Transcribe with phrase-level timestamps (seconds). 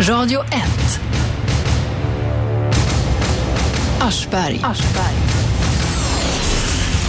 [0.00, 0.50] Radio 1.
[4.00, 4.60] Aschberg.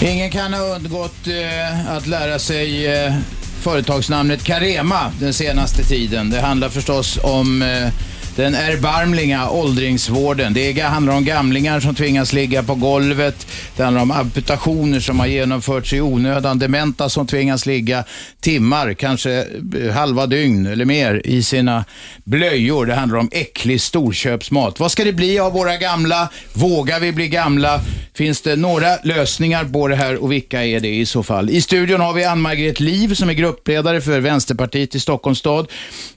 [0.01, 3.13] Ingen kan ha undgått eh, att lära sig eh,
[3.61, 6.29] företagsnamnet Carema den senaste tiden.
[6.29, 7.89] Det handlar förstås om eh,
[8.37, 10.53] den erbarmliga åldringsvården.
[10.53, 13.47] Det handlar om gamlingar som tvingas ligga på golvet.
[13.75, 16.59] Det handlar om amputationer som har genomförts i onödan.
[16.59, 18.03] Dementa som tvingas ligga
[18.39, 19.45] timmar, kanske
[19.79, 21.85] eh, halva dygn eller mer i sina
[22.23, 22.85] blöjor.
[22.85, 24.79] Det handlar om äcklig storköpsmat.
[24.79, 26.29] Vad ska det bli av våra gamla?
[26.53, 27.81] Vågar vi bli gamla?
[28.13, 31.49] Finns det några lösningar på det här och vilka är det i så fall?
[31.49, 35.67] I studion har vi Ann-Margret Liv som är gruppledare för Vänsterpartiet i Stockholms stad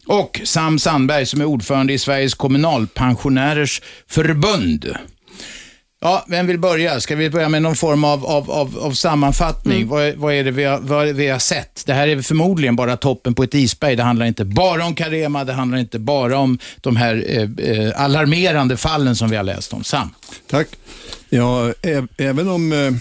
[0.07, 4.97] och Sam Sandberg som är ordförande i Sveriges kommunalpensionärers förbund.
[6.01, 7.01] Ja, vem vill börja?
[7.01, 9.77] Ska vi börja med någon form av, av, av, av sammanfattning?
[9.77, 9.89] Mm.
[9.89, 11.83] Vad, vad är det vi har, vad vi har sett?
[11.87, 13.97] Det här är förmodligen bara toppen på ett isberg.
[13.97, 18.03] Det handlar inte bara om Carema, det handlar inte bara om de här eh, eh,
[18.03, 19.85] alarmerande fallen som vi har läst om.
[19.85, 20.11] Sam?
[20.47, 20.69] Tack.
[21.29, 21.73] Ja,
[22.17, 22.93] även om eh,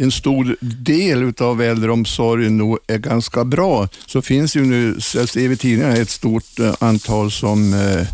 [0.00, 5.50] en stor del av äldreomsorgen nog är ganska bra, så finns ju nu, jag ser
[5.50, 8.06] i tidningarna, ett stort eh, antal som eh,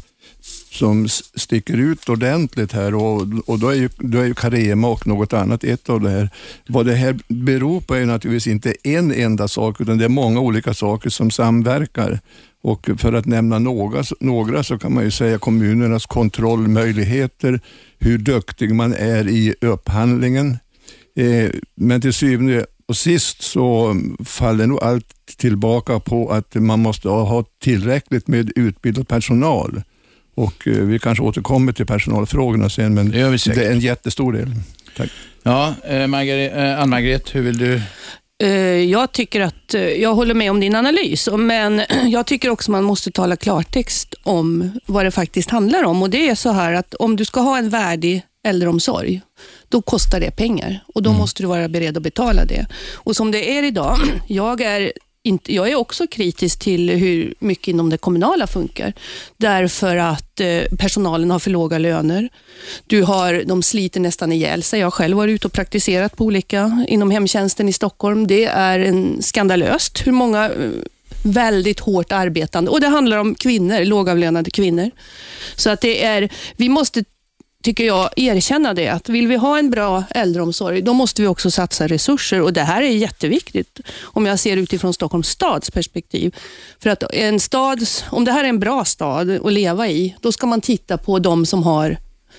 [0.71, 5.07] som sticker ut ordentligt här och, och då, är ju, då är ju Carema och
[5.07, 6.31] något annat ett av det här.
[6.67, 10.41] Vad det här beror på är naturligtvis inte en enda sak, utan det är många
[10.41, 12.21] olika saker som samverkar.
[12.63, 17.61] Och för att nämna några, några så kan man ju säga kommunernas kontrollmöjligheter,
[17.99, 20.59] hur duktig man är i upphandlingen.
[21.17, 27.09] Eh, men till syvende och sist så faller nog allt tillbaka på att man måste
[27.09, 29.83] ha tillräckligt med utbildad personal.
[30.35, 33.63] Och eh, Vi kanske återkommer till personalfrågorna sen, men Det säkert.
[33.63, 34.53] är en jättestor del.
[34.97, 35.11] Tack.
[35.43, 37.83] Ja, eh, Margaret, Ann-Margret, hur vill du?
[38.43, 38.51] Eh,
[38.91, 43.11] Jag tycker att, jag håller med om din analys, men jag tycker också man måste
[43.11, 46.03] tala klartext om vad det faktiskt handlar om.
[46.03, 49.21] Och Det är så här att om du ska ha en värdig äldreomsorg,
[49.69, 52.67] då kostar det pengar och då måste du vara beredd att betala det.
[52.95, 54.93] Och Som det är idag, jag är
[55.27, 58.93] inte, jag är också kritisk till hur mycket inom det kommunala funkar.
[59.37, 62.29] Därför att eh, personalen har för låga löner.
[62.87, 64.81] Du har, de sliter nästan ihjäl sig.
[64.81, 68.27] Jag har själv varit ute och praktiserat på olika inom hemtjänsten i Stockholm.
[68.27, 70.71] Det är en skandalöst hur många eh,
[71.23, 74.91] väldigt hårt arbetande, och det handlar om kvinnor, lågavlönade kvinnor.
[75.57, 77.05] Så att det är, vi måste
[77.63, 78.89] tycker jag, erkänna det.
[78.89, 82.43] Att vill vi ha en bra äldreomsorg, då måste vi också satsa resurser.
[82.43, 86.37] Och Det här är jätteviktigt, om jag ser utifrån Stockholms stads perspektiv.
[86.79, 90.33] För att en stads, om det här är en bra stad att leva i, då
[90.33, 91.97] ska man titta på de som har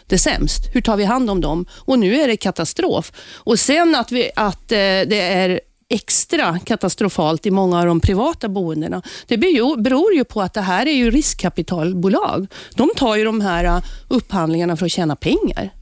[0.07, 0.61] det sämst.
[0.73, 1.65] Hur tar vi hand om dem?
[1.71, 3.11] Och nu är det katastrof.
[3.33, 8.49] Och sen att, vi, att eh, det är extra katastrofalt i många av de privata
[8.49, 9.01] boendena.
[9.27, 9.37] Det
[9.77, 12.47] beror ju på att det här är ju riskkapitalbolag.
[12.75, 15.73] De tar ju de här uh, upphandlingarna för att tjäna pengar.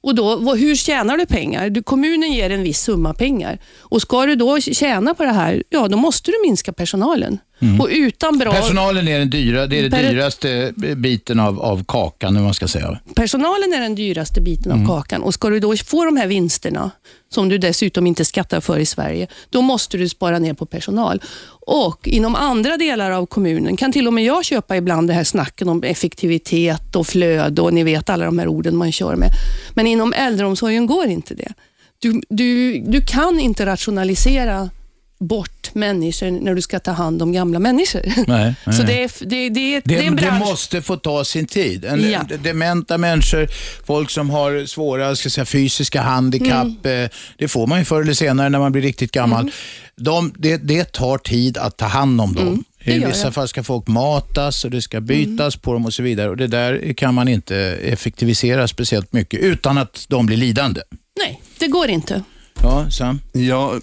[0.00, 1.70] Och då, Hur tjänar du pengar?
[1.70, 3.58] Du, kommunen ger en viss summa pengar.
[3.78, 7.38] Och Ska du då tjäna på det här, ja då måste du minska personalen.
[7.80, 8.52] Och utan bra...
[8.52, 12.54] Personalen är den dyra, det är den Per- dyraste biten av, av kakan, hur man
[12.54, 12.98] ska säga.
[13.14, 16.90] Personalen är den dyraste biten av kakan och ska du då få de här vinsterna,
[17.34, 21.22] som du dessutom inte skattar för i Sverige, då måste du spara ner på personal.
[21.66, 25.24] Och inom andra delar av kommunen kan till och med jag köpa ibland det här
[25.24, 29.30] snacken om effektivitet och flöde och ni vet alla de här orden man kör med.
[29.74, 31.52] Men inom äldreomsorgen går inte det.
[31.98, 34.70] Du, du, du kan inte rationalisera
[35.18, 38.02] bort människor när du ska ta hand om gamla människor.
[38.26, 40.38] Nej, nej, Så det är, det, det, det, Det, är en det bransch.
[40.48, 41.84] måste få ta sin tid.
[41.84, 42.22] En, Ja.
[42.42, 43.48] Dementa människor,
[43.86, 47.04] folk som har svåra ska säga, fysiska handikapp, Mm.
[47.04, 49.50] eh, det får man ju förr eller senare när man blir riktigt gammal.
[49.96, 52.46] De, det, det tar tid att ta hand om dem.
[52.48, 52.64] Mm.
[52.84, 53.20] det I vissa det.
[53.22, 53.32] Mm.
[53.32, 56.30] fall ska folk matas och det ska bytas på dem och så vidare.
[56.30, 60.80] Och Det där kan man inte effektivisera speciellt mycket utan att de blir lidande.
[61.18, 62.22] Nej, det går inte.
[62.62, 63.20] Ja, Sam?
[63.32, 63.74] Ja,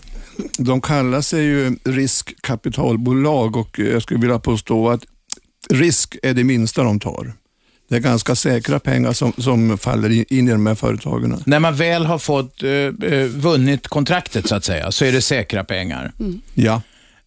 [0.58, 5.02] de kallar sig ju riskkapitalbolag och jag skulle vilja påstå att
[5.70, 7.34] risk är det minsta de tar.
[7.90, 11.44] Det är ganska säkra pengar som, som faller in i de här företagen.
[11.46, 15.22] När man väl har fått eh, eh, vunnit kontraktet så att säga, så är det
[15.22, 16.12] säkra pengar.
[16.54, 16.82] Ja.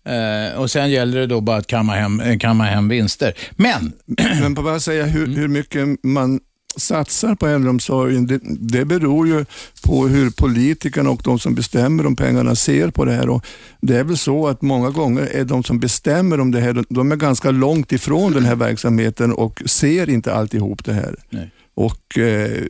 [0.09, 3.35] Eh, och Sen gäller det då bara att kamma hem, eh, kamma hem vinster.
[3.57, 3.93] Men
[4.41, 6.41] Men på bara säga hur, hur mycket man
[6.79, 9.45] satsar på äldreomsorgen, det, det beror ju
[9.83, 13.29] på hur politikerna och de som bestämmer om pengarna ser på det här.
[13.29, 13.45] Och
[13.81, 17.13] det är väl så att många gånger är de som bestämmer om det här, de
[17.13, 21.17] är ganska långt ifrån den här verksamheten och ser inte alltihop det här.
[21.31, 21.51] Nej.
[21.79, 22.63] Och eh,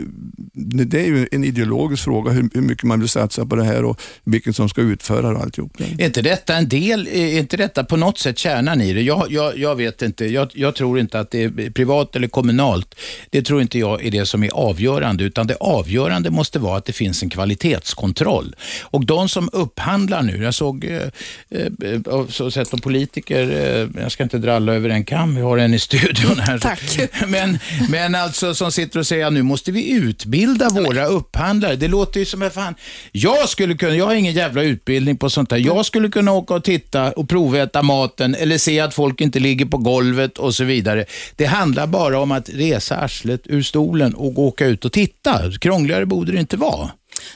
[0.53, 3.85] Det är ju en ideologisk fråga hur, hur, mycket man vill satsa på det här
[3.85, 5.81] och vilken som ska utföra det alltihop.
[5.99, 9.03] Är inte detta en del, är inte detta på något sätt kärnan i det?
[9.03, 12.95] Jag, jag, jag vet inte, jag, jag, tror inte att det är privat eller kommunalt.
[13.31, 16.85] Det tror inte jag är det som är avgörande, utan det avgörande måste vara att
[16.85, 18.57] det finns en kvalitetskontroll.
[18.83, 21.03] Och de som upphandlar nu, jag såg, eh,
[21.51, 25.43] eh, så sett de politiker, eh, jag ska inte dra alla över en kam, vi
[25.43, 26.59] har en i studion här.
[26.59, 27.11] Tack.
[27.27, 27.59] Men,
[27.89, 31.77] men alltså som sitter och säger att nu måste vi utbilda våra upphandlare.
[31.77, 32.75] Det låter ju som att fan,
[33.13, 35.57] jag skulle kunna, jag har ingen jävla utbildning på sånt där.
[35.57, 39.67] Jag skulle kunna åka och titta och proväta maten eller se att folk inte ligger
[39.67, 41.05] på golvet och så vidare.
[41.37, 45.41] Det handlar bara om att resa arslet ur stolen och åka ut och titta.
[45.61, 46.91] Krångligare borde det inte vara.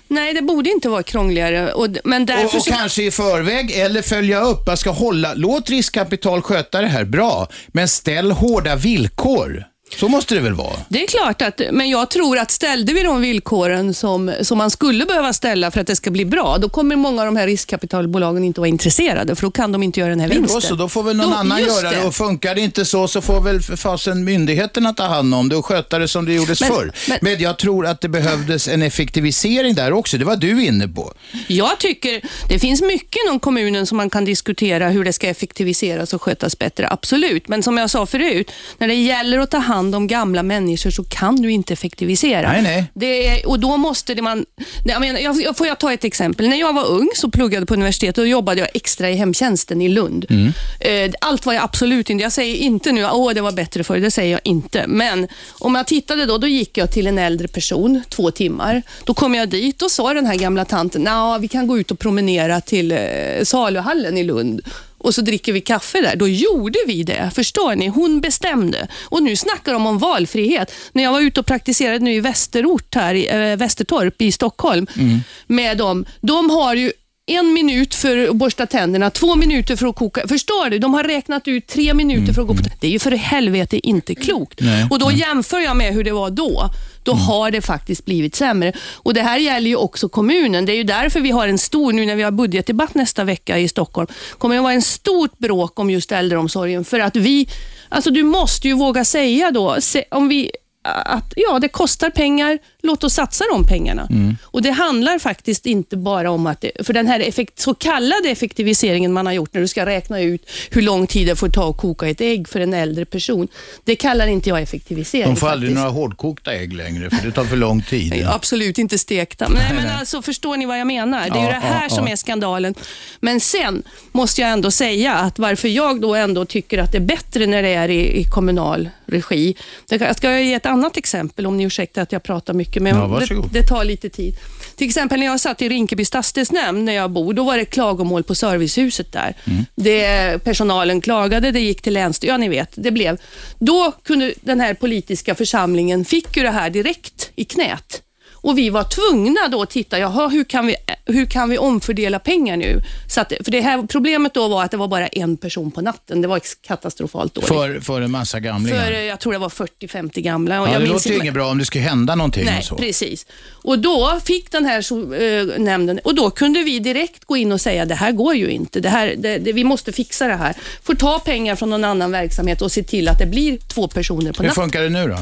[0.09, 1.73] Nej, det borde inte vara krångligare.
[1.73, 2.71] Och, men därför och, och så...
[2.71, 4.63] kanske i förväg eller följa upp.
[4.67, 9.72] Jag ska hålla, låt riskkapital sköta det här bra, men ställ hårda villkor.
[9.97, 10.77] Så måste det väl vara?
[10.89, 14.71] Det är klart, att, men jag tror att ställde vi de villkoren som, som man
[14.71, 17.47] skulle behöva ställa för att det ska bli bra, då kommer många av de här
[17.47, 20.61] riskkapitalbolagen inte vara intresserade, för då kan de inte göra den här vinsten.
[20.61, 21.97] Så, då får väl någon då, annan göra det.
[21.97, 22.07] det.
[22.07, 25.57] Och funkar det inte så, så får väl för fasen myndigheterna ta hand om det
[25.57, 26.93] och sköta det som det gjordes men, förr.
[27.09, 30.19] Men, men jag tror att det behövdes en effektivisering där också.
[30.19, 31.13] Det var du inne på.
[31.47, 36.15] Jag tycker det finns mycket inom kommunen som man kan diskutera hur det ska effektiviseras
[36.15, 36.89] och skötas bättre.
[36.91, 40.43] Absolut, men som jag sa förut, när det gäller att ta hand hand om gamla
[40.43, 42.53] människor så kan du inte effektivisera.
[42.53, 42.85] Nej, nej.
[42.95, 44.47] Det och då måste det man...
[44.85, 46.49] Jag menar, jag, får jag ta ett exempel?
[46.49, 49.89] När jag var ung så pluggade på universitetet och jobbade jag extra i hemtjänsten i
[49.89, 50.27] Lund.
[50.31, 50.53] Mm.
[50.81, 52.23] Eh, allt var jag absolut inte.
[52.23, 54.87] Jag säger inte nu att det var bättre förr, det säger jag inte.
[54.87, 58.83] Men om jag tittade då, då gick jag till en äldre person två timmar.
[59.05, 61.09] Då kom jag dit och sa den här gamla tanten,
[61.41, 62.99] vi kan gå ut och promenera till eh,
[63.45, 64.61] saluhallen i Lund
[65.03, 66.17] och så dricker vi kaffe där.
[66.17, 67.31] Då gjorde vi det.
[67.35, 67.89] Förstår ni?
[67.89, 68.89] Hon bestämde.
[69.05, 70.73] Och nu snackar de om valfrihet.
[70.93, 74.87] När jag var ute och praktiserade nu i Västerort, här, i äh, Västertorp i Stockholm,
[74.97, 75.21] mm.
[75.47, 76.05] med dem.
[76.21, 76.93] De har ju
[77.27, 80.29] en minut för att borsta tänderna, två minuter för att koka.
[80.29, 80.79] Förstår du?
[80.79, 82.73] De har räknat ut tre minuter för att gå på mm.
[82.81, 84.61] Det är ju för helvete inte klokt.
[84.61, 86.71] Nej, och Då jämför jag med hur det var då.
[87.03, 87.25] Då mm.
[87.25, 88.73] har det faktiskt blivit sämre.
[88.93, 90.65] Och Det här gäller ju också kommunen.
[90.67, 93.59] Det är ju därför vi har en stor, nu när vi har budgetdebatt nästa vecka
[93.59, 94.07] i Stockholm,
[94.39, 96.85] kommer det att vara en stort bråk om just äldreomsorgen.
[96.85, 97.49] För att vi,
[97.89, 99.77] alltså du måste ju våga säga då,
[100.11, 100.51] om vi
[100.85, 104.07] att ja, det kostar pengar, låt oss satsa de pengarna.
[104.11, 104.37] Mm.
[104.43, 108.29] Och Det handlar faktiskt inte bara om att, det, för den här effekt, så kallade
[108.29, 111.71] effektiviseringen man har gjort när du ska räkna ut hur lång tid det får ta
[111.71, 113.49] att koka ett ägg för en äldre person,
[113.85, 115.25] det kallar inte jag effektivisering.
[115.25, 115.53] De får faktiskt.
[115.53, 118.15] aldrig några hårdkokta ägg längre, för det tar för lång tid.
[118.17, 119.49] Ja, absolut inte stekta.
[119.49, 121.31] Men, nej, men alltså, förstår ni vad jag menar?
[121.31, 122.13] Det är ja, det här ja, som ja.
[122.13, 122.75] är skandalen.
[123.21, 123.83] Men sen
[124.13, 127.63] måste jag ändå säga att varför jag då ändå tycker att det är bättre när
[127.63, 129.57] det är i, i kommunal regi.
[129.89, 133.21] Jag ska ge ett annat exempel, om ni ursäktar att jag pratar mycket, men ja,
[133.29, 134.37] det, det, tar lite tid.
[134.77, 138.23] Till exempel när jag satt i Rinkeby stadsdelsnämnd, när jag bor, då var det klagomål
[138.23, 139.35] på servicehuset där.
[139.45, 139.65] Mm.
[139.75, 143.19] Det, personalen klagade, det gick till länsstyrelsen, ja ni vet, det blev.
[143.59, 148.03] Då kunde den här politiska församlingen, fick ju det här direkt i knät.
[148.43, 150.77] Och vi var tvungna då att titta, jaha, hur kan vi,
[151.13, 152.83] hur kan vi omfördela pengar nu?
[153.07, 155.81] Så att, för det här problemet då var att det var bara en person på
[155.81, 156.23] natten.
[156.23, 157.49] Det var katastrofalt dåligt.
[157.49, 158.85] För, för en massa gamlingar?
[158.85, 160.55] För, jag tror det var 40-50 gamla.
[160.55, 162.45] Ja, det låter ju inget bra om det skulle hända någonting.
[162.45, 162.77] Nej, och så.
[162.77, 163.27] precis.
[163.51, 167.53] Och då fick den här så, äh, nämnden, och då kunde vi direkt gå in
[167.53, 168.81] och säga, det här går ju inte.
[168.81, 170.55] Det här, det, det, vi måste fixa det här.
[170.83, 174.33] Får ta pengar från någon annan verksamhet och se till att det blir två personer
[174.33, 174.45] på natten.
[174.47, 175.15] Hur funkar det nu då?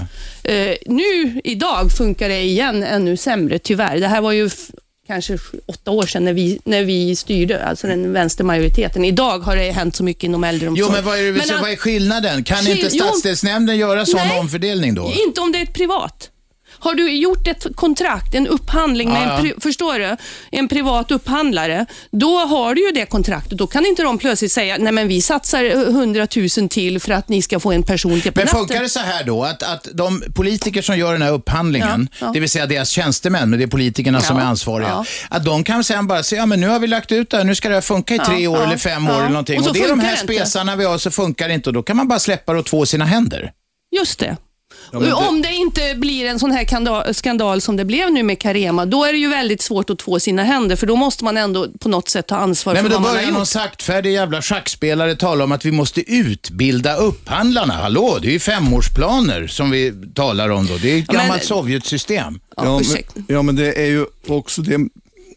[0.52, 4.00] Uh, nu, idag, funkar det igen ännu sämre, tyvärr.
[4.00, 4.50] Det här var ju
[5.10, 9.04] kanske åtta år sedan när vi, när vi styrde, alltså den vänstermajoriteten.
[9.04, 10.88] Idag har det hänt så mycket inom äldreomsorg.
[10.88, 12.44] Jo, men vad är, det, men, vad är skillnaden?
[12.44, 15.12] Kan skil inte stadsdelsnämnden göra sån nej, omfördelning då?
[15.26, 16.30] Inte om det är ett privat.
[16.80, 20.16] Har du gjort ett kontrakt, en upphandling med ja, en, förstår du,
[20.50, 23.58] en privat upphandlare, då har du ju det kontraktet.
[23.58, 26.26] Då kan inte de plötsligt säga, nej men vi satsar 100
[26.58, 29.00] 000 till för att ni ska få en person till på Men funkar det så
[29.00, 32.32] här då, att, att de politiker som gör den här upphandlingen, ja, ja.
[32.32, 35.84] det vill säga deras tjänstemän, men det är politikerna som är ansvariga, att de kan
[35.84, 37.74] sen bara säga, ja men nu har vi lagt ut det här, nu ska det
[37.74, 39.60] här funka i tre år eller fem år eller någonting.
[39.60, 41.82] Och, och det är de här spesarna vi har, så funkar det inte och då
[41.82, 43.52] kan man bara släppa det och två sina händer.
[43.96, 44.36] Just det.
[44.92, 45.12] Ja, det...
[45.12, 49.04] Om det inte blir en sån här skandal som det blev nu med Carema, då
[49.04, 51.88] är det ju väldigt svårt att två sina händer, för då måste man ändå på
[51.88, 53.22] något sätt ta ansvar Nej, för vad man har gjort.
[53.22, 57.74] Då börjar någon saktfärdig jävla schackspelare tala om att vi måste utbilda upphandlarna.
[57.74, 60.76] Hallå, det är ju femårsplaner som vi talar om då.
[60.76, 61.46] Det är ett ja, gammalt men...
[61.46, 62.40] Sovjetsystem.
[62.56, 64.78] Ja, men, ja, men det är ju också det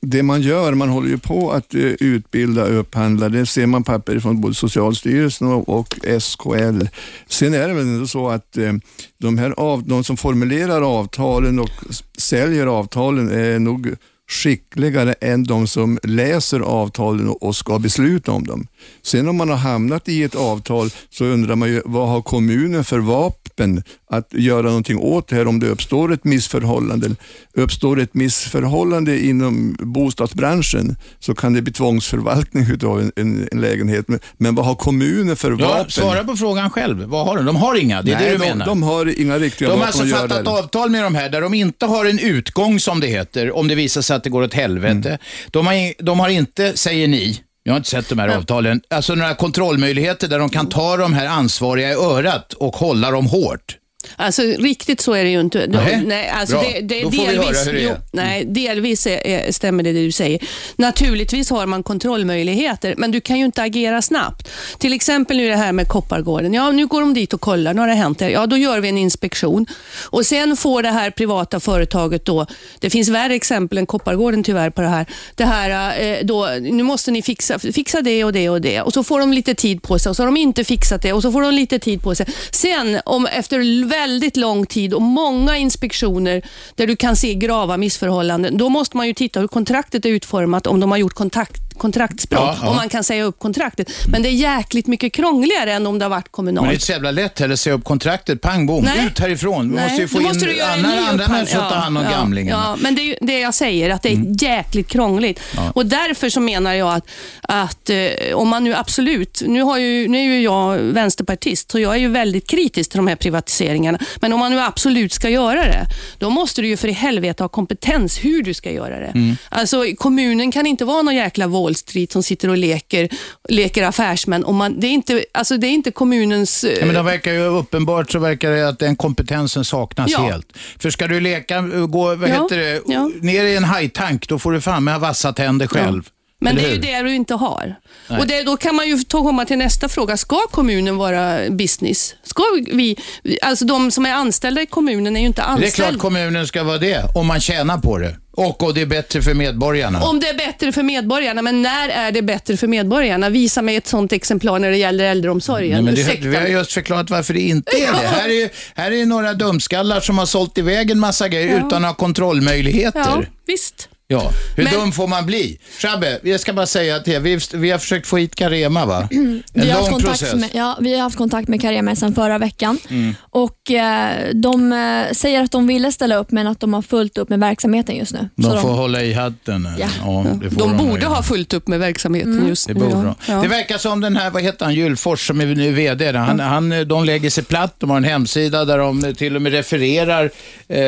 [0.06, 3.30] det man gör, man håller ju på att eh, utbilda upphandlare.
[3.30, 6.86] Det ser man papper från både Socialstyrelsen och, SKL.
[7.28, 8.74] Sen är det väl ändå så att eh,
[9.18, 11.70] de, här av, de som formulerar avtalen och
[12.18, 13.96] säljer avtalen är nog
[14.30, 18.68] skickligare än de som läser avtalen och, och ska besluta om dem.
[19.02, 22.84] Sen om man har hamnat i ett avtal så undrar man ju vad har kommunen
[22.84, 23.84] för vapen
[24.18, 27.10] att göra någonting åt det här om det uppstår ett missförhållande.
[27.54, 34.08] Uppstår ett missförhållande inom bostadsbranschen så kan det bli tvångsförvaltning utav en, en, en lägenhet.
[34.08, 35.92] Men, men vad har kommunen för Ja, vapen?
[35.92, 37.04] svara på frågan själv.
[37.04, 37.46] Vad har de?
[37.46, 38.66] De har inga, det är Nej, det du de, menar.
[38.66, 41.30] de har inga riktiga De har vapen alltså att göra fattat avtal med de här
[41.30, 44.30] där de inte har en utgång som det heter, om det visar sig att det
[44.30, 45.10] går åt helvete.
[45.10, 45.18] Mm.
[45.52, 49.16] De, har, de har inte, säger ni, jag har inte sett de här avtalen, alltså
[49.16, 53.78] några kontrollmöjligheter där de kan ta de här ansvariga i örat och hålla dem hårt.
[54.16, 55.68] Alltså riktigt så är det ju inte.
[55.68, 56.64] Nej, nej, alltså bra.
[56.74, 57.90] det, det, Då får vi delvis, höra hur det är.
[57.90, 60.40] Jo, nej, delvis är, stämmer det du säger.
[60.76, 64.50] Naturligtvis har man kontrollmöjligheter, men du kan ju inte agera snabbt.
[64.78, 66.54] Till exempel nu det här med Koppargården.
[66.54, 67.74] Ja, nu går de dit och kollar.
[67.74, 68.22] Nu har det hänt.
[68.22, 68.30] här.
[68.30, 69.66] Ja, då gör vi en inspektion.
[70.10, 72.46] Och Sen får det här privata företaget då,
[72.80, 75.06] det finns värre exempel än Koppargården tyvärr på det här.
[75.36, 78.82] Det här eh, då, nu måste ni fixa, fixa det och det och det.
[78.82, 81.14] Och så får de lite tid på sig och så har de inte fixat det
[81.14, 82.26] och så får de lite tid på sig.
[82.52, 83.60] Sen, om, efter
[83.94, 86.42] väldigt lång tid och många inspektioner
[86.76, 90.68] där du kan se grava missförhållanden, då måste man ju titta hur kontraktet är utformat,
[90.68, 92.70] om de har gjort kontakt, kontraktsbrott, Ja, ja.
[92.70, 93.92] om man kan säga upp kontraktet.
[94.08, 96.74] Men det är jäkligt mycket krångligare än om det har varit Men det är kommunalt.
[96.74, 99.06] inte så jävla lätt heller att säga upp kontraktet, pang bom, Nej.
[99.08, 99.70] ut härifrån.
[99.70, 102.04] Vi Nej, måste ju få måste in du andra, andra människor att ta hand om
[102.04, 102.64] ja, gamlingarna.
[102.66, 105.40] Ja, men det är det jag säger, att det är jäkligt krångligt.
[105.74, 107.08] Och Därför så menar jag att,
[107.42, 111.80] att eh, om man nu absolut, nu, har ju, nu är ju jag vänsterpartist, så
[111.80, 114.00] jag är ju väldigt kritisk till de här privatiseringarna.
[114.22, 115.86] Men om man nu absolut ska göra det,
[116.18, 119.06] då måste du ju för i helvete ha kompetens hur du ska göra det.
[119.16, 119.36] Mm.
[119.50, 123.10] Alltså, kommunen kan inte vara någon jäkla Wall Street som sitter och leker,
[123.50, 124.46] leker affärsmän.
[124.46, 126.64] Om man, det, är inte, alltså, det är inte kommunens...
[126.64, 130.20] eh, Ja, men det verkar ju uppenbart så verkar det att den kompetensen saknas Ja.
[130.20, 130.48] helt.
[130.80, 133.10] För ska du leka, gå, vad Ja, heter det, ja.
[133.22, 136.10] ner i en hajtank, då får du fan med vassa tänder själv.
[136.42, 137.76] Men det är ju det du inte har.
[138.20, 140.18] Och det, Då kan man ju ta, komma till nästa fråga.
[140.18, 142.16] Ska kommunen vara business?
[142.24, 142.96] Ska vi,
[143.42, 145.90] alltså de som är anställda i kommunen är ju inte Det är anställda.
[145.90, 148.16] klart kommunen ska vara det, om man tjänar på det.
[148.36, 150.04] Och, och det är bättre för medborgarna.
[150.04, 153.30] Om det är bättre för medborgarna, men när är det bättre för medborgarna?
[153.30, 155.86] Visa mig ett sånt exemplar när det gäller äldreomsorgen.
[155.86, 158.08] Nej, det, vi har just förklarat varför det inte är det.
[158.08, 161.90] Här är, här är några dumskallar som har sålt iväg en massa grejer utan att
[161.90, 163.00] ha kontrollmöjligheter.
[163.00, 163.90] Ja, visst.
[164.14, 165.58] Ja, hur Men- dum får man bli?
[165.80, 169.08] Shabbe, jag ska bara säga till er, vi, vi har försökt få hit Carema va?
[169.12, 170.40] En Vi har, haft lång kontakt process.
[170.40, 173.16] med, ja, vi har haft kontakt med Carema sedan förra veckan Mm.
[173.30, 177.18] och eh, de eh, säger att de ville ställa upp men att de har fullt
[177.18, 178.30] upp med verksamheten just nu.
[178.36, 179.68] De Så får hålla i hatten.
[179.80, 180.26] Ja.
[180.42, 182.80] det får De nog borde ha fullt upp med verksamheten just Det nu.
[182.80, 183.16] borde ja.
[183.26, 183.32] de.
[183.34, 183.42] Ja.
[183.42, 186.20] Det verkar som den här, vad heter han, Julfors som är nu VD, där.
[186.20, 189.52] han, han, de lägger sig platt, de har en hemsida där de till och med
[189.52, 190.30] refererar
[190.68, 190.82] eh,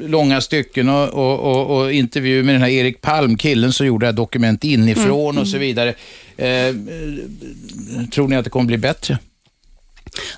[0.00, 4.06] långa stycken och, och, och, och intervju med den här Erik Palm, killen som gjorde
[4.06, 5.40] det här dokument inifrån Mm.
[5.42, 5.88] och så vidare.
[6.36, 6.74] Eh,
[8.12, 9.18] tror ni att det kommer bli bättre?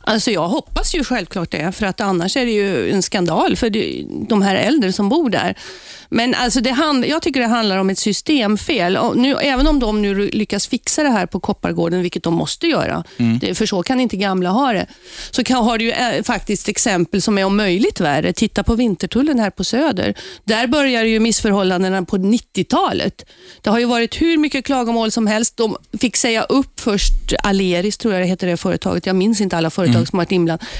[0.01, 3.71] Alltså jag hoppas ju självklart det, för att annars är det ju en skandal för
[4.29, 5.57] de här äldre som bor där.
[6.11, 8.97] Men alltså det hand, jag tycker det handlar om ett systemfel.
[8.97, 12.67] Och nu, även om de nu lyckas fixa det här på Koppargården, vilket de måste
[12.67, 13.05] göra,
[13.41, 14.87] det, för så kan inte gamla ha det,
[15.31, 18.33] så kan, har du ju eh, faktiskt exempel som är om möjligt värre.
[18.33, 20.15] Titta på Vintertullen här på Söder.
[20.45, 23.25] Där börjar ju missförhållandena på 90-talet.
[23.61, 25.57] Det har ju varit hur mycket klagomål som helst.
[25.57, 29.07] De fick säga upp först Aleris, tror jag det heter det företaget.
[29.07, 30.71] Jag minns inte alla företag som varit inblandade.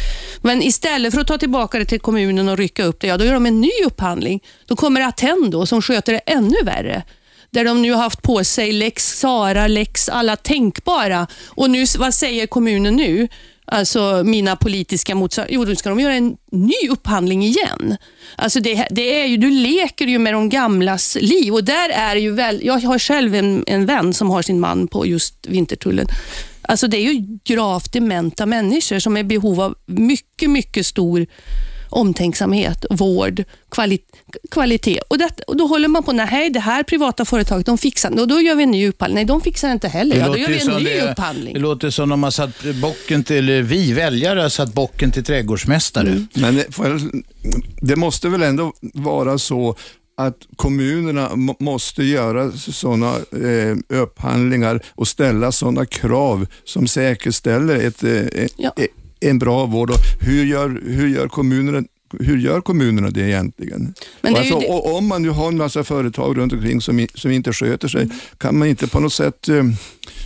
[0.43, 3.25] Men istället för att ta tillbaka det till kommunen och rycka upp det, ja, då
[3.25, 4.41] gör de en ny upphandling.
[4.67, 7.03] Då kommer Attendo som sköter det ännu värre.
[7.51, 11.27] Där de nu har haft på sig lex Sara, lex alla tänkbara.
[11.47, 13.29] Och nu, vad säger kommunen nu?
[13.73, 15.55] Alltså mina politiska motsvarigheter.
[15.55, 17.97] Jo, då ska de göra en ny upphandling igen.
[18.37, 22.17] Alltså det, det är ju, du leker ju med de gamlas liv och där är
[22.17, 26.07] ju väl, jag har själv en, en vän som har sin man på just Vintertullen.
[26.71, 31.27] Alltså det är ju gravt dementa människor som är i behov av mycket, mycket stor
[31.91, 33.99] omtänksamhet, vård, kvali
[34.51, 35.01] kvalitet.
[35.09, 38.29] Och, det, och Då håller man på, nej det här privata företaget, de fixar och
[38.29, 39.15] då gör vi en ny upphandling.
[39.15, 40.17] Nej, de fixar inte heller.
[40.17, 41.55] Ja, då gör vi en ny det, upphandling.
[41.55, 45.25] det låter som de har satt bocken till, eller vi väljare har satt bocken till
[45.25, 46.09] trädgårdsmästare.
[46.09, 46.29] Mm.
[46.35, 46.63] Men
[47.81, 49.77] det måste väl ändå vara så
[50.27, 58.05] att kommunerna må- måste göra sådana eh, upphandlingar och ställa sådana krav som säkerställer ett,
[58.05, 58.73] eh, Ja.
[58.77, 58.87] eh,
[59.21, 59.91] en bra vård.
[59.91, 61.83] Och hur, gör, hur gör kommunerna
[62.21, 63.95] hur gör kommunerna det egentligen?
[64.21, 67.53] Men det alltså, om man nu har en massa företag runt omkring som, som inte
[67.53, 68.09] sköter sig,
[68.39, 69.65] kan man inte på något sätt eh,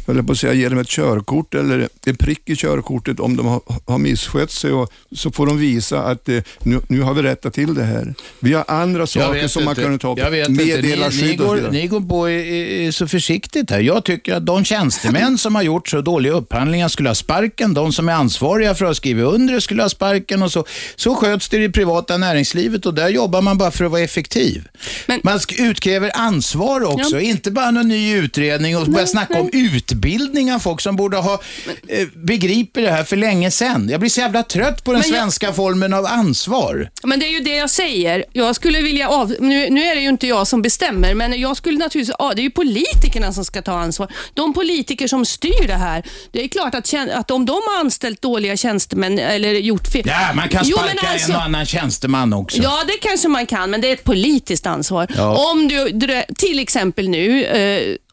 [0.07, 3.37] höll jag på att säga, ge dem ett körkort eller en prick i körkortet om
[3.37, 7.15] de har, har misskött sig och så får de visa att eh, nu, nu har
[7.15, 8.15] vi rättat till det här.
[8.41, 10.19] Vi har andra saker som man kan ta upp.
[10.19, 13.81] Ni, ni, meddelarskydd och så går, ni går på i, i, så försiktigt här.
[13.81, 17.75] Jag tycker att de tjänstemän som har gjort så dåliga upphandlingar skulle ha sparken.
[17.75, 20.43] De som är ansvariga för att ha skrivit under skulle ha sparken.
[20.43, 20.65] Och så,
[20.97, 24.01] så sköts det i det privata näringslivet och där jobbar man bara för att vara
[24.03, 24.69] effektiv.
[25.07, 27.21] Men- man sk- utkräver ansvar också, Ja.
[27.21, 29.51] inte bara någon ny utredning och börja snacka om
[29.95, 31.41] utbildning av folk som borde ha
[31.89, 33.89] eh, begriper det här för länge sedan.
[33.91, 36.91] Jag blir så jävla trött på den jag- svenska formen av ansvar.
[37.03, 38.25] Men det är ju det jag säger.
[38.33, 39.35] Jag skulle vilja av...
[39.41, 42.17] Nu, nu är det ju inte jag som bestämmer, men jag skulle naturligtvis...
[42.19, 44.13] Ja, det är ju politikerna som ska ta ansvar.
[44.35, 46.03] De politiker som styr det här.
[46.33, 50.03] Det är klart att, att om de har anställt dåliga tjänstemän eller gjort fel...
[50.07, 52.63] Ja, man kan Jo, sparka men alltså- en och annan tjänsteman också.
[52.63, 55.07] Ja, det kanske man kan, men det är ett politiskt ansvar.
[55.17, 55.51] Ja.
[55.53, 55.93] Om du,
[56.37, 57.45] till exempel nu,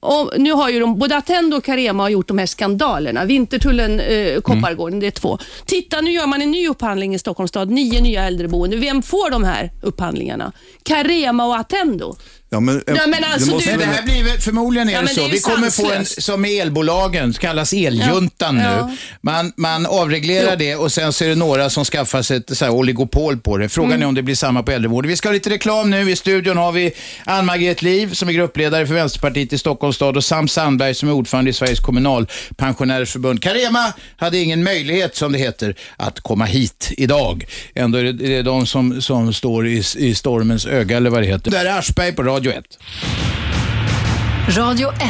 [0.04, 3.26] om, nu har ju de, både Attendo och Carema har gjort de här skandalerna.
[3.26, 5.38] Vintertullen, eh, Koppargården, det är två.
[5.66, 8.80] Titta, nu gör man en ny upphandling i Stockholms stad, nio nya äldreboenden.
[8.80, 10.52] Vem får de här upphandlingarna?
[10.84, 12.16] Carema och Attendo.
[12.54, 15.22] Ja, men, Ja, men alltså, måste du- det här blir förmodligen är Ja, det så.
[15.22, 18.64] det är Vi kommer få en, som med elbolagen, kallas eljuntan nu.
[18.64, 18.92] Ja.
[19.22, 22.66] Man, man avreglerar det och sen så är det några som skaffar sig ett så
[22.66, 23.70] här oligopol på det.
[23.70, 24.02] Frågan Mm.
[24.02, 25.10] är om det blir samma på äldrevården.
[25.10, 26.12] Vi ska ha lite reklam nu.
[26.12, 26.92] I studion har vi
[27.26, 31.14] Ann-Margret Liv som är gruppledare för Vänsterpartiet i Stockholms stad och Sam Sandberg som är
[31.14, 33.42] ordförande i Sveriges kommunalpensionärsförbund.
[33.44, 37.46] Carema hade ingen möjlighet, som det heter, att komma hit idag.
[37.76, 41.22] Ändå är det, det är de som, som står i, i stormens öga, eller vad
[41.22, 41.52] det heter.
[41.52, 42.80] Det här är Aschberg på Radio 1.
[44.48, 45.02] Radio 1.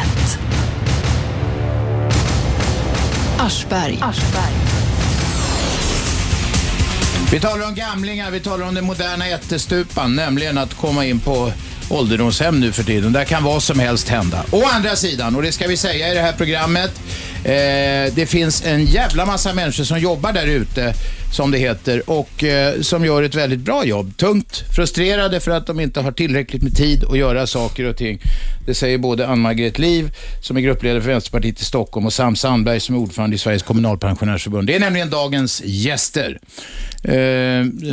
[3.40, 4.00] Aschberg.
[7.32, 11.52] Vi talar om gamlingar, vi talar om den moderna ättestupan, nämligen att komma in på
[11.90, 13.14] ålderdomshem nu för tiden.
[13.14, 14.46] Där kan vad som helst hända.
[14.52, 17.02] Å andra sidan, och det ska vi säga i det här programmet,
[17.44, 20.94] eh, det finns en jävla massa människor som jobbar där ute,
[21.34, 24.18] som det heter, och eh, som gör ett väldigt bra jobb.
[24.18, 28.20] Tungt, frustrerade för att de inte har tillräckligt med tid att göra saker och ting.
[28.66, 32.80] Det säger både Ann-Margret Liv, som är gruppledare för Vänsterpartiet i Stockholm, och Sam Sandberg,
[32.80, 34.68] som är ordförande i Sveriges kommunalpensionärsförbund.
[34.68, 36.40] Det är nämligen dagens gäster.
[37.04, 37.14] Eh,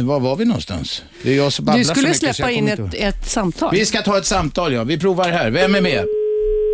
[0.03, 1.03] var var vi någonstans?
[1.23, 3.71] Det är jag som babblar Du så skulle mycket, släppa in ett, ett samtal.
[3.73, 4.85] Vi ska ta ett samtal, ja.
[4.85, 5.51] Vi provar här.
[5.51, 6.05] Vem är med?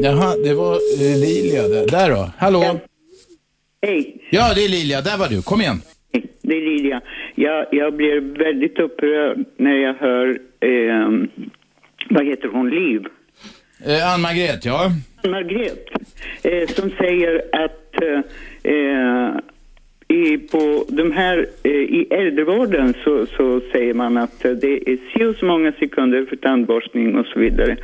[0.00, 1.86] Jaha, det var eh, Lilia där.
[1.86, 2.30] Där då.
[2.38, 2.80] Hallå?
[3.86, 5.00] Hej, Ja, det är Lilia.
[5.00, 5.42] Där var du.
[5.42, 5.80] Kom igen.
[6.42, 7.00] det är Lilia.
[7.34, 11.28] Jag, jag blir väldigt upprörd när jag hör, ehm,
[12.10, 13.02] vad heter hon, Liv?
[13.86, 14.90] Eh, Ann-Margret, ja.
[15.24, 15.84] Margret,
[16.42, 19.34] eh, som säger att eh, eh,
[20.08, 25.24] i, på de här, eh, i äldrevården så, så säger man att det är si
[25.24, 27.76] och så många sekunder för tandborstning och så vidare.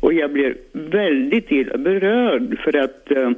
[0.00, 3.30] Och jag blir väldigt illa berörd för att eh,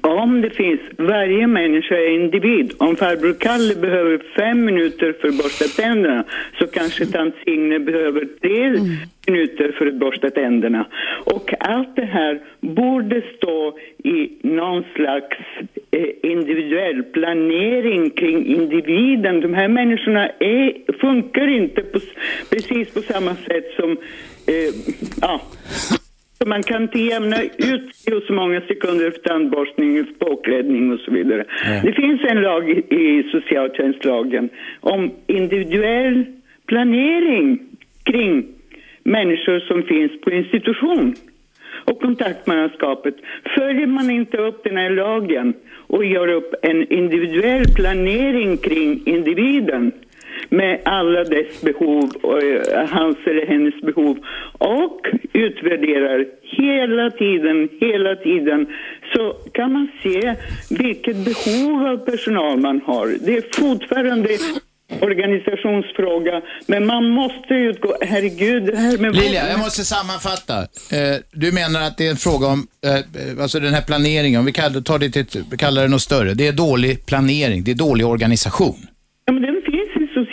[0.00, 2.72] om det finns, varje människa är individ.
[2.78, 6.24] Om farbror Kalle behöver fem minuter för att borsta tänderna
[6.58, 8.80] så kanske tant Signe behöver tre
[9.26, 10.86] minuter för att borsta tänderna.
[11.24, 15.36] Och allt det här borde stå i någon slags
[15.90, 19.40] eh, individuell planering kring individen.
[19.40, 22.00] De här människorna är, funkar inte på,
[22.50, 23.90] precis på samma sätt som
[24.46, 24.74] eh,
[25.20, 25.40] ja,
[26.44, 27.94] så man kan inte jämna ut
[28.26, 31.44] så många sekunder för tandborstning, språkräddning och så vidare.
[31.82, 34.48] Det finns en lag i- i socialtjänstlagen
[34.80, 36.24] om individuell
[36.66, 37.58] planering
[38.04, 38.46] kring
[39.04, 41.14] människor som finns på institution
[41.84, 43.14] och kontaktmannaskapet.
[43.56, 45.54] Följer man inte upp den här lagen
[45.86, 49.92] och gör upp en individuell planering kring individen
[50.48, 54.18] med alla dess behov, och, eh, hans eller hennes behov
[54.58, 55.00] och
[55.32, 58.66] utvärderar hela tiden, hela tiden
[59.14, 60.34] så kan man se
[60.70, 63.06] vilket behov av personal man har.
[63.26, 64.28] Det är fortfarande
[65.00, 70.58] organisationsfråga, men man måste utgå, herregud, det här med Lilia, jag måste sammanfatta.
[70.60, 74.46] Eh, du menar att det är en fråga om, eh, alltså den här planeringen, om
[74.46, 76.34] vi kallar, tar det till, kallar det något större.
[76.34, 78.86] Det är dålig planering, det är dålig organisation.
[79.26, 79.53] Ja, men i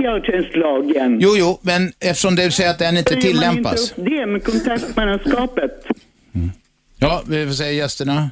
[0.02, 1.20] socialtjänstlagen.
[1.22, 3.82] Jo, jo, men eftersom du säger att den inte Följer man tillämpas.
[3.98, 5.72] inte upp det med kontaktmannaskapet?
[6.98, 8.30] Ja, vi får säga gästerna.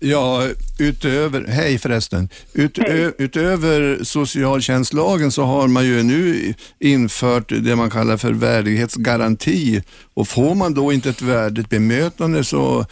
[0.00, 2.28] Ja, utöver, hej förresten.
[2.52, 9.82] Utö, utöver socialtjänstlagen så har man ju nu infört det man kallar för värdighetsgaranti
[10.14, 12.86] och får man då inte ett värdigt bemötande så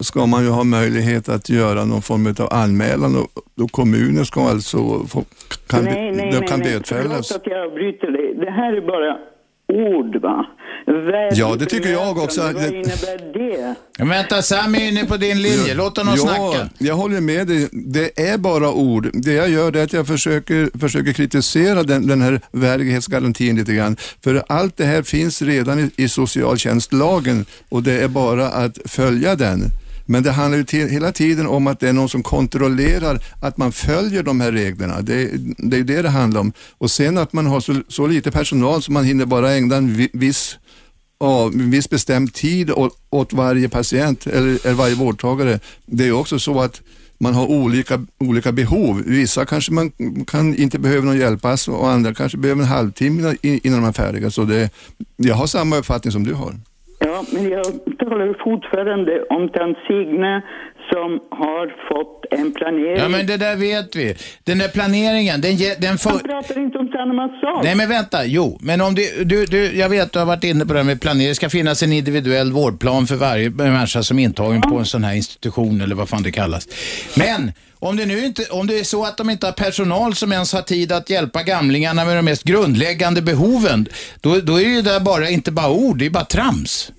[0.00, 4.40] ska man ju ha möjlighet att göra någon form av anmälan och, och kommunen ska
[4.48, 5.24] alltså få,
[5.66, 6.72] kan, nej, nej, nej, kan nej.
[6.72, 7.28] bötfällas.
[7.28, 8.34] Förlåt att jag avbryter dig.
[8.34, 9.18] Det här är bara
[9.68, 10.46] ord va?
[10.86, 12.40] Värdigt Ja, det tycker jag också.
[12.40, 13.74] Vad innebär det?
[13.98, 15.74] Men vänta, Sami är inne på din linje.
[15.74, 16.68] Låt honom ja, snacka.
[16.78, 17.68] Jag håller med dig.
[17.72, 19.10] Det är bara ord.
[19.12, 23.96] Det jag gör är att jag försöker, försöker kritisera den, den här värdighetsgarantin lite grann.
[24.24, 29.36] För allt det här finns redan i, i socialtjänstlagen och det är bara att följa
[29.36, 29.60] den.
[30.06, 33.56] Men det handlar ju till, hela tiden om att det är någon som kontrollerar att
[33.56, 35.00] man följer de här reglerna.
[35.00, 36.52] Det, det är ju det det handlar om.
[36.78, 40.08] Och sen att man har så, så lite personal så man hinner bara ägna en
[40.12, 40.58] viss
[41.18, 45.60] av en viss bestämd tid åt, åt varje patient eller, eller varje vårdtagare.
[45.86, 46.82] Det är också så att
[47.18, 49.02] man har olika, olika behov.
[49.06, 49.92] Vissa kanske man
[50.26, 53.92] kan inte behöver någon hjälp alls och andra kanske behöver en halvtimme innan de är
[53.92, 54.30] färdiga.
[54.30, 54.70] Så det,
[55.16, 56.54] jag har samma uppfattning som du har.
[56.98, 57.64] Ja, men jag
[57.98, 60.42] talar fortfarande om tant Signe
[60.92, 62.96] som har fått en planering.
[62.96, 64.16] Ja, men det där vet vi.
[64.44, 66.10] Den där planeringen, den, den får...
[66.10, 67.64] Han pratar inte om samma sak.
[67.64, 68.58] Nej men vänta, jo.
[68.60, 71.00] Men om det, du, du, jag vet du har varit inne på det här med
[71.00, 71.28] planering.
[71.28, 75.04] Det ska finnas en individuell vårdplan för varje människa som är intagen på en sån
[75.04, 76.68] här institution eller vad fan det kallas.
[77.16, 77.52] Men
[77.84, 80.52] om det nu inte, om det är så att de inte har personal som ens
[80.52, 83.88] har tid att hjälpa gamlingarna med de mest grundläggande behoven,
[84.20, 86.92] då, då är det ju där bara, inte bara ord, det är bara trams.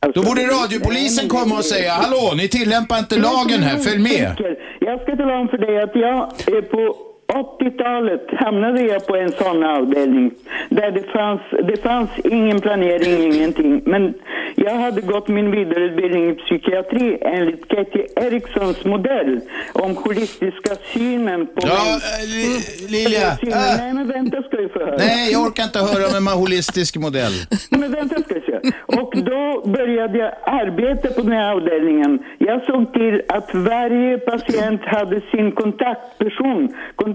[0.00, 4.36] Alltså, Då borde radiopolisen komma och säga, hallå, ni tillämpar inte lagen här, följ med.
[4.80, 6.18] Jag ska tala om för dig att jag
[6.56, 6.96] är på
[7.32, 10.30] 80-talet hamnade jag på en sån avdelning
[10.68, 13.82] där det fanns, det fanns ingen planering, ingenting.
[13.84, 14.14] Men
[14.54, 19.40] jag hade gått min vidareutbildning i psykiatri enligt Katie Erikssons modell
[19.72, 23.28] om holistiska synen på Ja, äh, Li- Lilja.
[23.28, 23.36] Äh.
[23.78, 24.96] Nej, men vänta ska du få höra.
[24.98, 27.32] Nej, jag orkar inte höra om en holistisk modell.
[27.70, 28.58] Men vänta ska se.
[28.86, 32.18] Och då började jag arbeta på den här avdelningen.
[32.38, 36.68] Jag såg till att varje patient hade sin kontaktperson.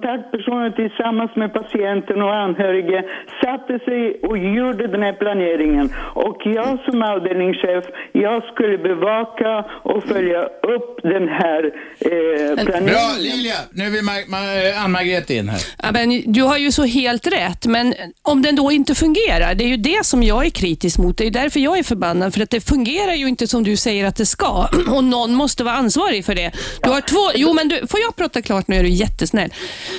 [0.04, 3.04] Kontaktpersonen tillsammans med patienten och anhöriga
[3.44, 5.94] satte sig och gjorde den här planeringen.
[6.26, 12.86] Och jag som avdelningschef, jag skulle bevaka och följa upp den här eh, planeringen.
[12.86, 13.56] Bra, Lilja.
[13.72, 15.60] Nu är vi Ma- Ma- Ann-Margret in här.
[15.84, 19.64] Ja, men du har ju så helt rätt, men om den då inte fungerar, det
[19.64, 21.18] är ju det som jag är kritisk mot.
[21.18, 24.06] Det är därför jag är förbannad, för att det fungerar ju inte som du säger
[24.06, 26.52] att det ska och någon måste vara ansvarig för det.
[26.84, 29.50] Du har två, jo men du, får jag prata klart nu är du jättesnäll.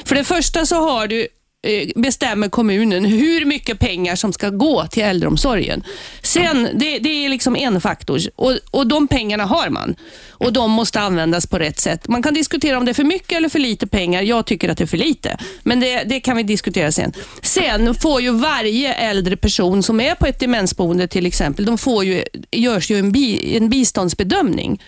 [0.05, 1.29] För det första så har du
[1.63, 5.83] Eh, bestämmer kommunen hur mycket pengar som ska gå till äldreomsorgen.
[6.23, 9.97] Sen, det, det är liksom en faktor och, och de pengarna har man
[10.29, 12.09] och de måste användas på rätt sätt.
[12.09, 14.23] Man kan diskutera om det är för mycket eller för lite pengar.
[14.23, 17.13] Jag tycker att det är för lite, men det, det kan vi diskutera sen.
[17.43, 22.05] Sen får ju varje äldre person som är på ett demensboende till exempel, de får
[22.05, 24.83] ju, görs ju en, bi, en biståndsbedömning.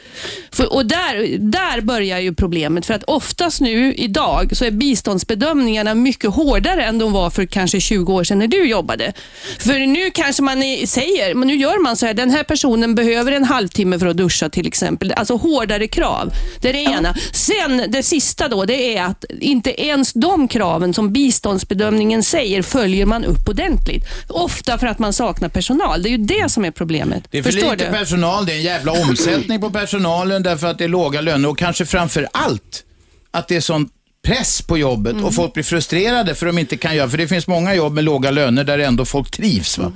[0.50, 5.94] För, och där, där börjar ju problemet, för att oftast nu idag så är biståndsbedömningarna
[5.94, 9.12] mycket hårdare än de var för kanske 20 år sedan när du jobbade.
[9.59, 13.33] För nu kanske man säger, men nu gör man så här, den här personen behöver
[13.33, 15.12] en halvtimme för att duscha till exempel.
[15.12, 16.33] Alltså hårdare krav.
[16.61, 17.14] Det är det ena.
[17.33, 23.07] Sen det sista då, det är att inte ens de kraven som biståndsbedömningen säger följer
[23.07, 24.05] man upp ordentligt.
[24.29, 26.03] Ofta för att man saknar personal.
[26.03, 27.25] Det är ju det som är problemet.
[27.31, 27.92] Det är för Förstår lite du?
[27.92, 31.59] personal, det är en jävla omsättning på personalen därför att det är låga löner och
[31.59, 32.85] kanske framför allt
[33.31, 33.88] att det är sån
[34.26, 35.24] press på jobbet Mm.
[35.24, 38.04] och folk blir frustrerade för de inte kan göra, för det finns många jobb med
[38.04, 39.78] låga löner där ändå folk trivs.
[39.78, 39.92] Va?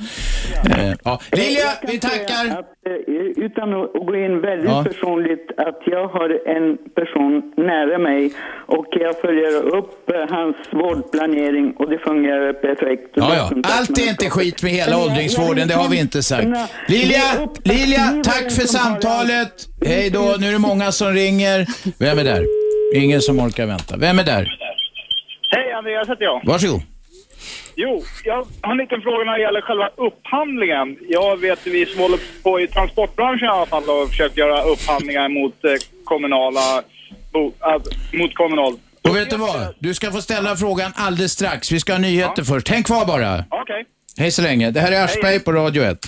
[0.67, 0.81] Mm.
[0.91, 1.21] Eh, ja.
[1.33, 2.45] Lilja, vi tackar.
[2.47, 4.85] Att, eh, utan att gå in väldigt Ja.
[4.85, 8.33] personligt, att jag har en person nära mig
[8.67, 13.11] och jag följer upp eh, hans vårdplanering och det fungerar perfekt.
[13.15, 13.51] Ja, ja.
[13.79, 16.49] Allt är inte skit med hela åldringsvården, det har vi inte sagt.
[16.89, 17.23] Lilja,
[17.65, 19.53] Lilja, tack för samtalet.
[19.87, 21.67] Hej då, nu är det många som ringer.
[21.99, 22.66] Vem är där?
[22.95, 23.97] Ingen som orkar vänta.
[23.97, 24.59] Vem är där?
[25.51, 26.41] Hej Andreas heter jag.
[26.45, 26.83] Varsågod.
[27.75, 30.97] Jo, jag har en liten fråga när det gäller själva upphandlingen.
[31.09, 35.29] Jag vet vi som håller på i transportbranschen i alla fall och försökt göra upphandlingar
[35.29, 35.71] mot eh,
[36.05, 36.83] kommunala...
[37.33, 38.75] Bo, äh, mot kommunal.
[39.09, 39.75] Och vet du vad?
[39.79, 41.73] Du ska få ställa frågan alldeles strax.
[41.73, 42.69] Vi ska ha nyheter först.
[42.69, 43.45] Häng kvar bara.
[43.51, 43.85] Okej.
[44.19, 44.71] Hej så länge.
[44.71, 45.99] Det här är Aschberg på Radio 1.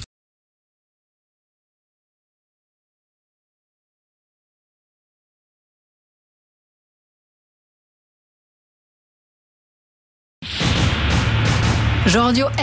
[12.29, 12.59] Radio 1.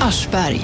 [0.00, 0.60] Aschberg.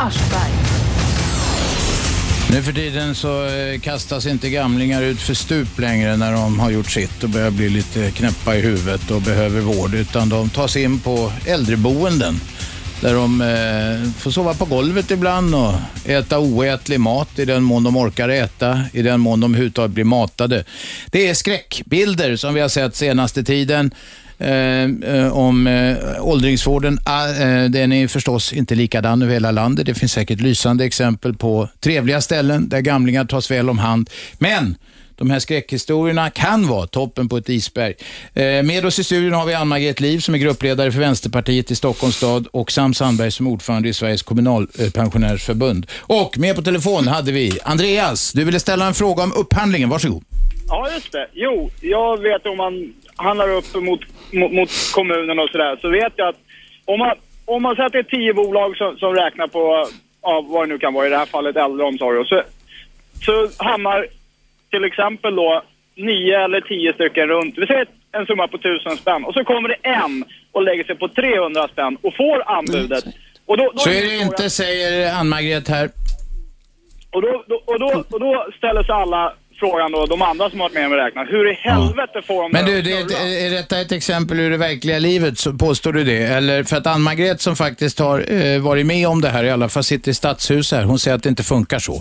[2.51, 6.71] Nu för tiden så eh, kastas inte gamlingar ut för stup längre när de har
[6.71, 10.77] gjort sitt och börjar bli lite knäppa i huvudet och behöver vård, utan de tas
[10.77, 12.41] in på äldreboenden
[13.01, 17.83] där de eh, får sova på golvet ibland och äta oätlig mat i den mån
[17.83, 20.65] de orkar äta, i den mån de överhuvudtaget blir matade.
[21.11, 23.91] Det är skräckbilder som vi har sett senaste tiden.
[24.39, 25.97] Eh, eh, om eh,
[26.27, 26.99] åldringsvården.
[27.05, 29.87] Ah, eh, den är förstås inte likadan över hela landet.
[29.87, 34.11] Det finns säkert lysande exempel på trevliga ställen där gamlingar tas väl om hand.
[34.39, 34.77] Men
[35.19, 37.95] de här skräckhistorierna kan vara toppen på ett isberg.
[38.35, 41.75] Eh, med oss i studion har vi Ann-Margret Liv som är gruppledare för Vänsterpartiet i
[41.75, 45.87] Stockholms stad och Sam Sandberg som är ordförande i Sveriges kommunalpensionärsförbund.
[46.01, 48.33] Och med på telefon hade vi Andreas.
[48.33, 49.89] Du ville ställa en fråga om upphandlingen.
[49.89, 50.25] Varsågod.
[50.69, 51.29] Ja, just det.
[51.33, 54.01] Jo, jag vet om man handlar upp mot,
[54.33, 56.41] mot, mot kommunen och sådär, så vet jag att
[56.85, 59.89] om man, om man säger att det är tio bolag som, som räknar på,
[60.23, 62.43] ja, vad det nu kan vara, i det här fallet äldreomsorg, och så,
[63.21, 64.07] så hamnar
[64.71, 65.63] till exempel då
[65.95, 69.69] nio eller tio stycken runt, vi säger en summa på tusen spänn, och så kommer
[69.69, 73.05] det en och lägger sig på 300 spänn och får anbudet.
[73.47, 75.91] Och då, då Så är det inte, säger Ann-Margret här.
[77.11, 80.61] Och då, då, och, då, och då ställer sig alla frågan då, de andra som
[80.61, 83.47] har varit med och räknat, hur i helvete får de Men det du, det, är
[83.47, 85.39] är detta ett exempel ur det verkliga livet?
[85.39, 86.23] Så påstår du det?
[86.23, 89.69] Eller för att Ann-Margret som faktiskt har eh, varit med om det här, i alla
[89.69, 91.93] fall sitter i stadshus här, hon säger att det inte funkar så.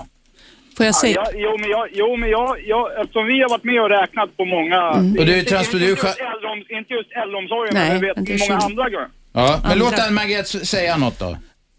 [0.78, 1.14] Får jag Ja, säga?
[1.26, 4.38] ja, jo, men, jag, jo, men jag, jag, eftersom vi har varit med och räknat
[4.38, 4.90] på många...
[4.90, 8.02] Och du är inte, trans- inte, du är just äldreom, inte just äldreomsorgen, Nej, men
[8.02, 9.08] vi vet men det många andra grejer.
[9.34, 11.38] Ja, men Andra- låt Ann-Margret säga något då.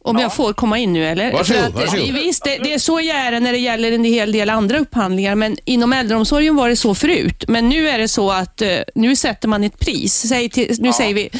[0.09, 1.33] Om jag får komma in nu eller?
[1.33, 2.15] Varsågod, att, varsågod.
[2.15, 5.35] Visst, det, det är så jag är när det gäller en hel del andra upphandlingar,
[5.35, 7.45] men inom äldreomsorgen var det så förut.
[7.49, 10.29] Men nu är det så att eh, nu sätter man ett pris.
[10.29, 11.31] Säg till, nu säger vi,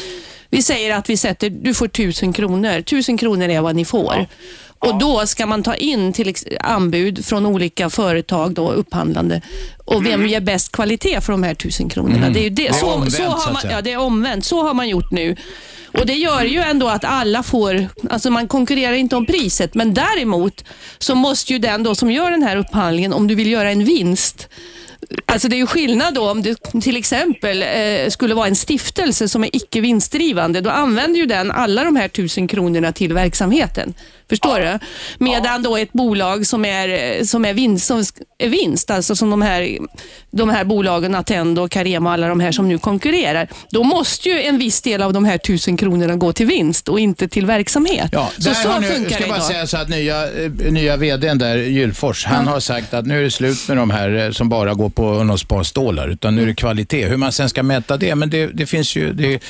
[0.49, 2.81] vi säger att vi sätter, du får tusen kronor.
[2.81, 4.27] Tusen kronor är vad ni får.
[4.79, 9.41] Och Då ska man ta in till anbud från olika företag, då, upphandlande.
[9.85, 12.29] Och vem ger bäst kvalitet för de här tusen kronorna?
[12.29, 12.49] Det är, det.
[12.49, 12.55] Mm.
[12.55, 14.45] Det är så, omvänt, så så har man, ja, det är omvänt.
[14.45, 15.35] Så har man gjort nu.
[15.93, 19.93] Och Det gör ju ändå att alla får, alltså man konkurrerar inte om priset, men
[19.93, 20.63] däremot
[20.99, 23.83] så måste ju den då som gör den här upphandlingen, om du vill göra en
[23.83, 24.49] vinst,
[25.25, 29.29] Alltså det är ju skillnad då om det till exempel eh, skulle vara en stiftelse
[29.29, 30.61] som är icke vinstdrivande.
[30.61, 33.93] Då använder ju den alla de här tusen kronorna till verksamheten.
[34.29, 34.79] Förstår du?
[35.17, 38.03] Medan då ett bolag som är, som är, vinst, som
[38.37, 39.77] är vinst, alltså som de här,
[40.31, 43.47] de här bolagen, Attendo, Carema och alla de här som nu konkurrerar.
[43.71, 46.99] Då måste ju en viss del av de här tusen kronorna gå till vinst och
[46.99, 48.09] inte till verksamhet.
[48.11, 49.47] Ja, så så nu, funkar ska det bara idag.
[49.47, 53.23] säga så att nya, eh, nya vdn där, Gylfors, han har sagt att nu är
[53.23, 56.41] det slut med de här eh, som bara går på något par stålar, utan nu
[56.41, 57.05] är det kvalitet.
[57.05, 59.43] Hur man sen ska mäta det, men det, det finns ju, det,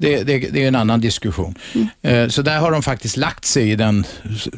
[0.00, 1.54] det, det, det är en annan diskussion.
[2.02, 4.04] Eh, Så där har de faktiskt lagt sig i den,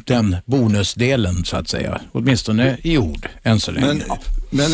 [0.05, 2.01] den bonusdelen, så att säga.
[2.11, 3.87] Åtminstone i ord, än så länge.
[3.87, 4.03] Men,
[4.49, 4.71] men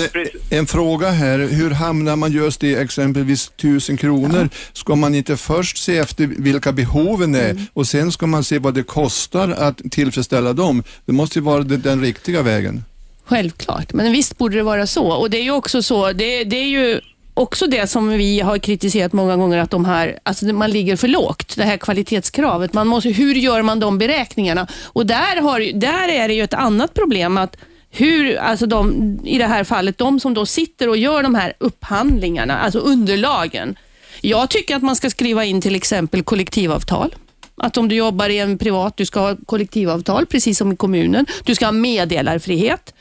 [0.50, 4.50] en fråga här, hur hamnar man just i exempelvis 1000 kronor?
[4.74, 8.74] Ska man inte först se efter vilka behoven är och sen ska man se vad
[8.74, 10.84] det kostar att tillfredsställa dem?
[11.06, 12.84] Det måste ju vara den, den riktiga vägen.
[13.26, 15.06] Självklart, men visst borde det vara så.
[15.06, 17.02] Och Det är ju också så, det, det är ju
[17.40, 21.08] också det som vi har kritiserat många gånger, att de här, alltså man ligger för
[21.08, 22.74] lågt, det här kvalitetskravet.
[22.74, 24.68] Man måste, hur gör man de beräkningarna?
[24.84, 27.58] Och där, har, där är det ju ett annat problem, att
[27.92, 31.54] hur, alltså de, i det här fallet, de som då sitter och gör de här
[31.58, 33.76] upphandlingarna, alltså underlagen.
[34.22, 37.16] Jag tycker att man ska skriva in till exempel kollektivavtal.
[37.58, 41.26] Att om du jobbar i en privat, du ska ha kollektivavtal, precis som i kommunen.
[41.44, 42.94] Du ska ha meddelarfrihet.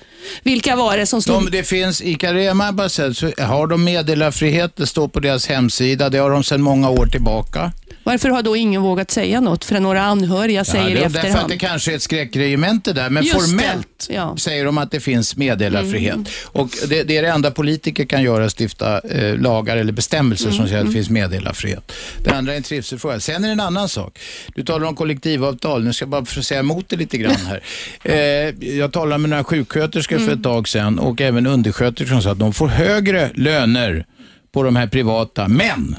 [0.42, 1.44] Vilka var det som stod...
[1.44, 3.04] De, det finns i Carema så
[3.38, 7.72] har de meddelarfrihet, det står på deras hemsida, det har de sedan många år tillbaka.
[8.09, 11.18] Varför har då ingen vågat säga något förrän några anhöriga säger ja, det är därför
[11.18, 11.50] att efterhand?
[11.50, 14.22] det kanske är ett skräckregemente där, men Just formellt ja.
[14.22, 14.37] Mm.
[14.37, 16.18] säger de att det finns meddelarfrihet.
[16.44, 20.57] Och det, det är det enda politiker kan göra, stifta eh, lagar eller bestämmelser Mm,
[20.57, 21.92] som säger att det finns meddelarfrihet.
[22.24, 23.20] Det andra är en trivselfråga.
[23.20, 24.18] Sen är det en annan sak.
[24.54, 27.62] Du talar om kollektivavtal, nu ska jag bara säga emot det lite grann här.
[28.02, 28.14] Eh,
[28.78, 30.29] jag talade med några sjuksköterskor Mm.
[30.29, 34.07] för ett tag sedan och även undersköterskor som sa att de får högre löner
[34.53, 35.97] på de här privata, men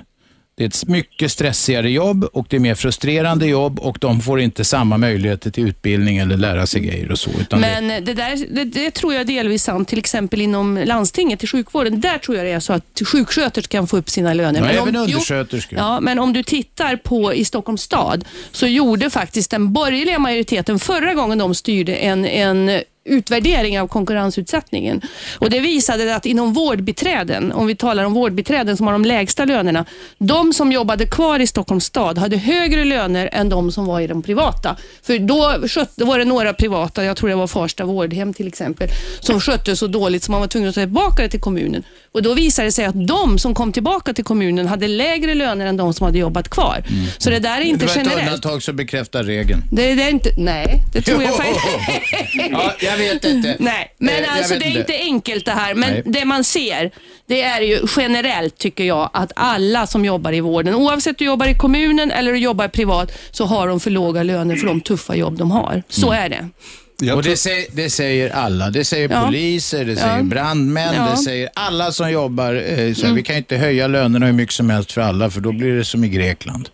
[0.58, 4.40] det är ett mycket stressigare jobb och det är mer frustrerande jobb och de får
[4.42, 7.30] inte samma möjligheter till utbildning eller lära sig grejer och så.
[7.40, 11.44] Utan det, Men det, där, det, det tror jag delvis sant, till exempel inom landstinget,
[11.44, 12.02] i sjukvården.
[12.02, 14.60] Där tror jag det är så att sjuksköterskor kan få upp sina löner.
[14.60, 15.80] ja, Men även om- jo, undersköterskor.
[15.80, 20.80] Ja, men om du tittar på i Stockholms stad så gjorde faktiskt den borgerliga majoriteten
[20.80, 25.02] förra gången de styrde en, en utvärdering av konkurrensutsättningen.
[25.40, 29.46] Och Det visade att inom vårdbiträden, om vi talar om vårdbiträden som har de lägsta
[29.46, 29.86] lönerna,
[30.18, 34.08] de som jobbade kvar i Stockholms stad hade högre löner än de som var i
[34.08, 34.78] de privata.
[35.04, 38.48] För då, skött, då var det några privata, jag tror det var Farsta vårdhem till
[38.48, 38.88] exempel,
[39.20, 41.84] som skötte så dåligt så man var tvungen att ta tillbaka det till kommunen.
[42.12, 45.66] Och Då visade det sig att de som kom tillbaka till kommunen hade lägre löner
[45.66, 46.84] än de som hade jobbat kvar.
[47.18, 48.28] Så det där är inte det var ett generellt.
[48.28, 49.64] undantag som bekräftar regeln.
[49.72, 51.66] Det, det är inte, nej, det tror jag faktiskt
[52.52, 53.56] ja, jag vet inte.
[53.60, 55.74] Nej, men Eh, alltså det är inte enkelt det här.
[55.74, 56.04] Men Nej.
[56.06, 56.92] det man ser,
[57.28, 61.26] det är ju generellt tycker jag att alla som jobbar i vården, oavsett om du
[61.26, 64.82] jobbar i kommunen eller du jobbar privat, så har de för låga löner för de
[64.82, 65.84] tuffa jobb de har.
[65.90, 66.24] Så Mm.
[66.26, 66.50] är det.
[67.02, 68.70] Jag Och tror- det säger, det säger alla.
[68.70, 69.26] Det säger Ja.
[69.26, 70.24] poliser, det säger Ja.
[70.24, 71.02] brandmän, Ja.
[71.02, 71.12] Mm.
[71.12, 72.54] det säger alla som jobbar.
[72.54, 75.42] Eh, så här, Vi kan inte höja lönerna hur mycket som helst för alla för
[75.42, 76.70] då blir det som i Grekland.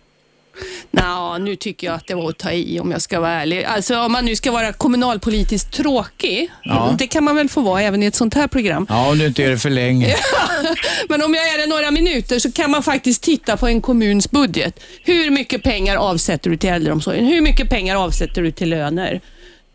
[0.90, 3.64] Nå, nu tycker jag att det var att ta i om jag ska vara ärlig.
[3.64, 6.94] Alltså om man nu ska vara kommunalpolitiskt tråkig, Ja.
[6.98, 8.86] det kan man väl få vara även i ett sånt här program.
[8.88, 10.14] Ja, om du inte är det för länge.
[11.08, 14.30] Men om jag är det några minuter så kan man faktiskt titta på en kommuns
[14.30, 14.80] budget.
[15.04, 17.26] Hur mycket pengar avsätter du till äldreomsorgen?
[17.26, 19.20] Hur mycket pengar avsätter du till löner?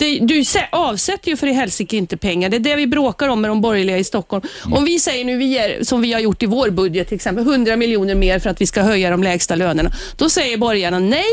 [0.02, 2.50] Det, du sä- avsätter ju för i helsike inte pengar.
[2.50, 4.44] Det är det vi bråkar om med de borgerliga i Stockholm.
[4.72, 7.44] Om vi säger nu, vi ger, som vi har gjort i vår budget till exempel,
[7.48, 9.92] 100 miljoner mer för att vi ska höja de lägsta lönerna.
[10.16, 11.24] Då säger borgarna nej,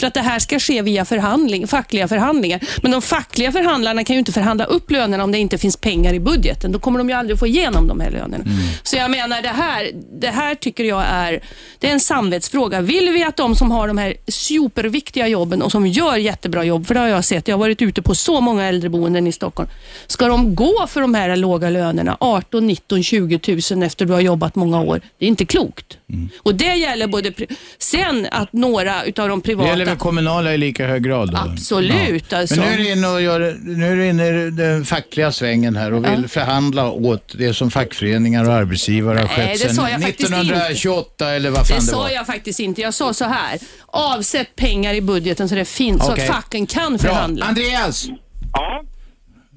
[0.00, 2.60] för att det här ska ske via förhandling, fackliga förhandlingar.
[2.82, 6.14] Men de fackliga förhandlarna kan ju inte förhandla upp lönerna om det inte finns pengar
[6.14, 6.72] i budgeten.
[6.72, 8.44] Då kommer de ju aldrig få igenom de här lönerna.
[8.82, 11.40] Så jag menar, det här, det här tycker jag är,
[11.78, 12.80] det är en samvetsfråga.
[12.80, 16.86] Vill vi att de som har de här superviktiga jobben och som gör jättebra jobb,
[16.86, 19.68] för det har jag sett, jag har varit ute på så många äldreboenden i Stockholm.
[20.06, 24.20] Ska de gå för de här låga lönerna, 18, 19, 20 000 efter du har
[24.20, 25.00] jobbat många år?
[25.18, 25.98] Det är inte klokt.
[26.42, 27.32] Och det gäller både,
[27.78, 31.30] sen att några utav de Det privata gäller väl kommunala i lika hög grad?
[31.32, 31.36] Då?
[31.38, 32.56] Absolut, alltså.
[32.56, 35.76] Men nu är du inne, och gör, nu är du inne i den fackliga svängen
[35.76, 39.82] här och vill förhandla åt det som fackföreningar och arbetsgivare har Nej, skett det sa
[39.82, 42.10] sedan jag faktiskt 1928 eller vad fan Det det, sa var.
[42.10, 42.80] jag faktiskt inte.
[42.80, 43.58] Jag sa så här.
[43.86, 46.28] Avsätt pengar i budgeten så det finns, så Okej.
[46.28, 46.98] att facken kan Bra.
[46.98, 47.46] förhandla.
[47.46, 48.06] Andreas!
[48.52, 48.84] Ja.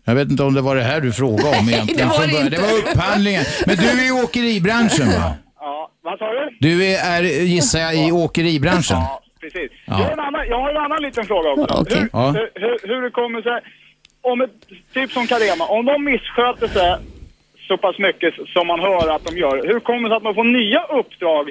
[0.06, 2.38] Jag vet inte om det var det här du frågade om egentligen det var det
[2.38, 2.50] inte.
[2.50, 3.46] Det var upphandlingen.
[3.66, 5.34] Men du är i åkeribranschen va?
[5.60, 6.58] Ja, vad sa du?
[6.60, 8.98] Du är, är gissar jag, i åkeribranschen?
[8.98, 9.72] Ja, precis.
[9.86, 9.94] Ja.
[10.00, 11.78] Jag, har en annan, jag har en annan liten fråga också.
[11.82, 11.98] Okej.
[12.00, 12.32] Hur, Ja.
[12.32, 13.60] hur, hur, hur det kommer sig,
[14.22, 14.52] om ett,
[14.94, 16.98] typ som Carema, om de missköter sig
[17.68, 20.36] så pass mycket som man hör att de gör, hur kommer det sig att man
[20.36, 21.44] får nya uppdrag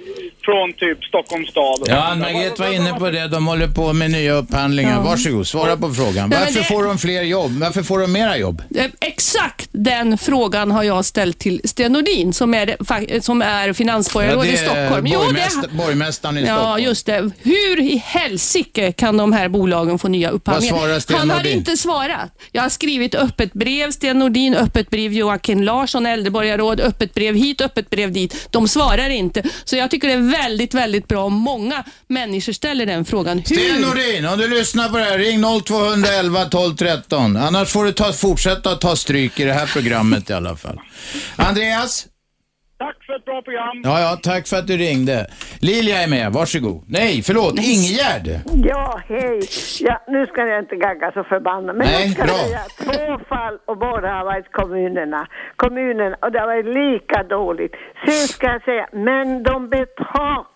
[0.44, 1.78] från typ Stockholms stad?
[1.86, 1.96] Ja?
[2.10, 3.28] Ann-Margret var inne på det.
[3.28, 5.02] De håller på med nya upphandlingar.
[5.02, 6.30] Varsågod, svara på frågan.
[6.30, 7.50] Varför det- får de fler jobb?
[7.60, 8.62] Varför får de mera jobb?
[8.76, 12.76] Eh, Exakt den frågan har jag ställt till Sten Nordin som är,
[13.20, 15.06] som är finansborgarråd i Stockholm.
[15.06, 16.82] Jo, borgmäst- det, borgmästaren i ja, Stockholm.
[16.84, 17.30] just det.
[17.42, 20.74] Hur i helsike kan de här bolagen få nya upphandlingar?
[20.74, 22.30] Vad svarar Sten Han har inte svarat.
[22.52, 27.60] Jag har skrivit öppet brev, Sten Nordin, öppet brev Joakim Larsson, äldreborgarråd, öppet brev hit,
[27.60, 28.48] öppet brev dit.
[28.50, 29.42] De svarar inte.
[29.64, 33.38] Så jag tycker det är väldigt, väldigt bra om många människor ställer den frågan.
[33.38, 33.44] Hur?
[33.44, 37.36] Sten Nordin, om du lyssnar på det här, ring 0211 12 13.
[37.36, 40.80] Annars får du ta, fortsätta att ta stryk i det här programmet i alla fall.
[41.36, 42.06] Andreas?
[42.78, 43.80] Tack för ett bra program.
[43.84, 45.26] Ja, ja, tack för att du ringde.
[45.60, 46.84] Lilja är med, varsågod.
[46.88, 48.40] Nej, förlåt, Ingegärd.
[48.70, 49.40] Ja, hej.
[49.80, 51.76] Ja, nu ska jag inte gagga så förbannat.
[51.76, 52.34] Men Nej, jag ska bra.
[52.34, 55.26] säga två fall och båda har varit kommunerna.
[55.56, 57.72] Kommunen och det har varit lika dåligt.
[58.04, 60.46] Sen ska jag säga, men de betalar.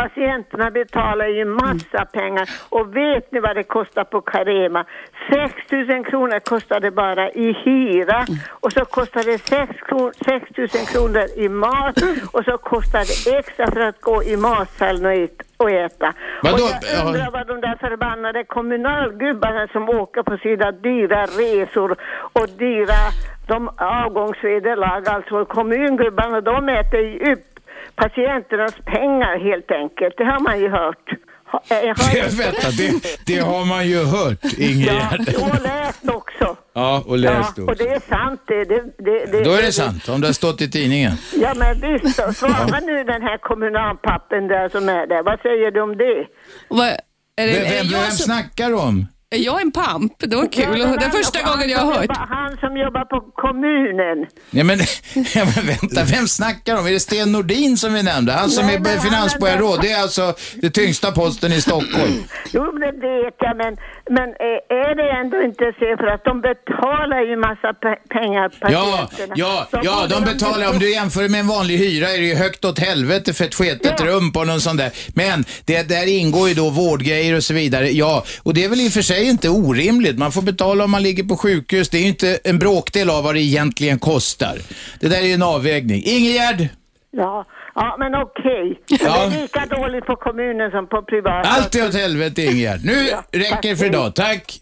[0.00, 4.84] Patienterna betalar ju massa pengar och vet ni vad det kostar på Carema?
[5.30, 10.58] 6 000 kronor kostar det bara i hyra och så kostar det 6, kron, 6
[10.58, 11.96] 000 kronor i mat
[12.32, 16.12] och så kostar det extra för att gå i matsalen och, ät, och äta.
[16.42, 16.54] Vadå?
[16.54, 21.96] Och jag undrar vad de där förbannade kommunalgubbarna som åker på sina dyra resor
[22.32, 23.00] och dyra
[23.46, 27.49] de avgångsvederlag, alltså kommungubbarna, de äter ju upp
[27.94, 30.14] patienternas pengar helt enkelt.
[30.18, 31.06] Det har man ju hört.
[31.52, 35.20] Ha- eh, Jag har att det, det har man ju hört, Ja, Ingegärd.
[35.20, 36.56] och läst också.
[36.74, 37.84] Ja, och Ja, läst och också.
[37.84, 38.64] det är sant det.
[38.64, 41.12] det, det, det Då är det sant, om det har stått i tidningen.
[41.34, 45.22] Ja men visst, så svara nu den här kommunalpappen där som är där.
[45.22, 46.26] Vad säger du om det?
[46.68, 49.06] Vad- är, det, Vem, vem, jag vem som- snackar om?
[49.32, 50.12] Är jag en pamp?
[50.18, 50.64] Det var kul.
[50.78, 52.00] Ja, den det är första gången jag har hört.
[52.02, 54.26] jobbar- Han som jobbar på kommunen.
[54.50, 54.78] Ja men,
[55.34, 56.86] ja, men vänta, vem snackar om?
[56.86, 58.32] Är det Sten Nordin som vi nämnde?
[58.32, 59.78] Han som Nej, är finansborgarråd.
[59.82, 62.12] Det är alltså den tyngsta posten i Stockholm.
[62.52, 63.76] Jo, det vet jag, men,
[64.16, 68.50] men eh, är det ändå inte så för att de betalar ju massa pe- pengar
[68.60, 70.70] Ja, ja, Så ja, de betalar.
[70.70, 73.54] Om du jämför med en vanlig hyra är det ju högt åt helvete för ett
[73.54, 74.06] sketet Ja.
[74.06, 74.90] rum på någon sån där.
[75.14, 77.90] Men det, där ingår ju då vårdgrejer och så vidare.
[77.90, 80.18] Ja, och det är väl i och för sig sig inte orimligt.
[80.18, 81.88] Man får betala om man ligger på sjukhus.
[81.88, 84.58] Det är inte en bråkdel av vad det egentligen kostar.
[85.00, 86.02] Det där är ju en avvägning.
[86.04, 86.68] Ingegärd,
[87.12, 88.80] Ja, ja men okej.
[88.86, 89.26] Ja.
[89.30, 91.48] Det är lika dåligt på kommunen som på privata.
[91.48, 92.80] allt är åt helvete Ingegärd.
[92.84, 93.78] Nu Ja, räcker tack.
[93.78, 94.14] för idag.
[94.14, 94.60] Tack.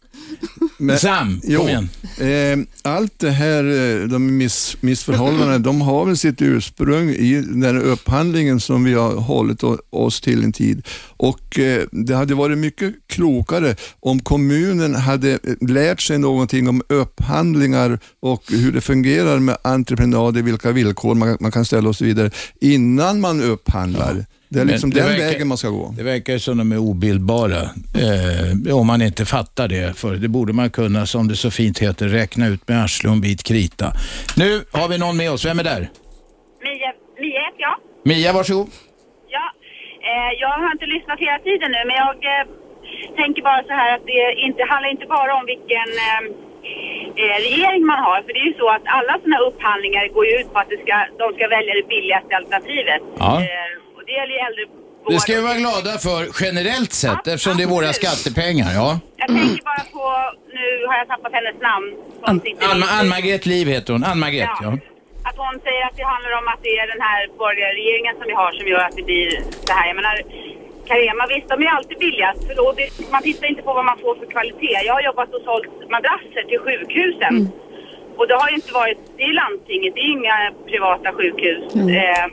[0.78, 1.88] Men- Sam, Jo, kom igen.
[2.84, 7.62] eh, allt det här, eh, de miss, missförhållandena, de har väl sitt ursprung i den
[7.62, 10.86] här upphandlingen som vi har hållit oss till en tid.
[11.16, 16.82] Och eh, Det hade varit mycket klokare om kommunen hade eh, lärt sig någonting om
[16.88, 22.04] upphandlingar och hur det fungerar med entreprenader, vilka villkor man, man kan ställa och så
[22.04, 24.24] vidare, innan man upphandlar.
[24.50, 25.94] Det är liksom det den verkar- vägen man ska gå.
[25.96, 27.60] Det verkar ju som de är obildbara.
[28.04, 29.96] Eh, om man inte fattar det.
[29.98, 33.14] För det borde man kunna, som det så fint heter, räkna ut med arsle och
[33.14, 33.92] en bit krita.
[34.36, 35.44] Nu har vi någon med oss.
[35.46, 35.80] Vem är där?
[36.66, 36.90] Mia,
[37.22, 37.76] Mia heter jag.
[38.10, 38.68] Mia, varsågod.
[39.36, 39.46] Ja,
[40.10, 42.44] eh, jag har inte lyssnat hela tiden nu, men jag eh,
[43.20, 46.22] tänker bara så här att det inte, handlar inte bara om vilken eh,
[47.22, 48.18] eh, regering man har.
[48.24, 50.70] För det är ju så att alla sådana här upphandlingar går ju ut på att
[50.72, 53.02] det ska, de ska välja det billigaste alternativet.
[53.24, 53.32] Ja.
[54.08, 54.84] Eh, och det gäller ju äldrevård.
[55.12, 58.70] Det ska vi vara glada för generellt sett eftersom det är våra skattepengar.
[58.80, 58.88] Ja.
[59.22, 60.04] Jag tänker bara på,
[60.58, 61.86] nu har jag tappat hennes namn.
[62.50, 64.04] I- Ann- Ann-Margret Liv heter hon.
[64.04, 64.70] Ann-Margret, ja.
[65.28, 68.24] Att hon säger att det handlar om att det är den här borgerliga regeringen som
[68.30, 69.28] vi har som gör att det blir
[69.66, 69.86] så här.
[69.90, 70.16] Jag menar,
[70.88, 72.40] Carema, visst de är alltid billigast.
[72.48, 74.74] För då det, man tittar inte på vad man får för kvalitet.
[74.88, 77.34] Jag har jobbat och sålt madrasser till sjukhusen.
[78.18, 80.36] Och det har ju inte varit, det är landstinget, det är inga
[80.70, 81.62] privata sjukhus.
[82.00, 82.24] Eh,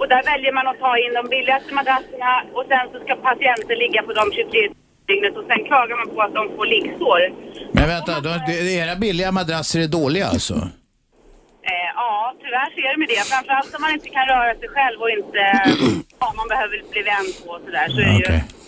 [0.00, 3.76] och där väljer man att ta in de billigaste madrasserna och sen så ska patienten
[3.84, 4.68] ligga på de 23
[5.08, 7.20] dygnet och sen klagar man på att de får liggsår.
[7.76, 8.12] Men vänta,
[8.46, 10.56] det, era billiga madrasser är dåliga alltså?
[11.70, 13.22] Eh, ja, tyvärr så är det med det.
[13.32, 15.42] Framförallt om man inte kan röra sig själv och inte,
[16.20, 17.86] ja, man behöver bli vänd på och sådär.
[17.94, 18.59] Så är det ju...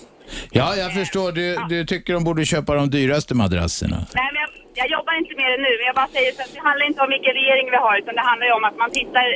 [0.50, 1.32] Ja, jag förstår.
[1.32, 3.96] Du, du tycker de borde köpa de dyraste madrasserna.
[4.14, 6.52] Nej, men jag, jag jobbar inte med det nu, men jag bara säger så att
[6.54, 8.90] det handlar inte om vilken regering vi har, utan det handlar ju om att man
[8.90, 9.26] tittar,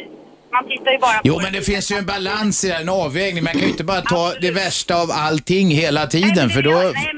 [0.57, 1.29] man tittar ju bara på...
[1.31, 3.45] Jo, men det finns ju en balans i det här, en avvägning.
[3.45, 6.79] Man kan ju inte bara ta det värsta av allting hela tiden, för då...
[6.95, 7.13] Nej,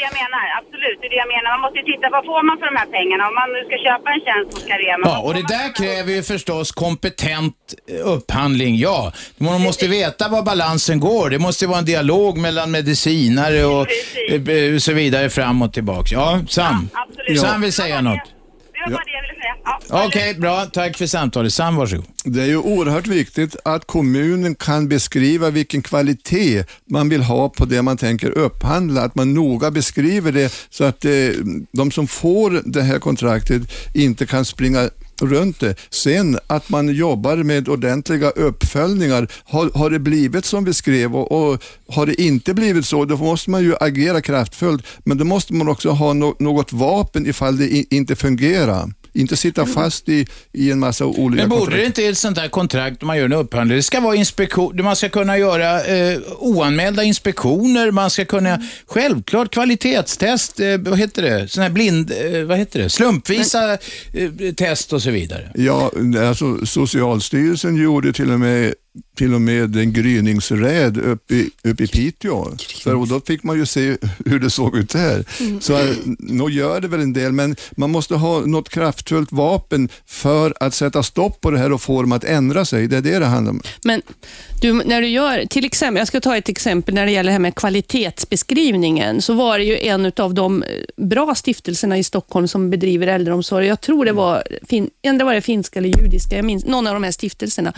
[0.00, 0.44] det, jag menar.
[0.60, 1.48] Absolut, det är det jag menar.
[1.54, 3.22] Man måste ju titta, vad får man för de här pengarna?
[3.30, 5.04] Om man nu ska köpa en tjänst hos Carema.
[5.10, 7.58] Ja, och det där kräver ju förstås kompetent
[7.90, 8.98] eh, upphandling, ja.
[9.46, 11.24] Man måste veta var balansen går.
[11.34, 13.86] Det måste vara en dialog mellan medicinare och
[14.30, 16.12] eh, så vidare fram och tillbaks.
[16.12, 16.88] Ja, Sam.
[16.92, 17.40] absolut.
[17.40, 18.39] Sam vill säga något.
[18.84, 19.54] Det var bara det jag ville säga.
[19.88, 20.06] Ja.
[20.06, 20.66] Okej, bra.
[20.66, 21.52] Tack för samtalet.
[21.52, 22.04] Sam, varsågod.
[22.24, 27.64] Det är ju oerhört viktigt att kommunen kan beskriva vilken kvalitet man vill ha på
[27.64, 29.02] det man tänker upphandla.
[29.02, 31.10] Att man noga beskriver det så att eh,
[31.72, 33.62] de som får det här kontraktet
[33.94, 34.90] inte kan springa
[35.22, 35.74] runt det.
[35.90, 39.28] Sen att man jobbar med ordentliga uppföljningar.
[39.44, 43.16] Har, har det blivit som vi skrev och, och har det inte blivit så, då
[43.16, 44.86] måste man ju agera kraftfullt.
[45.04, 48.92] Men då måste man också ha no, något vapen ifall det i, inte fungerar.
[49.12, 51.80] Inte sitta fast i, i en massa olika Men borde kontrakt.
[51.80, 54.14] det inte i ett sånt här kontrakt om man gör en upphandling, det ska vara
[54.16, 60.98] inspektion, man ska kunna göra eh, oanmälda inspektioner, man ska kunna, självklart kvalitetstest, eh, vad
[60.98, 65.50] heter det, sån här blind, eh, vad heter det, slumpvisa eh, test och så vidare.
[65.54, 65.90] Ja,
[66.28, 68.74] alltså Socialstyrelsen gjorde till och med
[69.16, 72.56] till och med en gryningsräd uppe i, upp i Piteå.
[72.84, 75.24] För, och då fick man ju se hur det såg ut där.
[75.40, 75.60] Mm.
[75.60, 80.54] Så nog gör det väl en del, men man måste ha något kraftfullt vapen för
[80.60, 82.88] att sätta stopp på det här och få dem att ändra sig.
[82.88, 83.62] Det är det det handlar om.
[83.84, 84.02] Men
[84.60, 87.32] du, när du gör, till exempel, jag ska ta ett exempel när det gäller det
[87.32, 92.48] här med kvalitetsbeskrivningen, så var det ju en av de eh, bra stiftelserna i Stockholm
[92.48, 93.66] som bedriver äldreomsorg.
[93.66, 96.94] Jag tror det var, fin, ändå var det finska eller judiska, jag minns, någon av
[96.94, 97.72] de här stiftelserna.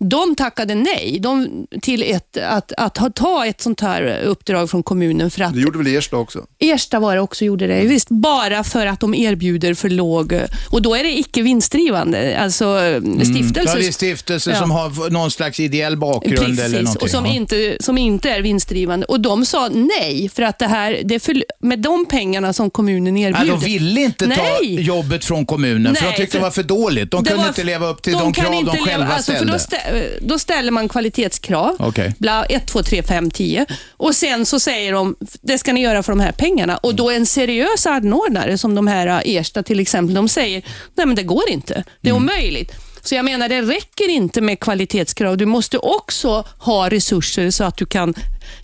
[0.00, 4.82] De tackade nej de, till ett, att, att ha, ta ett sånt här uppdrag från
[4.82, 6.46] kommunen för att Det gjorde väl Ersta också?
[6.58, 8.08] Ersta var det också gjorde det, visst.
[8.08, 10.40] Bara för att de erbjuder för låg...
[10.70, 12.78] Och då är det icke vinstdrivande, alltså
[13.24, 13.74] stiftelser.
[13.76, 14.58] Ja, det är stiftelser Ja.
[14.58, 17.02] som har någon slags ideell bakgrund eller Precis, någonting.
[17.02, 17.32] och som, ja.
[17.32, 19.06] inte, som inte är vinstdrivande.
[19.06, 22.70] Och de sa nej, för att det här, det är för, med de pengarna som
[22.70, 23.50] kommunen erbjuder.
[23.52, 24.80] de ville inte ta Nej.
[24.82, 27.10] jobbet från kommunen för de Nej, tyckte för- det var för dåligt.
[27.10, 29.58] De kunde var- inte leva upp till de, krav de inte leva- själva alltså, ställde.
[29.92, 32.14] Då, stä, då ställer man kvalitetskrav, Okej.
[32.18, 33.66] bla, 1, 2, 3, 5, 10.
[33.90, 36.76] Och sen så säger de, det ska ni göra för de här pengarna.
[36.76, 40.62] Och då en seriös anordnare, som de här äh, Ersta till exempel, de säger,
[40.94, 41.84] nej men det går inte.
[42.00, 42.22] Det är Mm.
[42.24, 42.72] omöjligt.
[43.02, 45.36] Så jag menar, det räcker inte med kvalitetskrav.
[45.36, 48.14] Du måste också ha resurser så att du kan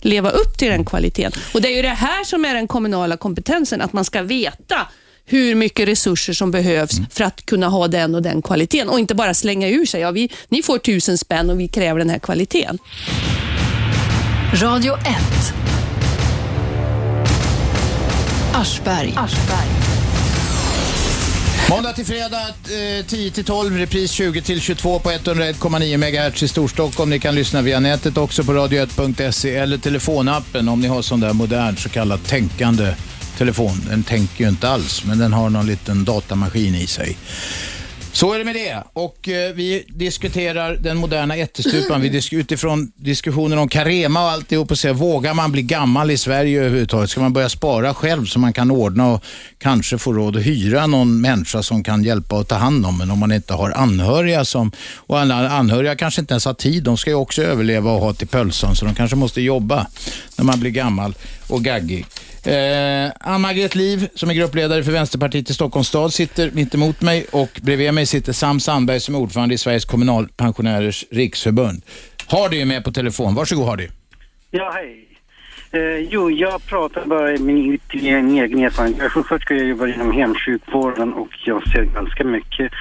[0.01, 1.31] leva upp till den kvaliteten.
[1.53, 4.87] Och Det är ju det här som är den kommunala kompetensen, att man ska veta
[5.25, 9.15] hur mycket resurser som behövs för att kunna ha den och den kvaliteten och inte
[9.15, 12.19] bara slänga ur sig, ja, vi, ni får tusen spänn och vi kräver den här
[12.19, 12.77] kvaliteten.
[14.53, 15.05] Radio 1.
[18.53, 19.13] Aschberg.
[21.69, 22.47] Måndag till fredag
[22.99, 27.09] eh, 10 till 12, repris 20 till 22 på 101,9 MHz i Storstockholm.
[27.09, 31.33] Ni kan lyssna via nätet också på radio1.se eller telefonappen om ni har sån där
[31.33, 32.95] modern så kallad tänkande
[33.37, 33.81] telefon.
[33.89, 37.17] Den tänker ju inte alls, men den har någon liten datamaskin i sig.
[38.15, 38.83] Så är det med det.
[38.93, 42.01] Och eh, vi diskuterar den moderna ättestupan.
[42.01, 46.17] Vi disk utifrån diskussionen om Carema och alltihop och säger, vågar man bli gammal i
[46.17, 47.09] Sverige överhuvudtaget?
[47.09, 49.23] Ska man börja spara själv så man kan ordna och
[49.57, 53.11] kanske få råd att hyra någon människa som kan hjälpa och ta hand om en
[53.11, 56.83] om man inte har anhöriga som, och alla anhöriga kanske inte ens har tid.
[56.83, 59.87] De ska ju också överleva och ha till pölsan så de kanske måste jobba
[60.35, 61.15] när man blir gammal
[61.47, 62.05] och gaggig.
[62.47, 67.25] Eh, Ann-Margret Liv, som är gruppledare för Vänsterpartiet i Stockholms stad, sitter mitt emot mig
[67.31, 71.81] och bredvid mig sitter Sam Sandberg som är ordförande i Sveriges kommunalpensionärers riksförbund.
[72.27, 73.35] Hardy är med på telefon.
[73.35, 73.87] Varsågod Hardy.
[74.51, 75.05] Ja, hej.
[75.71, 78.97] Eh, jo, jag pratar bara i min, min egen erfarenhet.
[78.97, 82.71] Jag är sjuksköterska jag jobbar inom hemsjukvården och jag ser ganska mycket.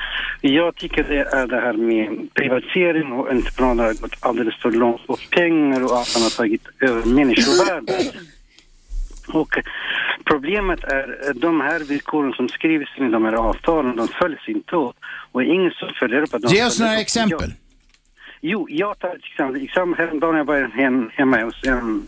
[0.41, 5.01] Jag tycker det är det här med privatisering och entreprenader har gått alldeles för långt
[5.07, 8.15] och pengar och allt annat har tagit över människovärdet.
[9.29, 9.59] Och
[10.25, 14.49] problemet är eh, de här villkoren som skrivs in i de här avtalen, de följs
[14.49, 14.77] inte.
[15.33, 17.53] Och ingen som följer upp att de Ge oss några exempel.
[18.41, 19.65] Jo, jag tar ett exempel.
[19.65, 22.07] exempel häromdagen jag var hem, hemma hos en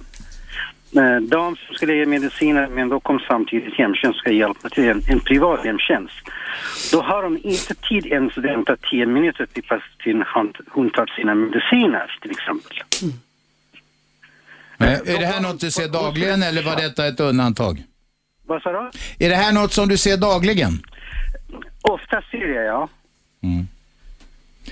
[0.97, 5.03] eh, dam som skulle ge mediciner men då kom samtidigt hemtjänst ska hjälpa till, en,
[5.09, 6.14] en privat hemtjänst.
[6.93, 10.91] Då har de inte tid ens att vänta 10 minuter till fast till hon, hon
[10.91, 12.77] tar sina mediciner till exempel.
[14.79, 17.83] Men är det här något du ser dagligen eller var detta ett undantag?
[18.47, 18.91] Vad sa du?
[19.27, 20.83] Är det här något som du ser dagligen?
[21.83, 22.89] Ofta ser jag, ja.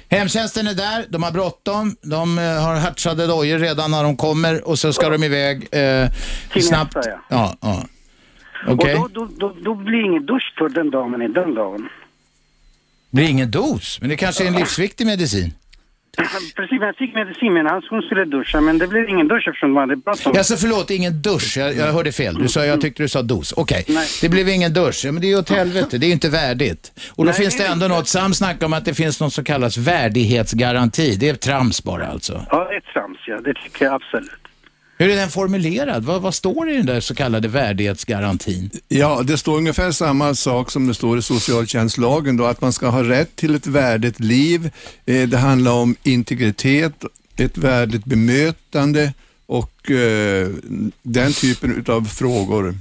[0.08, 4.68] Hemtjänsten är där, de har bråttom, de eh, har hartsade dojor redan när de kommer
[4.68, 6.10] och så ska de iväg eh,
[6.52, 6.94] Till snabbt.
[6.96, 7.18] nästa, ja.
[7.28, 7.84] Ja, ja.
[8.68, 8.94] Okej.
[8.94, 11.88] Och då, då, då, då blir det ingen dusch för den dagen i den dagen.
[13.10, 15.54] Blir ingen dos, men det kanske är en livsviktig medicin.
[16.56, 19.48] Precis, men jag fick medicin men han, hon skulle duscha men det blev ingen dusch
[19.48, 20.32] eftersom de hade bråttom.
[20.36, 21.56] Alltså förlåt, ingen dusch.
[21.56, 22.34] Jag, jag hörde fel.
[22.34, 23.52] Du sa, jag tyckte du sa dos.
[23.52, 23.84] Okej,
[24.20, 25.04] det blev ingen dusch.
[25.04, 25.98] Ja, men det är ju åt helvete.
[25.98, 26.92] Det är ju inte värdigt.
[27.10, 28.08] Och då Nej, finns det det är ändå något.
[28.08, 31.16] Sam snackar om att det finns något som kallas värdighetsgaranti.
[31.16, 32.46] Det är trams bara alltså.
[32.50, 33.40] Ja, det är trams, ja.
[33.40, 34.43] Det tycker jag absolut.
[35.04, 36.04] Hur är den formulerad?
[36.04, 38.70] Vad, vad står det i den där så kallade värdighetsgarantin?
[38.88, 42.88] Ja, det står ungefär samma sak som det står i socialtjänstlagen, då, att man ska
[42.88, 44.70] ha rätt till ett värdigt liv.
[45.06, 46.92] Eh, det handlar om integritet,
[47.36, 49.12] ett värdigt bemötande
[49.46, 50.48] och eh,
[51.02, 52.78] den typen av frågor.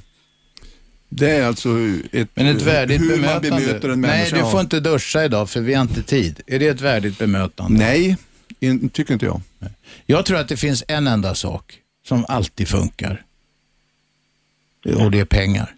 [1.10, 1.70] Det är alltså
[2.12, 3.50] ett, Men ett värdigt hur bemötande?
[3.50, 4.46] man bemöter en Nej, människa.
[4.46, 6.42] du får inte duscha idag för vi har inte tid.
[6.48, 7.80] Är det ett värdigt bemötande?
[7.80, 8.18] Nej,
[8.60, 9.42] in, tycker inte jag.
[10.06, 13.24] Jag tror att det finns en enda sak som alltid funkar.
[14.98, 15.76] Och det är pengar.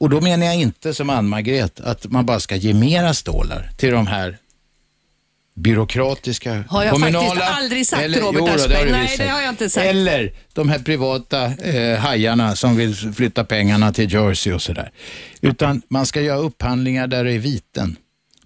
[0.00, 3.92] Och då menar jag inte som Ann-Margret att man bara ska ge mera stålar till
[3.92, 4.38] de här
[5.54, 7.24] byråkratiska, Har jag kommunala...
[7.24, 8.84] faktiskt aldrig sagt, Robert jo, det Aschberg.
[8.84, 9.86] du Nej, det har jag inte sagt.
[9.86, 14.90] Eller de här privata eh, hajarna som vill flytta pengarna till Jersey och sådär.
[15.40, 17.96] Utan man ska göra upphandlingar där det är viten.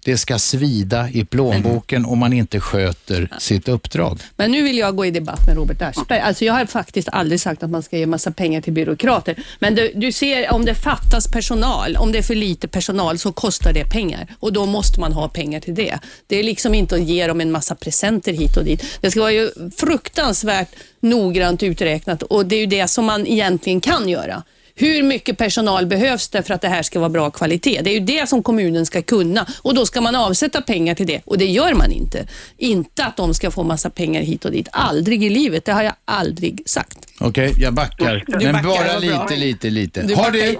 [0.05, 4.19] Det ska svida i plånboken om man inte sköter sitt uppdrag.
[4.35, 6.19] Men nu vill jag gå i debatt med Robert Aschberg.
[6.19, 9.35] Alltså jag har faktiskt aldrig sagt att man ska ge massa pengar till byråkrater.
[9.59, 13.31] Men du, du ser, om det fattas personal, om det är för lite personal så
[13.31, 15.99] kostar det pengar och då måste man ha pengar till det.
[16.27, 18.83] Det är liksom inte att ge dem en massa presenter hit och dit.
[19.01, 23.81] Det ska vara ju fruktansvärt noggrant uträknat och det är ju det som man egentligen
[23.81, 24.43] kan göra.
[24.75, 27.81] Hur mycket personal behövs det för att det här ska vara bra kvalitet?
[27.83, 31.07] Det är ju det som kommunen ska kunna och då ska man avsätta pengar till
[31.07, 32.27] det och det gör man inte.
[32.57, 34.67] Inte att de ska få massa pengar hit och dit.
[34.71, 35.65] Aldrig i livet.
[35.65, 36.97] Det har jag aldrig sagt.
[37.19, 38.23] Okej, jag backar.
[38.27, 40.01] Du Men backar, bara lite, lite, lite.
[40.01, 40.57] Du har du,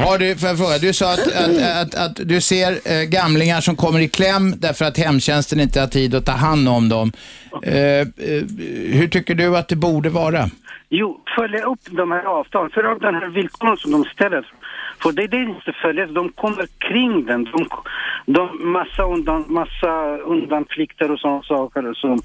[0.00, 3.60] har du, får jag fråga, du sa att, att, att, att du ser eh, gamlingar
[3.60, 7.12] som kommer i kläm därför att hemtjänsten inte har tid att ta hand om dem.
[7.62, 8.06] Eh, eh,
[8.92, 10.50] hur tycker du att det borde vara?
[10.88, 14.46] Jo, följa upp de här avtalen, följa upp den här villkoren som de ställer.
[15.02, 17.44] För det är det inte följer, de kommer kring den.
[17.44, 17.68] De,
[18.26, 22.20] de massa, undan, massa undanflykter och sådana saker som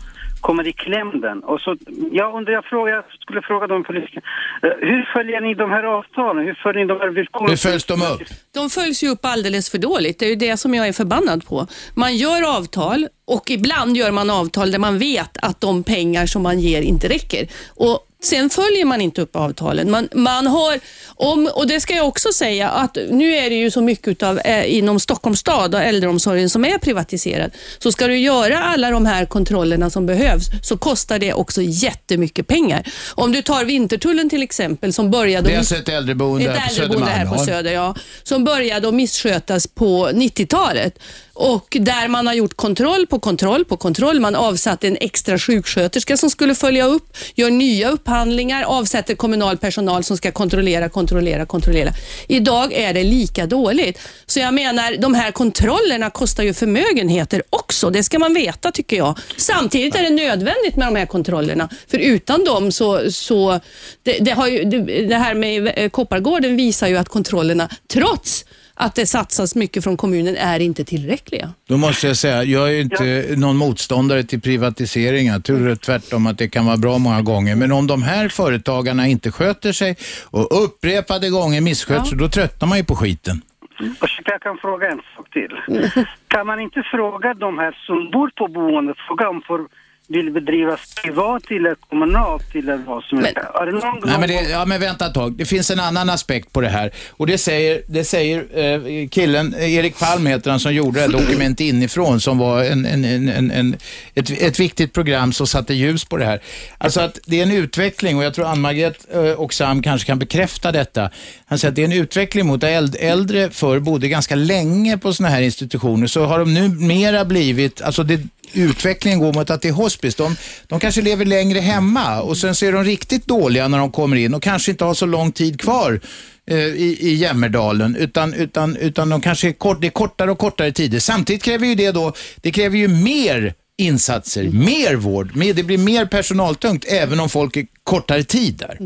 [0.47, 1.37] kommer i kläm den.
[1.43, 1.77] Och så,
[2.11, 4.21] jag undrar, jag, frågar, jag skulle fråga de politikerna,
[4.63, 6.45] eh, hur följer ni de här avtalen?
[6.45, 7.49] Hur följer ni de här villkoren?
[7.49, 8.21] Hur följs de upp?
[8.53, 10.19] De följs ju upp alldeles för dåligt.
[10.19, 11.67] Det är ju det som jag är förbannad på.
[11.95, 16.43] Man gör avtal och ibland gör man avtal där man vet att de pengar som
[16.43, 17.47] man ger inte räcker.
[17.75, 19.91] Och Sen följer man inte upp avtalen.
[19.91, 23.71] Man, man har, om, och det ska jag också säga, att nu är det ju
[23.71, 27.51] så mycket av, eh, inom Stockholms stad och äldreomsorgen som är privatiserad.
[27.79, 32.47] Så ska du göra alla de här kontrollerna som behövs så kostar det också jättemycket
[32.47, 32.83] pengar.
[33.09, 35.47] Om du tar Vintertullen till exempel som började...
[35.47, 37.45] Det är alltså ett äldreboende ett här på äldreboende här på Södermalm.
[37.45, 37.95] Söder, ja.
[38.23, 40.99] Som började att misskötas på 90-talet.
[41.35, 44.19] Och där man har gjort kontroll på kontroll på kontroll.
[44.19, 50.03] Man avsatte en extra sjuksköterska som skulle följa upp, gör nya upphandlingar, avsätter kommunal personal
[50.03, 51.91] som ska kontrollera, kontrollera, kontrollera.
[52.27, 53.99] Idag är det lika dåligt.
[54.25, 57.89] Så jag menar, de här kontrollerna kostar ju förmögenheter också.
[57.89, 59.19] Det ska man veta tycker jag.
[59.37, 61.69] Samtidigt är det nödvändigt med de här kontrollerna.
[61.87, 63.59] För utan dem så, så
[64.03, 68.45] det, det, har ju, det, det här med eh, Koppargården visar ju att kontrollerna, trots
[68.75, 71.53] att det satsas mycket från kommunen, är inte tillräckliga.
[71.67, 75.33] Då måste jag säga, jag är inte någon motståndare till privatiseringar.
[75.33, 77.55] Jag tror tvärtom att det kan vara bra många gånger.
[77.55, 82.67] Men om de här företagarna inte sköter sig och upprepade gånger missköter sig, då tröttnar
[82.67, 83.41] man ju på skiten.
[83.79, 85.53] Ursäkta, jag kan fråga en sak till.
[86.27, 89.67] Kan man inte fråga de här som bor på boendet, fråga om får
[90.07, 93.37] vill bedrivas privat eller kommunalt eller vad som helst?
[93.37, 95.33] Är det någon Nej, men det, ja, men vänta ett tag.
[95.37, 96.91] Det finns en annan aspekt på det här.
[97.11, 101.59] Och det säger, det säger eh, killen, eh, Erik Palm heter han, som gjorde Dokument
[101.59, 103.77] inifrån, som var en, en, en, en, en,
[104.13, 106.39] ett, ett viktigt program som satte ljus på det här.
[106.77, 110.19] Alltså att det är en utveckling, och jag tror Ann-Margret eh, och Sam kanske kan
[110.19, 111.09] bekräfta detta.
[111.45, 114.97] Han säger att det är en utveckling mot att äld- äldre förr bodde ganska länge
[114.97, 118.19] på sådana här institutioner, så har de nu mera blivit, alltså det,
[118.53, 120.17] utvecklingen går mot att det är hospice.
[120.17, 120.35] De,
[120.67, 124.15] de kanske lever längre hemma och sen så är de riktigt dåliga när de kommer
[124.17, 125.99] in och kanske inte har så lång tid kvar
[126.47, 130.37] eh, i, i Jämmerdalen utan, utan, utan de kanske är, kort, det är kortare och
[130.37, 130.99] kortare tider.
[130.99, 135.77] Samtidigt kräver ju det då, det kräver ju mer insatser, mer vård, mer, det blir
[135.77, 138.77] mer personaltungt även om folk är kortare tid där.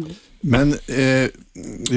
[0.41, 1.29] Men eh,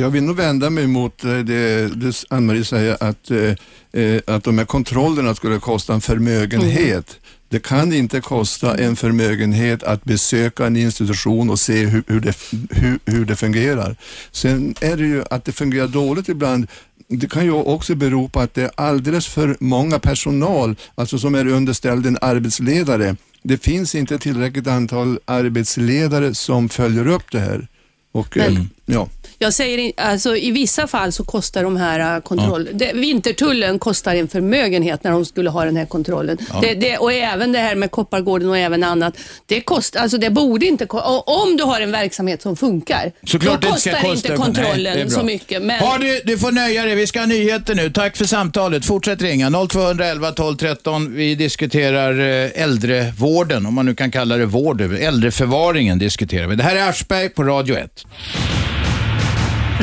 [0.00, 4.44] jag vill nog vända mig mot eh, det, det Ann-Marie säger att, eh, eh, att
[4.44, 7.18] de här kontrollerna skulle kosta en förmögenhet.
[7.53, 12.36] Det kan inte kosta en förmögenhet att besöka en institution och se hur, hur, det,
[12.70, 13.96] hur, hur det fungerar.
[14.30, 16.66] Sen är det ju att det fungerar dåligt ibland.
[17.09, 21.34] Det kan ju också bero på att det är alldeles för många personal, alltså som
[21.34, 23.16] är underställd en arbetsledare.
[23.42, 27.68] Det finns inte tillräckligt antal arbetsledare som följer upp det här.
[28.12, 29.09] Och, Men- ja.
[29.43, 32.68] Jag säger, alltså, I vissa fall så kostar de här äh, kontroll...
[32.72, 36.38] Det, vintertullen kostar en förmögenhet när de skulle ha den här kontrollen.
[36.53, 36.61] Ja.
[36.61, 39.14] Det, det, och även det här med Koppargården och även annat.
[39.47, 40.86] Det, kost, alltså, det borde inte...
[41.26, 44.09] Om du har en verksamhet som funkar, Såklart då kostar kosta.
[44.12, 45.62] inte kontrollen Nej, så mycket.
[45.62, 45.80] Men...
[45.80, 46.95] Har du, du får nöja dig.
[46.95, 47.90] Vi ska ha nyheter nu.
[47.90, 48.84] Tack för samtalet.
[48.84, 49.51] Fortsätt ringa.
[49.68, 51.14] 0211 12 13.
[51.14, 54.80] Vi diskuterar eh, äldrevården, om man nu kan kalla det vård.
[54.80, 56.57] Äldreförvaringen diskuterar vi.
[56.57, 58.05] Det här är Aschberg på Radio 1.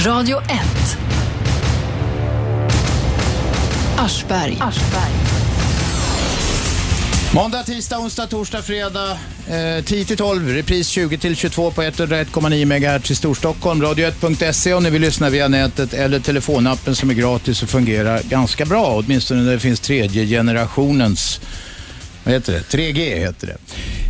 [0.06, 0.48] Radio 1.
[3.98, 4.58] Aschberg.
[7.34, 9.12] Måndag, tisdag, onsdag, torsdag, fredag
[9.50, 10.48] eh, 10 till 12.
[10.48, 13.84] Repris 20 till 22 på 101,9 MHz i Storstockholm.
[13.84, 18.66] Radio1.se om ni vill lyssna via nätet eller telefonappen som är gratis och fungerar ganska
[18.66, 19.04] bra.
[19.06, 21.42] Åtminstone när det finns tredje generationens
[22.24, 22.78] vad heter det?
[22.78, 23.58] 3G heter det.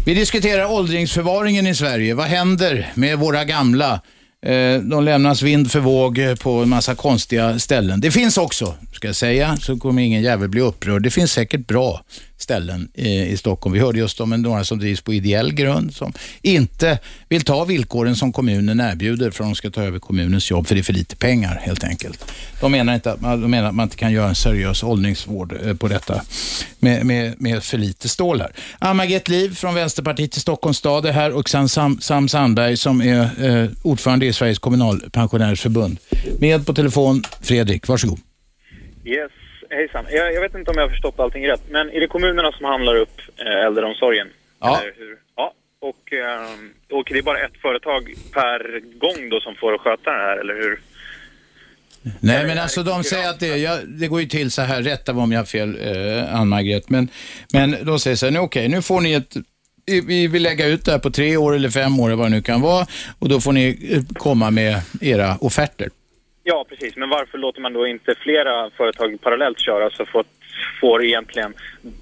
[0.06, 2.14] Vi diskuterar åldringsförvaringen i Sverige.
[2.14, 4.02] Vad händer med våra gamla?
[4.46, 8.02] Eh, de lämnas vind för våg eh, på en massa konstiga ställen.
[8.02, 11.04] Det finns också, ska jag säga, så kommer ingen jävel bli upprörd.
[11.04, 12.02] Det finns säkert bra
[12.42, 13.74] ställen eh, i Stockholm.
[13.74, 18.16] Vi hörde just om några som drivs på ideell grund som inte vill ta villkoren
[18.16, 20.94] som kommunen erbjuder för att de ska ta över kommunens jobb för det är för
[20.94, 22.32] lite pengar helt enkelt.
[22.62, 25.54] De menar, inte att, man- de menar att man inte kan göra en seriös åldringsvård
[25.66, 26.22] eh, på detta
[26.80, 28.52] med, med, med för lite stålar.
[28.80, 33.02] Ann-Margret Liv från Vänsterpartiet i Stockholms stad är här och sen Sam, Sam Sandberg som
[33.02, 35.98] är eh, ordförande i Sveriges kommunalpensionärsförbund.
[36.40, 38.20] Med på telefon Fredrik, varsågod.
[39.06, 39.32] Yes,
[39.70, 40.06] hejsan.
[40.10, 42.66] Jag, jag vet inte om jag har förstått allting rätt, men är det kommunerna som
[42.66, 44.28] handlar upp eh, äldreomsorgen?
[44.60, 44.80] Ja.
[44.82, 45.18] Eller hur?
[45.36, 45.54] Ja.
[45.82, 46.14] Och,
[47.00, 50.54] och det är bara ett företag per gång då som får sköta det här, eller
[50.54, 50.80] hur?
[52.20, 55.14] Nej, men alltså de säger att det, ja, det går ju till så här, rätta
[55.14, 57.10] mig om jag har fel, eh, Ann-Margret, men,
[57.54, 59.36] men de säger så här, nu, okej, nu får ni ett
[60.08, 62.42] vi vill lägga ut det här på tre år eller fem år, vad det nu
[62.42, 62.88] kan vara,
[63.20, 65.90] och då får ni eh, komma med era offerter.
[66.44, 66.96] Ja, precis.
[66.96, 70.24] Men varför låter man då inte flera företag parallellt köra så får,
[70.82, 71.54] får egentligen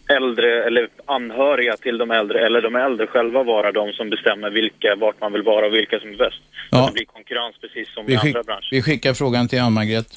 [0.09, 4.95] äldre eller anhöriga till de äldre eller de äldre själva vara de som bestämmer vilka,
[4.95, 6.41] vart man vill vara och vilka som är bäst?
[6.69, 6.79] Så Ja.
[6.81, 8.67] att det blir konkurrens precis som i Vi, andra skick, branscher.
[8.71, 10.07] vi skickar frågan till Ann-Margret.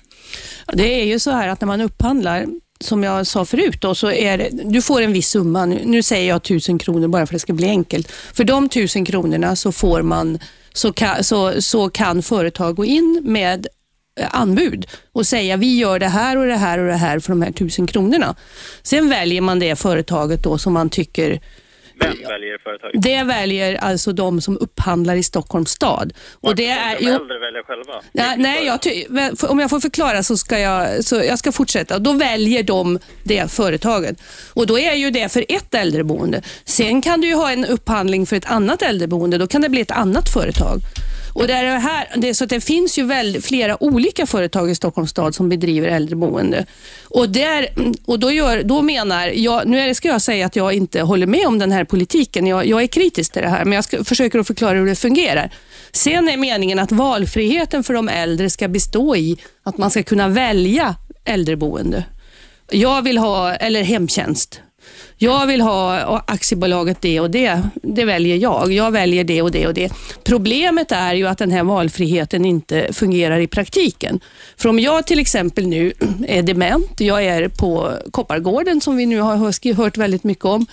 [0.73, 2.47] Det är ju så här att när man upphandlar
[2.81, 5.67] som jag sa förut, då, så är det, du får en viss summa.
[5.67, 8.11] Nu, nu säger jag tusen kronor bara för att det ska bli enkelt.
[8.13, 10.39] För de tusen kronorna så får man
[10.73, 13.67] så kan, så, så kan företag gå in med
[14.31, 17.43] anbud och säga vi gör det här och det här och det här för de
[17.43, 18.35] här tusen kronorna.
[18.83, 21.41] Sen väljer man det företaget då som man tycker
[22.01, 23.03] Vem väljer företaget?
[23.03, 26.13] det väljer alltså de som upphandlar i Stockholms stad.
[26.41, 27.93] Och det är, De äldre väljer själva.
[28.13, 29.05] Ja, nej, jag ty-
[29.49, 31.99] om jag får förklara så ska jag, så jag ska fortsätta.
[31.99, 34.17] Då väljer de det företaget.
[34.53, 36.43] Och Då är ju det för ett äldreboende.
[36.65, 39.39] Sen kan du ha en upphandling för ett annat äldreboende.
[39.39, 40.79] Då kan det bli ett annat företag.
[41.33, 44.75] Och det, är här, det, så att det finns ju väl, flera olika företag i
[44.75, 46.67] Stockholms stad som bedriver äldreboende.
[47.05, 47.69] Och, där,
[48.07, 51.01] och då, gör, då menar jag, nu är det- ska jag säga att jag inte
[51.03, 52.47] håller med om den här politiken.
[52.47, 54.95] Jag, jag är kritisk till det här, men jag ska, försöker att förklara hur det
[54.97, 55.51] fungerar.
[55.93, 60.29] Sen är meningen att valfriheten för de äldre ska bestå i att man ska kunna
[60.29, 62.05] välja äldreboende.
[62.71, 64.61] Jag vill ha, eller hemtjänst.
[65.23, 67.63] Jag vill ha aktiebolaget det och det.
[67.75, 68.73] Det väljer jag.
[68.73, 69.93] Jag väljer det och det och det.
[70.25, 74.21] Problemet är ju att den här valfriheten inte fungerar i praktiken.
[74.57, 75.93] För om jag till exempel nu
[76.27, 80.67] är dement, jag är på Koppargården som vi nu har hört väldigt mycket om.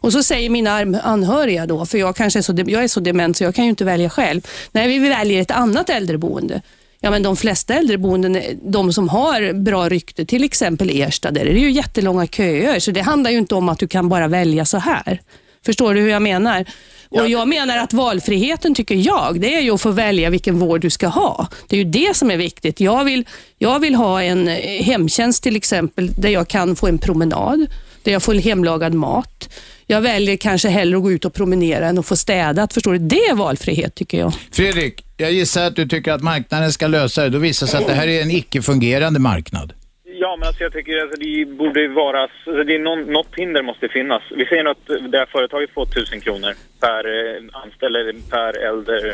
[0.00, 3.36] Och så säger mina anhöriga då, för jag, kanske är så, jag är så dement
[3.36, 4.40] så jag kan ju inte välja själv.
[4.72, 6.62] Nej, vi väljer ett annat äldreboende.
[7.04, 11.52] Ja, men de flesta äldreboenden, de som har bra rykte, till exempel Ersta, där är
[11.52, 12.78] det ju jättelånga köer.
[12.78, 15.20] Så det handlar ju inte om att du kan bara välja så här.
[15.64, 16.64] Förstår du hur jag menar?
[17.08, 20.80] Och Jag menar att valfriheten, tycker jag, det är ju att få välja vilken vård
[20.80, 21.48] du ska ha.
[21.68, 22.80] Det är ju det som är viktigt.
[22.80, 23.24] Jag vill,
[23.58, 24.46] jag vill ha en
[24.80, 27.66] hemtjänst till exempel, där jag kan få en promenad,
[28.02, 29.48] där jag får hemlagad mat.
[29.92, 32.72] Jag väljer kanske hellre att gå ut och promenera än att få städat.
[32.72, 32.98] Förstår du?
[32.98, 34.32] Det är valfrihet, tycker jag.
[34.52, 37.28] Fredrik, jag gissar att du tycker att marknaden ska lösa det.
[37.28, 39.72] Då visar sig att det här är en icke-fungerande marknad.
[40.04, 42.22] Ja, men alltså jag tycker att det borde vara...
[42.22, 44.22] Alltså det är någon, något hinder måste finnas.
[44.36, 49.12] Vi säger att det här företaget får 1000 kronor per eh, anställd, eller per äldre,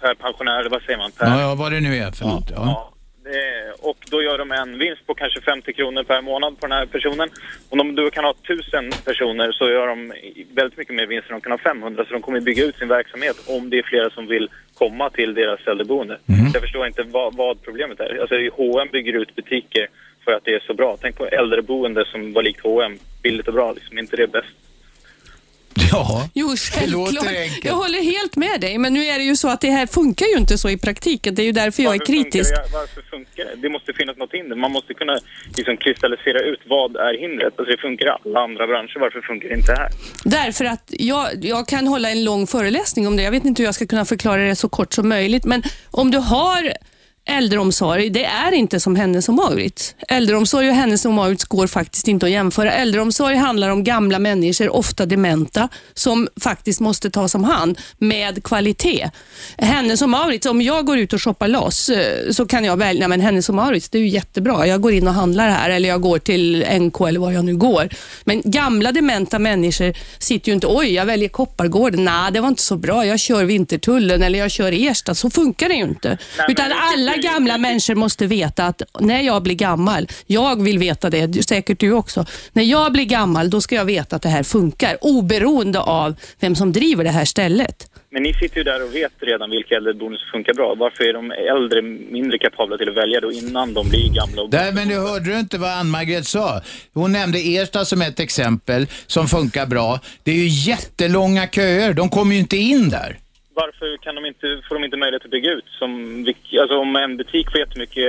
[0.00, 1.10] per pensionär, eller vad säger man?
[1.18, 2.50] Per, Ja, ja, vad det nu är för något.
[2.50, 2.56] Ja.
[2.56, 2.93] Ja,
[3.78, 6.86] och då gör de en vinst på kanske 50 kronor per månad på den här
[6.86, 7.28] personen.
[7.68, 10.12] Om de då kan ha 1000 personer så gör de
[10.54, 12.04] väldigt mycket mer vinst än de kan ha 500.
[12.04, 15.34] Så de kommer bygga ut sin verksamhet om det är flera som vill komma till
[15.34, 16.18] deras äldreboende.
[16.28, 16.50] Mm.
[16.54, 18.20] Jag förstår inte vad, vad problemet är.
[18.20, 19.88] Alltså H&M bygger ut butiker
[20.24, 20.96] för att det är så bra.
[21.00, 23.72] Tänk på äldreboende som var likt H&M billigt och bra.
[23.72, 23.98] Liksom.
[23.98, 24.63] Inte det bäst?
[25.92, 27.24] Ja, Jo, självklart.
[27.62, 30.26] Jag håller helt med dig, men nu är det ju så att det här funkar
[30.26, 31.34] ju inte så i praktiken.
[31.34, 32.50] Det är ju därför jag är Varför funkar kritisk.
[32.54, 32.62] det?
[32.72, 33.56] Varför funkar det?
[33.62, 34.56] Det måste finnas något hinder.
[34.56, 35.18] Man måste kunna
[35.56, 37.54] liksom kristallisera ut vad är hindret.
[37.58, 38.98] Alltså det funkar i alla andra branscher.
[39.00, 39.88] Varför funkar det inte här?
[40.24, 43.22] Därför att jag, jag kan hålla en lång föreläsning om det.
[43.22, 46.10] Jag vet inte hur jag ska kunna förklara det så kort som möjligt, men om
[46.10, 46.72] du har
[47.26, 49.94] äldreomsorg, det är inte som Hennes och Mauritz.
[50.08, 52.72] Äldreomsorg och Hennes och Mauritz går faktiskt inte att jämföra.
[52.72, 59.10] Äldreomsorg handlar om gamla människor, ofta dementa, som faktiskt måste tas om hand med kvalitet.
[59.58, 63.08] Hennes och Mauritz, om jag går ut och shoppar loss eh, så kan jag välja,
[63.08, 64.66] men Hennes och Mauritz, det är ju jättebra.
[64.66, 67.56] Jag går in och handlar här eller jag går till NK eller var jag nu
[67.56, 67.88] går.
[68.24, 72.04] Men gamla dementa människor sitter ju inte, oj, jag väljer Koppargården.
[72.04, 73.06] Nej, det var inte så bra.
[73.06, 75.14] Jag kör Vintertullen eller jag kör Ersta.
[75.14, 76.18] Så funkar det ju inte.
[76.36, 76.74] men Utan det-
[77.14, 81.80] alla gamla människor måste veta att när jag blir gammal, jag vill veta det, säkert
[81.80, 82.24] du också.
[82.52, 86.54] När jag blir gammal, då ska jag veta att det här funkar, oberoende av vem
[86.54, 87.90] som driver det här stället.
[88.10, 90.74] Men ni sitter ju där och vet redan vilka äldreboenden som funkar bra.
[90.78, 94.42] Varför är de äldre mindre kapabla till att välja då innan de blir gamla?
[94.42, 96.60] Och Där, men du hörde du inte vad Ann-Margret sa?
[96.94, 100.00] Hon nämnde Ersta som ett exempel som funkar bra.
[100.22, 101.92] Det är ju jättelånga köer.
[101.92, 103.18] De kommer ju inte in där.
[103.54, 105.64] Varför kan de inte, får de inte möjlighet att bygga ut?
[105.78, 105.90] Som,
[106.60, 108.04] alltså om en butik får jättemycket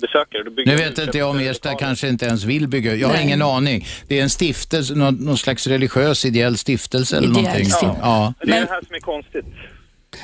[0.00, 2.94] besökare, då bygger Nu vet ut inte jag om Ersta kanske inte ens vill bygga
[2.94, 3.24] Jag har Nej.
[3.24, 3.86] ingen aning.
[4.08, 7.64] Det är en stiftelse, någon, någon slags religiös ideell stiftelse eller Ideell någonting.
[7.66, 7.96] stiftelse.
[8.02, 8.34] Ja.
[8.40, 9.44] Det är det här som är konstigt.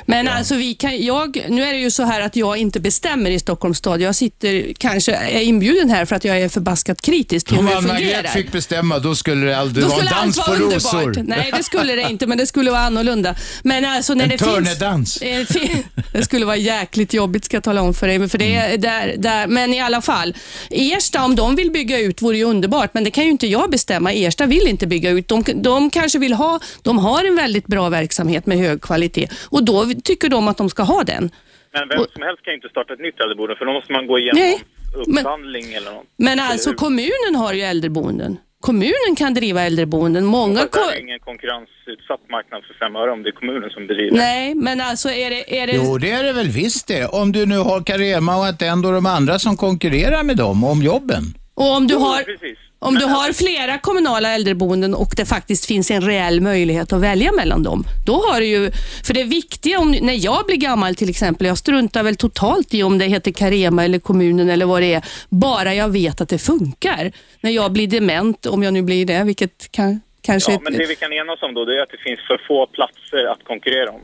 [0.05, 3.31] Men alltså vi kan, jag, nu är det ju så här att jag inte bestämmer
[3.31, 4.01] i Stockholms stad.
[4.01, 7.75] Jag sitter, kanske är inbjuden här för att jag är förbaskat kritisk till Om hur
[7.75, 8.23] det fungerar.
[8.27, 10.97] fick bestämma då skulle det aldrig Då vara en dans på vara rosor.
[11.03, 11.25] underbart.
[11.37, 13.35] Nej, det skulle det inte, men det skulle vara annorlunda.
[13.63, 14.51] Men alltså när En det finns...
[14.51, 15.17] törnedans.
[15.21, 15.83] Eh, fi-
[16.13, 18.19] Det skulle vara jäkligt jobbigt ska jag tala om för dig.
[18.19, 18.73] Men, för det Mm.
[18.73, 20.33] är där, där, men i alla fall,
[20.69, 23.71] Ersta om de vill bygga ut vore ju underbart, men det kan ju inte jag
[23.71, 24.13] bestämma.
[24.13, 25.27] Ersta vill inte bygga ut.
[25.27, 29.63] De, de kanske vill ha, de har en väldigt bra verksamhet med hög kvalitet och
[29.63, 31.31] då tycker de att de ska ha den.
[31.73, 34.07] Men vem som helst kan ju inte starta ett nytt äldreboende för då måste man
[34.07, 34.61] gå igenom Nej,
[35.07, 36.05] men- upphandling eller något.
[36.17, 36.77] Men alltså hur?
[36.77, 38.37] kommunen har ju äldreboenden.
[38.59, 40.25] Kommunen kan driva äldreboenden.
[40.25, 44.17] Många det är ingen konkurrensutsatt marknad för fem öre om det är kommunen som bedriver.
[44.17, 45.59] Nej, men alltså är det...
[45.59, 45.73] Är det...
[45.75, 47.05] Jo, det är det väl visst det.
[47.05, 50.81] Om du nu har Carema och Attendo och de andra som konkurrerar med dem om
[50.81, 51.23] jobben.
[51.53, 52.23] Och om du Jo, har...
[52.23, 52.57] Precis.
[52.79, 57.31] Om du har flera kommunala äldreboenden och det faktiskt finns en reell möjlighet att välja
[57.31, 58.71] mellan dem, då har du ju...
[59.05, 62.83] För det viktiga, om, när jag blir gammal till exempel, jag struntar väl totalt i
[62.83, 66.37] om det heter Carema eller kommunen eller vad det är, bara jag vet att det
[66.37, 67.11] funkar.
[67.41, 70.51] När jag blir dement, om jag nu blir det, vilket kan, kanske...
[70.51, 72.67] Ja, men det vi kan enas om då det är att det finns för få
[72.67, 74.01] platser att konkurrera om.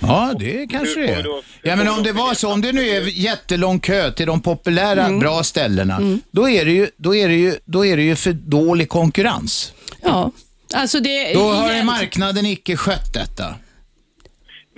[0.00, 1.26] Ja, det kanske det är.
[1.62, 5.04] Ja, men om det var så, om det nu är jättelång kö till de populära,
[5.04, 5.18] Mm.
[5.18, 8.32] bra ställena, då, är det ju, då, är det ju, då är det ju för
[8.32, 9.72] dålig konkurrens.
[10.02, 10.32] Ja,
[10.74, 11.34] alltså det...
[11.34, 13.54] Då har ju marknaden icke skött detta.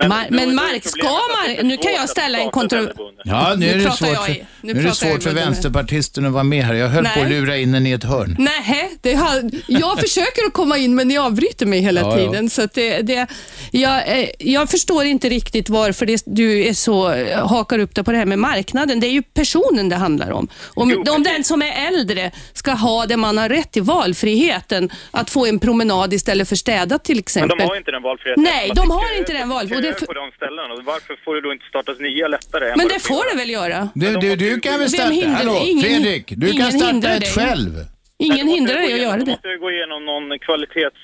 [0.09, 1.67] Mar- men mark ska man...
[1.67, 2.91] Nu kan jag ställa en kontroll...
[3.23, 6.63] Ja, nu, är det svårt för, nu är det svårt för vänsterpartisten att vara med
[6.63, 6.73] här.
[6.73, 7.29] Jag höll på att Nej.
[7.29, 8.35] lura in den i ett hörn.
[8.39, 12.25] Nej, det har, jag försöker att komma in men ni avbryter mig hela Ja, ja.
[12.25, 12.49] tiden.
[12.49, 13.27] Så att det, det,
[13.71, 18.11] jag, eh, jag förstår inte riktigt varför det, du är så, hakar upp dig på
[18.11, 18.99] det här med marknaden.
[18.99, 20.47] Det är ju personen det handlar om.
[20.73, 22.31] Om, om den som är äldre
[22.61, 27.03] ska ha det man har rätt till, valfriheten, att få en promenad istället för städat
[27.03, 27.57] till Men exempel.
[27.57, 28.43] de har inte den valfriheten.
[28.43, 30.07] Nej, Man de har inte den valfriheten.
[30.07, 30.67] på de ställena.
[30.93, 32.73] Varför får det då inte startas nya lättare?
[32.77, 33.89] Men det får det väl göra?
[33.95, 37.31] Du, du, du kan väl starta, hindrar- hallå ingen- Fredrik, du kan starta ett dig.
[37.31, 37.71] själv.
[38.17, 39.31] Ingen hindrar dig att göra det.
[39.31, 40.95] måste jag gå igenom någon kvalitets...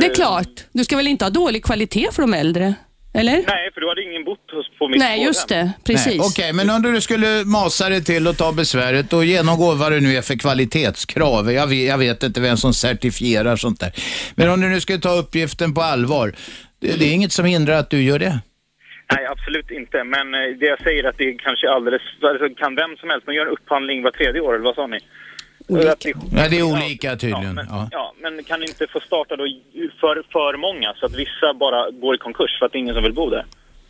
[0.00, 0.54] Det är klart.
[0.72, 2.74] Du ska väl inte ha dålig kvalitet för de äldre?
[3.14, 3.32] Eller?
[3.32, 4.46] Nej, för då hade ingen bott
[4.78, 5.72] på mitt Nej, just det.
[5.86, 6.06] Precis.
[6.06, 9.92] Nej, Okej, men om du skulle masa dig till och ta besväret och genomgå vad
[9.92, 11.52] det nu är för kvalitetskrav.
[11.52, 13.92] Jag vet, jag vet inte vem som certifierar sånt där.
[14.36, 16.32] Men om du nu skulle ta uppgiften på allvar,
[16.80, 18.38] det, det är inget som hindrar att du gör det.
[19.12, 20.04] Nej, absolut inte.
[20.04, 22.02] Men eh, det jag säger är att det är kanske alldeles...
[22.22, 24.86] Alltså, kan vem som helst, man gör en upphandling var tredje år, eller vad sa
[24.86, 24.98] ni?
[25.66, 25.96] Det-
[26.36, 27.60] Ja, det är olika tydligen.
[27.70, 27.88] Ja.
[27.90, 29.44] Ja, men kan inte få starta då
[30.00, 32.94] för, för många så att vissa bara går i konkurs för att det är ingen
[32.94, 33.44] som vill bo där?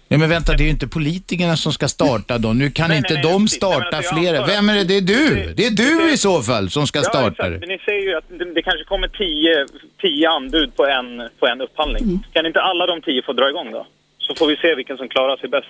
[0.09, 2.53] Ja, men vänta, det är ju inte politikerna som ska starta då.
[2.53, 3.63] Nu kan Nej, inte nej, nej, de precis.
[3.63, 4.85] Nej, men starta att- Vem är det?
[4.85, 5.55] Det är du.
[5.57, 7.51] Det är du i så fall som ska ja, starta exakt.
[7.51, 7.59] det.
[7.59, 9.67] Men ni säger ju att det, det kanske kommer tio,
[10.03, 12.03] tio anbud på en, på en upphandling.
[12.05, 12.19] Mm.
[12.33, 13.87] Kan inte alla de tio få dra igång då?
[14.19, 15.67] Så får vi se vilken som klarar sig bäst.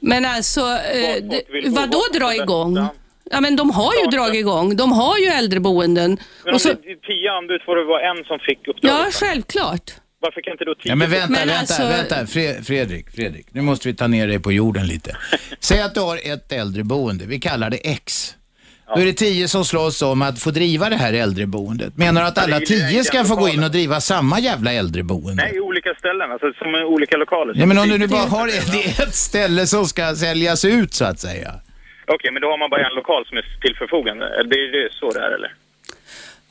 [0.00, 2.74] Men alltså, eh, det- vill bo, vad då vart dra igång?
[2.74, 2.88] bästa?
[3.32, 4.76] Ja, men de har ju dragit igång.
[4.76, 6.18] De har ju äldreboenden.
[6.44, 8.98] Men om så, det är tio anbud får det vara en som fick uppdraget.
[9.04, 9.90] ja, självklart.
[10.20, 10.88] Varför kan inte då tio...
[10.92, 12.16] Ja, men vänta, Men vänta, alltså- vänta.
[12.24, 15.16] Fre- Fredrik, Fredrik, nu måste vi ta ner dig på jorden lite.
[15.60, 18.34] Säg att du har ett äldreboende, vi kallar det X.
[18.94, 21.96] Då är det tio som slåss om att få driva det här äldreboendet.
[21.96, 25.34] Menar du att alla tio ska få gå in och driva samma jävla äldreboende?
[25.34, 27.54] Nej, olika ställen, alltså som olika lokaler.
[27.56, 28.48] Ja, men om du nu bara har
[29.02, 31.52] ett ställe som ska säljas ut så att säga.
[32.06, 34.24] Okej, men då har man bara en lokal som är till förfogande.
[34.50, 35.52] Det är det så det är, eller?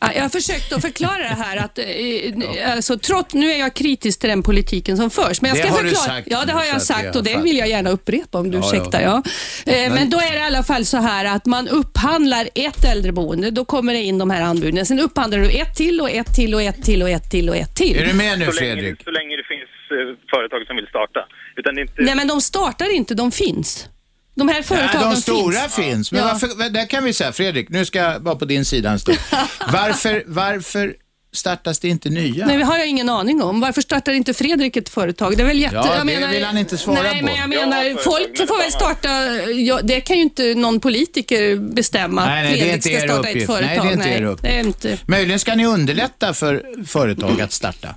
[0.04, 3.74] Ja, Jag har försökt att förklara det här att, eh, alltså, trots, nu är jag
[3.74, 5.42] kritisk till den politiken som förs.
[5.42, 7.38] Men jag Det ska har du förklara, sagt Ja, det har jag sagt och det
[7.38, 9.02] vill jag gärna upprepa om du Ja, ursäktar.
[9.02, 9.24] Ja.
[9.66, 13.52] Eh, Men då är det i alla fall så här att man upphandlar ett äldreboende,
[13.52, 14.86] då kommer det in de här anbuden.
[14.86, 17.56] Sen upphandlar du ett till och ett till och ett till och ett till och
[17.56, 17.98] ett till.
[18.00, 19.04] Är du med nu så länge, Fredrik?
[19.04, 21.20] så länge det finns eh, företag som vill starta.
[21.56, 21.94] Det inte...
[21.98, 23.90] Nej, men de startar inte, de finns.
[24.36, 25.76] De här Ja, företagen de stora finns.
[25.76, 26.12] finns.
[26.12, 26.28] Men Ja.
[26.32, 29.18] varför, där kan vi säga, Fredrik, nu ska jag vara på din sida en stund.
[29.72, 30.94] Varför, varför
[31.34, 32.46] startas det inte nya?
[32.46, 33.60] Nej, det har jag ingen aning om.
[33.60, 35.38] Varför startar inte Fredrik ett företag?
[35.38, 35.76] Det är väl jätte...
[35.76, 37.26] Ja, jag det vill han inte svara nej, på.
[37.26, 39.10] men jag Ja, menar, företag, folk får väl starta...
[39.52, 43.50] Ja, det kan ju inte någon politiker bestämma Nej, nej, Fredrik ska starta uppgift.
[43.50, 43.86] ett Nej, företag.
[43.86, 44.42] det är inte er uppgift.
[44.44, 44.98] det är inte.
[45.06, 47.96] Möjligen ska ni underlätta för företag att starta.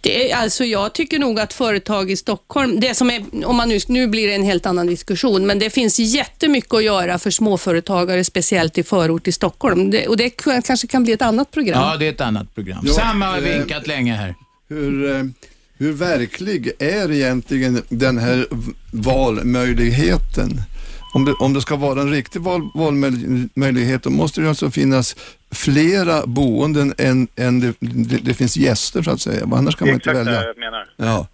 [0.00, 3.78] Det alltså, jag tycker nog att företag i Stockholm, det som är, om man nu,
[3.88, 8.24] nu blir det en helt annan diskussion, men det finns jättemycket att göra för småföretagare,
[8.24, 9.90] speciellt i förort i Stockholm.
[9.90, 11.82] Det, och det kanske kan bli ett annat program.
[11.82, 12.78] Ja, det är ett annat program.
[12.84, 14.34] Ja, Samma har eh, vinkat länge här.
[14.68, 15.24] Hur, eh,
[15.78, 18.46] hur verklig är egentligen den här
[18.92, 20.62] valmöjligheten?
[21.14, 25.16] Om det, om det ska vara en riktig val, valmöjlighet då måste det alltså finnas
[25.50, 29.48] flera boenden än, än det, det, det finns gäster så att säga.
[29.52, 30.46] Annars kan det är man inte exakt det välja.
[30.46, 30.86] jag menar.
[30.96, 31.26] Ja.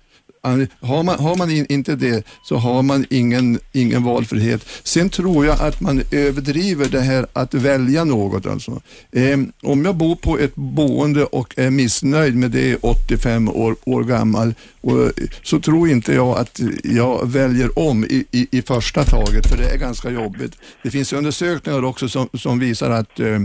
[0.80, 4.66] Har man, har man in, inte det så har man ingen, ingen valfrihet.
[4.82, 8.46] Sen tror jag att man överdriver det här att välja något.
[8.46, 8.80] Alltså.
[9.12, 14.04] Eh, om jag bor på ett boende och är missnöjd med det, 85 år, år
[14.04, 15.10] gammal, och,
[15.42, 19.70] så tror inte jag att jag väljer om i, i, i första taget, för det
[19.70, 20.52] är ganska jobbigt.
[20.82, 23.40] Det finns undersökningar också som, som visar att eh,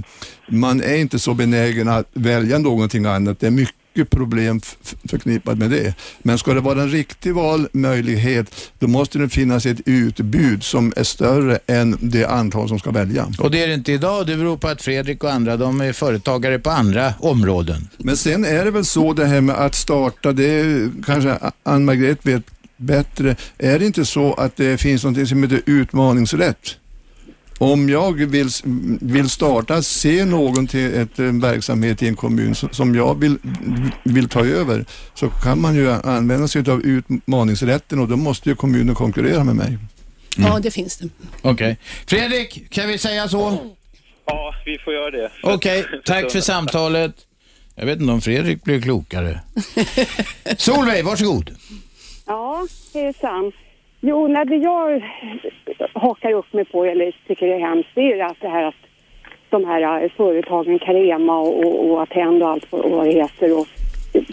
[0.50, 3.40] man är inte så benägen att välja någonting annat.
[3.40, 4.62] Det är mycket mycket problem
[5.10, 5.94] förknippat med det.
[6.20, 11.04] Men ska det vara en riktig valmöjlighet, då måste det finnas ett utbud som är
[11.04, 13.28] större än det antal som ska välja.
[13.40, 14.28] Och det är det inte idag.
[14.28, 17.88] Det beror på att Fredrik och andra, de är företagare på andra områden.
[17.98, 22.26] Men sen är det väl så det här med att starta, det är, kanske Ann-Margret
[22.26, 22.44] vet
[22.78, 23.36] bättre.
[23.58, 26.76] Är det inte så att det finns något som heter utmaningsrätt?
[27.60, 28.50] Om jag vill,
[29.02, 33.38] vill starta, se någon till ett, en verksamhet i en kommun som, som jag vill,
[34.04, 38.56] vill ta över, så kan man ju använda sig av utmaningsrätten och då måste ju
[38.56, 39.78] kommunen konkurrera med mig.
[40.38, 41.10] Ja, det finns det.
[41.42, 41.78] Okej.
[42.08, 43.58] Fredrik, kan vi säga så?
[44.26, 45.32] Ja, vi får göra det.
[45.44, 47.16] Okej, tack för samtalet.
[47.76, 49.40] Jag vet inte om Fredrik blir klokare.
[50.58, 51.56] Solveig, varsågod.
[52.26, 53.52] Ja, hejsan.
[54.02, 55.04] Jo, när det jag
[55.94, 58.76] hakar upp mig på eller tycker är hemskt det är ju att det här att
[59.50, 63.68] de här eh, företagen Carema och, och, och Attendo och allt vad det heter och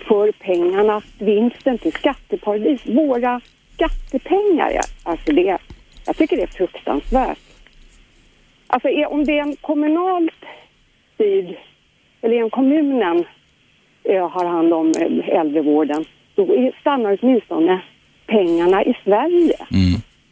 [0.08, 3.40] för pengarna, vinsten till skatteparadis, våra
[3.74, 4.72] skattepengar.
[5.02, 5.58] Alltså det,
[6.06, 7.38] jag tycker det är fruktansvärt.
[8.66, 10.44] Alltså är, om det är en kommunalt
[11.14, 11.56] styrd,
[12.20, 13.24] eller om kommunen
[14.04, 16.04] eh, har hand om eh, äldrevården,
[16.34, 17.80] då är, stannar åtminstone
[18.26, 19.56] pengarna i Sverige.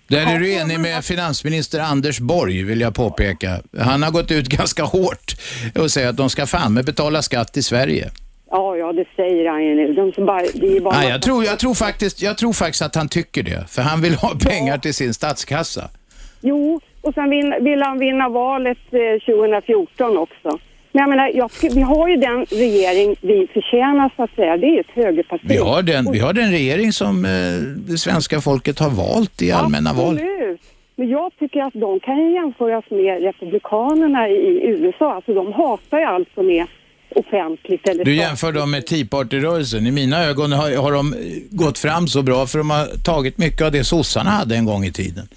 [0.08, 3.60] Där är du enig med finansminister Anders Borg, vill jag påpeka.
[3.78, 5.34] Han har gått ut ganska hårt
[5.78, 8.10] och säger att de ska fan med betala skatt i Sverige.
[8.50, 9.92] Ja, ja, det säger han ju nu.
[9.92, 12.82] De som bara, det är bara Nej, jag, tror, jag, tror faktiskt, jag tror faktiskt
[12.82, 15.90] att han tycker det, för han vill ha pengar till sin statskassa.
[16.40, 20.58] Jo, och sen vill, vill han vinna valet eh, 2014 också.
[20.94, 24.56] Men jag menar, jag, vi har ju den regering vi förtjänar så att säga.
[24.56, 25.44] Det är ju ett högerparti.
[25.44, 27.30] Vi har den, vi har den regering som eh,
[27.90, 30.14] det svenska folket har valt i allmänna val.
[30.14, 30.60] Absolut.
[30.96, 35.14] Men jag tycker att de kan ju jämföras med republikanerna i, USA.
[35.14, 36.66] Alltså de hatar ju allt som är
[37.14, 39.86] offentligt eller Du jämför dem med Tea Party-rörelsen.
[39.86, 41.14] I mina ögon har, har de
[41.50, 44.84] gått fram så bra för de har tagit mycket av det sossarna hade en gång
[44.84, 45.28] i tiden.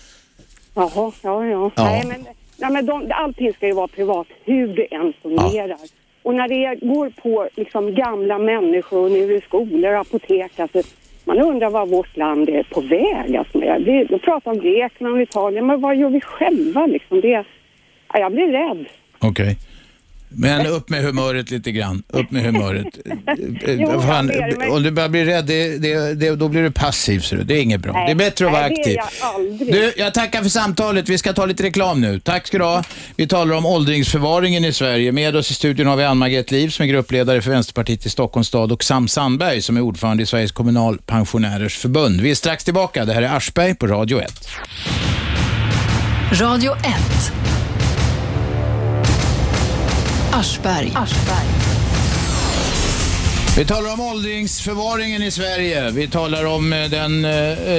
[0.76, 1.72] Jaha, ja, ja.
[1.76, 1.84] Ja.
[1.84, 2.26] Nej, men,
[2.60, 5.78] nej, men de, allting ska ju vara privat, hur det än fungerar.
[6.24, 10.82] Och när det går på liksom gamla människor och nu det skolor och apotek, alltså,
[11.26, 13.36] man undrar vad vårt land är på väg.
[13.36, 17.22] Alltså, blir, de pratar om Grekland och Italien, men vad gör vi själva liksom?
[17.22, 17.46] Det,
[18.14, 18.86] ja, jag blir rädd.
[19.20, 19.58] Okej.
[20.30, 22.04] Men upp med humöret lite grann.
[22.10, 22.88] Upp med humöret.
[23.68, 26.72] Jo, Fan, ber, men- Om du börjar bli rädd, det, det, det, då blir du
[26.72, 27.20] passiv.
[27.20, 27.94] Så det är inget bra.
[27.94, 28.96] Nej, det är bättre att vara nej, aktiv.
[29.22, 29.68] jag.
[29.68, 31.10] Du, jag tackar för samtalet.
[31.10, 32.20] Vi ska ta lite reklam nu.
[32.20, 32.84] Tack ska du ha.
[33.16, 35.12] Vi talar om åldringsförvaringen i Sverige.
[35.12, 38.48] Med oss i studion har vi Ann-Margret Liv som är gruppledare för Vänsterpartiet i Stockholms
[38.48, 42.22] stad och Sam Sandberg som är ordförande i Sveriges kommunalpensionärers förbund.
[42.22, 43.06] Vi är strax tillbaka.
[43.06, 44.48] Det här är Aschberg på Radio 1.
[46.42, 46.88] Radio 1.
[50.32, 50.94] Aschberg.
[53.58, 55.92] Vi talar om åldringsförvaringen i Sverige.
[55.92, 57.32] Vi talar om eh, den, eh,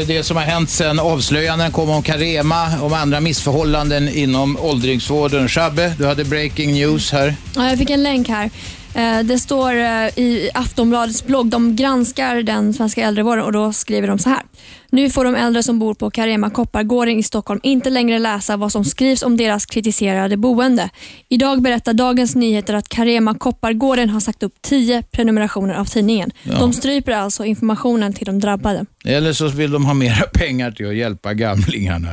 [0.07, 5.49] det som har hänt sedan avslöjanden kom om Carema, om andra missförhållanden inom åldringsvården.
[5.49, 7.35] Shabbe, du hade breaking news här.
[7.57, 8.51] Ja, jag fick en länk här.
[8.95, 14.09] Eh, Det står eh, i Aftonbladets blogg, de granskar den svenska äldrevården och då skriver
[14.09, 14.43] de så här.
[14.91, 18.73] Nu får de äldre som bor på Carema Koppargården i Stockholm inte längre läsa vad
[18.73, 20.91] som skrivs om deras kritiserade boende.
[21.29, 26.31] Idag berättar Dagens Nyheter att Carema Koppargården har sagt upp 10 prenumerationer av tidningen.
[26.43, 26.59] Ja.
[26.59, 28.87] De stryper alltså informationen till de drabbade.
[29.05, 32.09] Eller så vill de ha mera pengar till att hjälpa gamlingarna.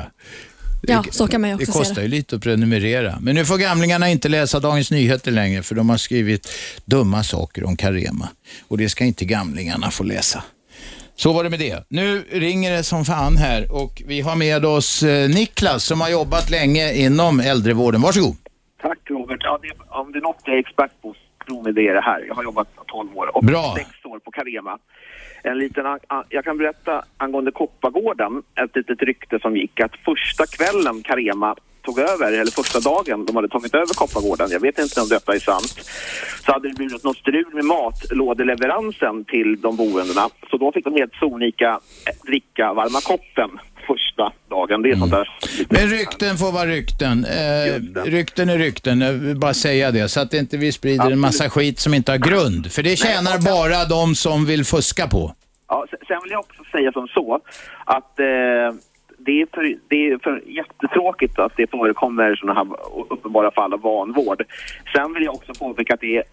[0.88, 2.01] Ja, så kan man Det också se kostar det.
[2.01, 3.17] ju lite att prenumerera.
[3.21, 6.47] Men nu får gamlingarna inte läsa Dagens Nyheter längre för de har skrivit
[6.86, 8.30] dumma saker om Carema.
[8.67, 10.43] Och det ska inte gamlingarna få läsa.
[11.16, 11.86] Så var det med det.
[11.89, 16.09] Nu ringer det som fan här och vi har med oss eh, Niklas som har
[16.09, 18.01] jobbat länge inom äldrevården.
[18.01, 18.36] Varsågod.
[18.82, 19.39] Tack Robert.
[19.43, 21.16] Ja, det, om det är något jag är expert på,
[21.47, 22.26] tro mig det är det här.
[22.28, 23.74] Jag har jobbat 12 år och Bra.
[23.78, 24.78] 6 år på Carema.
[25.43, 25.99] En liten,
[26.30, 31.55] jag kan berätta angående Koppargården, ett litet rykte som gick att första kvällen Carema
[31.86, 35.36] tog över, eller första dagen de hade tagit över Koppargården, jag vet inte om detta
[35.36, 35.76] är sant,
[36.46, 40.30] så hade det blivit något strul med matlådeleveransen till de boendena.
[40.50, 41.80] Så då fick de helt sonika
[42.26, 43.50] dricka varma koppen
[43.88, 44.82] första dagen.
[44.82, 45.30] Det är sånt där.
[45.70, 47.26] Men rykten får vara rykten.
[47.26, 50.10] Eh, rykten är rykten, jag vill bara säga det.
[50.10, 52.72] Så att inte vi sprider en massa skit som inte har grund.
[52.72, 55.36] För det tjänar bara de som vill fuska på.
[55.68, 57.40] Ja, se- sen vill jag också säga som så
[57.86, 58.26] att eh,
[59.26, 62.67] det, är för, det är för jättetråkigt att det förekommer sådana här
[63.09, 64.43] uppenbara fall av vanvård.
[64.95, 66.23] Sen vill jag också påpeka att det är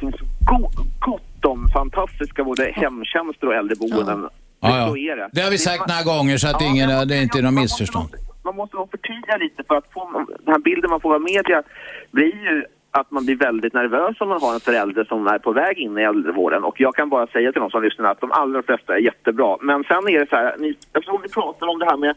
[0.00, 0.14] finns
[0.50, 0.70] go-
[1.00, 4.28] gott om fantastiska både hemtjänster och äldreboenden.
[4.60, 4.98] Ja, ja.
[4.98, 5.28] är det.
[5.32, 8.08] Det har vi sagt några gånger så att ingen, det är inte något missförstånd.
[8.44, 11.62] Man måste nog förtydliga lite för att få den här bilden man får av media
[12.10, 15.52] blir ju att man blir väldigt nervös om man har en förälder som är på
[15.52, 16.64] väg in i äldrevården.
[16.64, 19.56] Och jag kan bara säga till de som lyssnar att de allra flesta är jättebra.
[19.60, 22.14] Men sen är det så här, ni, eftersom vi pratar om det här med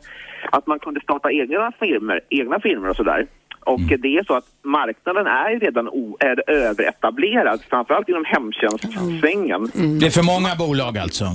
[0.52, 3.28] att man kunde starta egna firmor, egna firmor och sådär.
[3.66, 9.72] Och det är så att marknaden är ju redan o, är överetablerad, framförallt inom hemtjänstsvängen.
[10.00, 11.26] Det är för många bolag alltså.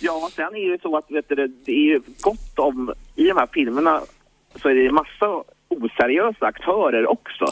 [0.00, 3.24] Ja, sen är det så att vet du, det det är ju gott om, i
[3.28, 4.00] de här filmerna
[4.62, 7.46] så är det massa oseriösa aktörer också,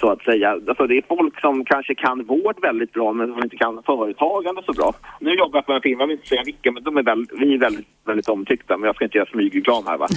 [0.00, 0.50] så att säga.
[0.68, 4.62] Alltså det är folk som kanske kan vård väldigt bra, men som inte kan företagande
[4.66, 4.92] så bra.
[5.20, 7.26] Nu jobbar jag på en firma, jag vill inte säga vilken, men de är väl,
[7.40, 10.08] vi är väldigt, väldigt omtyckta, men jag ska inte göra smygreklam här va.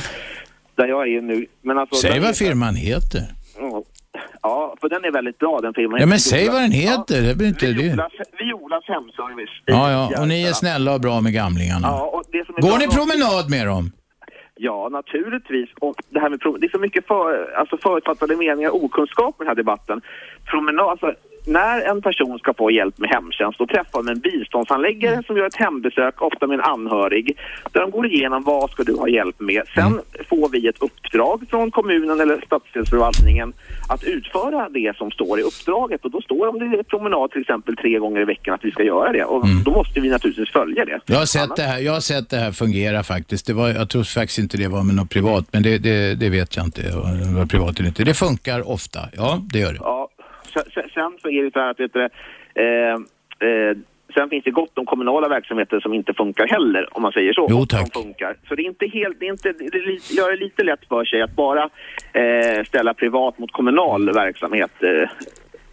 [0.75, 1.45] Där jag är nu.
[1.61, 3.21] Men alltså, Säg vad firman heter.
[3.59, 3.83] Ja.
[4.41, 5.99] Ja, för den är väldigt bra den firman.
[5.99, 7.21] Ja, men säg vad den heter.
[7.21, 7.73] Det blir inte det.
[7.73, 9.61] Violas, Violas hemservice.
[9.65, 11.87] Ja, ja, och ni är snälla och bra med gamlingarna.
[11.87, 12.23] Ja,
[12.57, 13.91] Går ni promenad med dem?
[14.57, 15.69] Ja, naturligtvis.
[15.79, 19.37] Och det, här med det är så mycket för, alltså förutfattade meningar och okunskap i
[19.37, 20.01] den här debatten.
[20.45, 21.13] Promenad, alltså,
[21.47, 25.45] när en person ska få hjälp med hemtjänst, då träffar man en biståndshandläggare som gör
[25.45, 27.37] ett hembesök, ofta med en anhörig,
[27.71, 29.63] där de går igenom vad ska du ha hjälp med.
[29.75, 33.53] Sen får vi ett uppdrag från kommunen eller stadsdelsförvaltningen
[33.89, 36.05] att utföra det som står i uppdraget.
[36.05, 38.65] Och då står det om det är promenad till exempel tre gånger i veckan att
[38.65, 39.23] vi ska göra det.
[39.23, 40.99] Och då måste vi naturligtvis följa det.
[41.05, 43.47] Jag har sett det här, jag har sett det här fungera faktiskt.
[43.47, 46.29] Det var, jag tror faktiskt inte det var med något privat, men det, det, det
[46.29, 46.95] vet jag inte det
[47.37, 48.03] var privat eller inte.
[48.03, 49.79] Det funkar ofta, ja det gör det.
[49.81, 50.06] Ja,
[50.93, 52.01] sen, så är det så här att vet du,
[52.55, 52.93] eh,
[53.49, 53.77] eh,
[54.13, 57.47] Sen finns det gott om kommunala verksamheter som inte funkar heller, om man säger så.
[57.49, 57.93] Jo, tack.
[57.93, 58.35] De funkar.
[58.47, 61.21] Så det är inte helt, det är inte, det gör det lite lätt för sig
[61.21, 61.69] att bara
[62.13, 64.71] eh, ställa privat mot kommunal verksamhet.
[64.83, 65.09] Eh,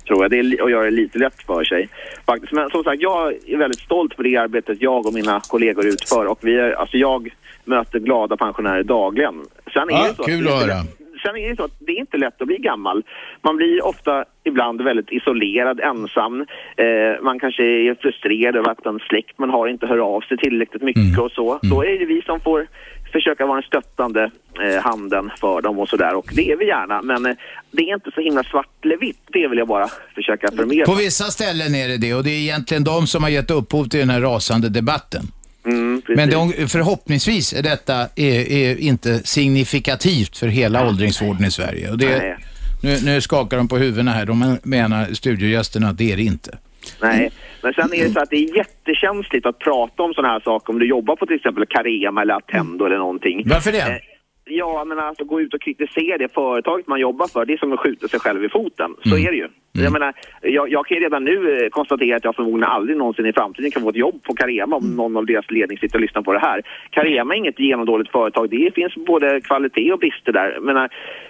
[0.06, 0.30] tror jag.
[0.30, 1.88] Det är, li- och gör det lite lätt för sig.
[2.26, 2.52] Faktiskt.
[2.52, 6.26] Men som sagt, jag är väldigt stolt för det arbetet jag och mina kollegor utför.
[6.26, 9.34] Och vi är, alltså jag möter glada pensionärer dagligen.
[9.72, 10.80] Sen är Ja, det så att kul att inte höra.
[11.22, 13.02] Sen är det så att det är inte lätt att bli gammal.
[13.42, 16.40] Man blir ofta ibland väldigt isolerad, ensam.
[16.76, 20.36] Eh, man kanske är frustrerad över att en släkt man har inte hör av sig
[20.36, 21.58] tillräckligt mycket och så.
[21.62, 22.66] Då är det vi som får
[23.12, 24.30] försöka vara den stöttande
[24.64, 26.14] eh, handen för dem och sådär.
[26.14, 27.36] Och det är vi gärna, men eh,
[27.70, 29.22] det är inte så himla svart eller vitt.
[29.26, 30.84] Det vill jag bara försöka förmedla.
[30.84, 33.84] På vissa ställen är det det och det är egentligen de som har gett upphov
[33.84, 35.22] till den här rasande debatten.
[35.66, 36.02] Mm.
[36.08, 41.90] Men de, förhoppningsvis är detta är, är inte signifikativt för hela åldringsvården i Sverige.
[41.90, 42.36] Och det, Nej.
[42.84, 44.26] Nu, nu skakar de på huvudena här.
[44.26, 46.58] De menar studiogästerna att det är det inte.
[47.02, 47.30] Nej,
[47.62, 50.72] men sen är det så att det är jättekänsligt att prata om sådana här saker
[50.72, 53.42] om du jobbar på till exempel Carema eller Attendo eller någonting.
[53.46, 53.78] Varför det?
[53.78, 53.98] Eh,
[54.46, 57.72] Ja, men alltså gå ut och kritisera det företaget man jobbar för, det är som
[57.72, 58.90] att skjuta sig själv i foten.
[59.04, 59.48] Så är det ju.
[59.78, 60.12] Jag menar,
[60.42, 63.82] jag, jag kan redan nu eh, konstatera att jag förmodligen aldrig någonsin i framtiden kan
[63.82, 66.38] få ett jobb på Carema om någon av deras ledning sitter och lyssnar på det
[66.38, 66.62] här.
[66.90, 68.50] Carema är inget genomdåligt företag.
[68.50, 70.52] Det finns både kvalitet och brister där.
[70.52, 70.84] Jag menar,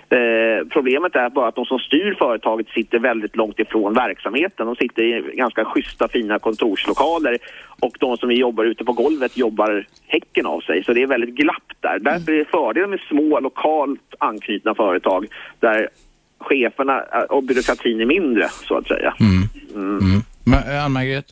[0.09, 4.67] eh, problemet är bara att de som styr företaget sitter väldigt långt ifrån verksamheten.
[4.67, 7.39] De sitter i ganska schyssta, fina kontorslokaler
[7.81, 10.85] och de som jobbar ute på golvet jobbar häcken av sig.
[10.85, 11.99] Så det är väldigt glapp där.
[11.99, 15.27] Därför är det fördelen med små, lokalt anknutna företag
[15.61, 15.89] där
[16.45, 19.15] cheferna eh, och byråkratin är mindre, så att säga.
[19.21, 20.23] Mm.
[20.45, 21.25] Ma- Ann-Margret?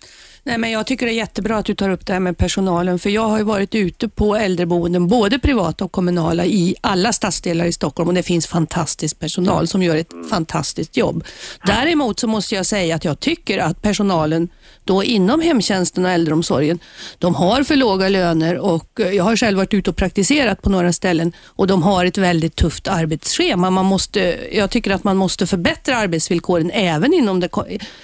[0.45, 2.99] Nej, men jag tycker det är jättebra att du tar upp det här med personalen,
[2.99, 7.65] för jag har ju varit ute på äldreboenden, både privata och kommunala, i alla stadsdelar
[7.65, 11.25] i Stockholm och det finns fantastisk personal som gör ett fantastiskt jobb.
[11.67, 14.49] Däremot så måste jag säga att jag tycker att personalen
[14.85, 16.79] då inom hemtjänsten och äldreomsorgen,
[17.19, 20.71] de har för låga löner och eh, jag har själv varit ute och praktiserat på
[20.71, 23.71] några ställen och de har ett väldigt tufft arbetsschema.
[23.71, 27.49] Man måste, jag tycker att man måste förbättra arbetsvillkoren även inom det,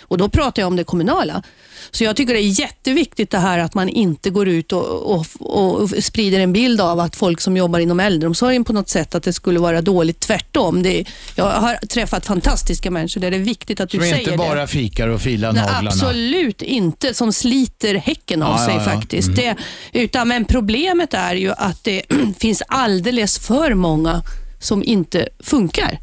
[0.00, 1.42] och då pratar jag om det kommunala.
[1.90, 5.26] Så jag tycker det är jätteviktigt det här att man inte går ut och, och,
[5.40, 9.22] och sprider en bild av att folk som jobbar inom äldreomsorgen på något sätt, att
[9.22, 10.20] det skulle vara dåligt.
[10.20, 10.82] Tvärtom.
[10.82, 11.04] Det,
[11.34, 14.36] jag har träffat fantastiska människor där det är viktigt att du Som säger inte det.
[14.36, 15.88] bara fikar och filar Nej, naglarna.
[15.90, 18.90] absolut inte, som sliter häcken av Ja, sig ja, ja.
[18.94, 19.28] faktiskt.
[19.28, 19.56] Mm.
[19.92, 22.02] Det, utan, men problemet är ju att det
[22.38, 24.22] finns alldeles för många
[24.60, 25.98] som inte funkar.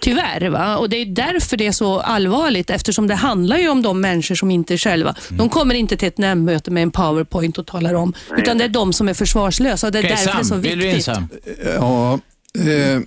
[0.00, 0.48] Tyvärr.
[0.50, 0.76] Va?
[0.76, 4.34] Och Det är därför det är så allvarligt eftersom det handlar ju om de människor
[4.34, 5.38] som inte själva, Mm.
[5.38, 8.68] de kommer inte till ett nämndmöte med en powerpoint och talar om, utan det är
[8.68, 10.84] de som är försvarslösa och det är Okej, därför det är så Sam, vill du
[10.84, 11.04] in viktigt.
[11.04, 11.28] Sam?
[11.64, 12.12] Ja,
[12.58, 13.00] eh,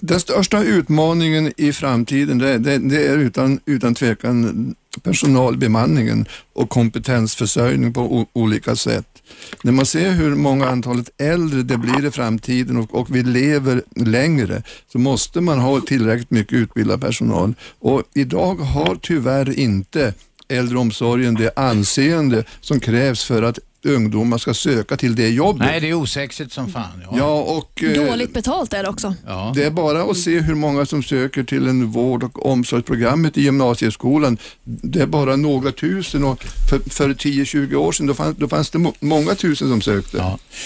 [0.00, 7.92] den största utmaningen i framtiden det, det, det är utan, utan tvekan personalbemanningen och kompetensförsörjning
[7.92, 9.17] på o, olika sätt.
[9.62, 13.82] När man ser hur många antalet äldre det blir i framtiden och, och vi lever
[13.96, 14.62] längre
[14.92, 17.54] så måste man ha tillräckligt mycket utbildad personal.
[17.78, 20.14] Och idag har tyvärr inte
[20.48, 25.66] äldreomsorgen det anseende som krävs för att ungdomar ska söka till det jobbet.
[25.66, 27.02] Nej, det är osexigt som fan.
[27.04, 27.14] Ja.
[27.18, 29.14] Ja, och, eh, Dåligt betalt är det också.
[29.26, 29.52] Ja.
[29.54, 33.42] det är bara att se hur många som söker till en vård och omsorgsprogrammet i
[33.42, 34.38] gymnasieskolan.
[34.64, 38.70] Det är bara några tusen och för, för 10-20 år sedan då fanns, då fanns
[38.70, 40.18] det må, många tusen som sökte.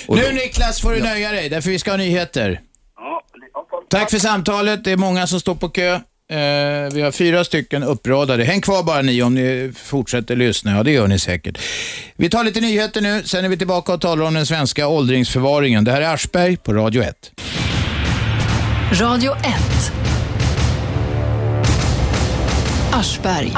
[0.07, 2.61] Och Nu då- Niklas får du nöja dig, därför vi ska ha nyheter.
[3.91, 6.01] Tack för samtalet, det är många som står på kö.
[6.33, 8.45] Eh, vi har fyra stycken uppradade.
[8.45, 10.77] Häng kvar bara ni om ni fortsätter lyssna.
[10.77, 11.59] Ja, det gör ni säkert.
[12.17, 15.85] Vi tar lite nyheter nu, sen är vi tillbaka och talar om den svenska åldringsförvaringen.
[15.85, 17.31] Det här är Aschberg på Radio 1.
[19.01, 19.93] Radio 1.
[22.93, 23.53] Aschberg.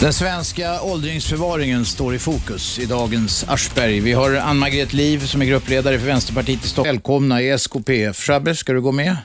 [0.00, 4.00] Den svenska åldringsförvaringen står i fokus i dagens Aschberg.
[4.00, 6.96] Vi har Ann-Margret Liv som är gruppledare för Vänsterpartiet i Stockholm.
[6.96, 8.16] Välkomna i SKPF.
[8.16, 9.16] Shabbe, ska du gå med?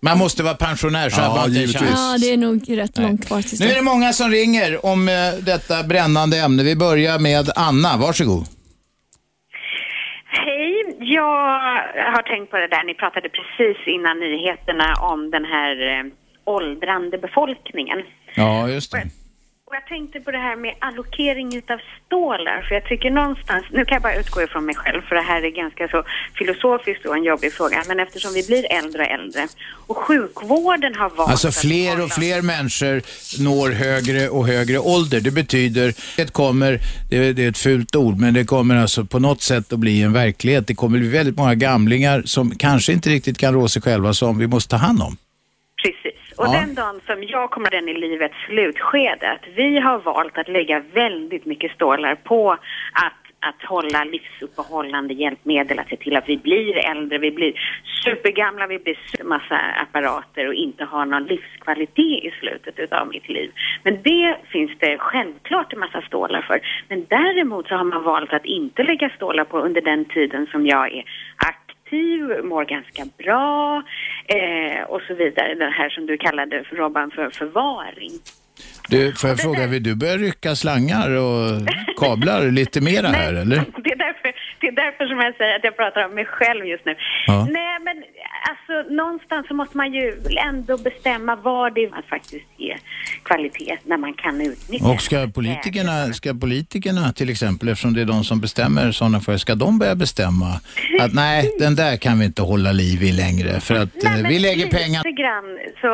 [0.00, 1.90] Man måste vara pensionär, inte en chans.
[1.94, 5.08] Ja, det är nog rätt långt kvar tills Nu är det många som ringer om
[5.08, 5.14] eh,
[5.44, 6.62] detta brännande ämne.
[6.62, 8.44] Vi börjar med Anna, varsågod.
[10.26, 11.34] Hej, jag
[12.14, 12.84] har tänkt på det där.
[12.84, 16.04] Ni pratade precis innan nyheterna om den här eh,
[16.44, 17.98] åldrande befolkningen.
[18.34, 19.02] Ja, just det.
[19.68, 23.84] Och jag tänkte på det här med allokering utav stålar, för jag tycker någonstans, nu
[23.84, 26.04] kan jag bara utgå ifrån mig själv, för det här är ganska så
[26.38, 29.48] filosofiskt och en jobbig fråga, men eftersom vi blir äldre och äldre
[29.86, 33.02] och sjukvården har valt Alltså fler och fler människor
[33.42, 35.20] når högre och högre ålder.
[35.20, 36.78] Det betyder, det kommer,
[37.10, 39.78] det är, det är ett fult ord, men det kommer alltså på något sätt att
[39.78, 40.66] bli en verklighet.
[40.66, 44.38] Det kommer bli väldigt många gamlingar som kanske inte riktigt kan rå sig själva som
[44.38, 45.16] vi måste ta hand om.
[45.82, 46.15] Precis.
[46.36, 46.52] Och Ja.
[46.52, 50.80] den dagen som jag kommer den i livets slutskede, att vi har valt att lägga
[50.80, 52.52] väldigt mycket stålar på
[52.92, 57.52] att att hålla livsuppehållande hjälpmedel, att se till att vi blir äldre, vi blir
[58.04, 63.50] supergamla, vi blir massa apparater och inte har någon livskvalitet i slutet utav mitt liv.
[63.82, 66.60] Men det finns det självklart en massa stålar för.
[66.88, 70.66] Men däremot så har man valt att inte lägga stålar på under den tiden som
[70.66, 71.04] jag är
[71.36, 71.65] aktiv,
[72.42, 73.82] mår ganska bra
[74.26, 75.54] eh, och så vidare.
[75.54, 78.12] Det här som du kallade för Robban för förvaring.
[78.88, 81.62] Du, får jag fråga, vill du börja rycka slangar och
[81.96, 83.56] kablar lite mera här eller?
[83.56, 86.66] Det är, därför, det är därför som jag säger att jag pratar om mig själv
[86.66, 86.94] just nu.
[87.26, 87.48] Ja.
[87.50, 87.96] Nej, men
[88.50, 90.12] alltså någonstans så måste man ju
[90.48, 92.78] ändå bestämma vad det är man faktiskt ger
[93.22, 98.04] kvalitet när man kan utnyttja Och ska politikerna, ska politikerna till exempel, eftersom det är
[98.04, 100.60] de som bestämmer sådana frågor, ska de börja bestämma
[101.00, 104.38] att nej, den där kan vi inte hålla liv i längre för att eh, vi
[104.38, 105.02] lägger pengar...
[105.02, 105.86] Grann så...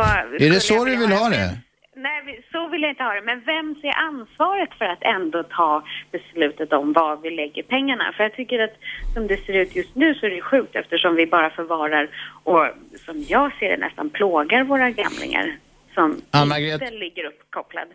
[0.44, 1.58] Är det så du vill ha det?
[2.02, 3.22] Nej, så vill jag inte ha det.
[3.22, 8.12] Men vem ser ansvaret för att ändå ta beslutet om var vi lägger pengarna?
[8.16, 8.76] För jag tycker att
[9.14, 12.08] som det ser ut just nu så är det sjukt eftersom vi bara förvarar
[12.44, 12.66] och
[13.06, 15.56] som jag ser det nästan plågar våra gamlingar
[15.94, 16.10] som
[16.58, 17.88] inte ligger uppkopplad.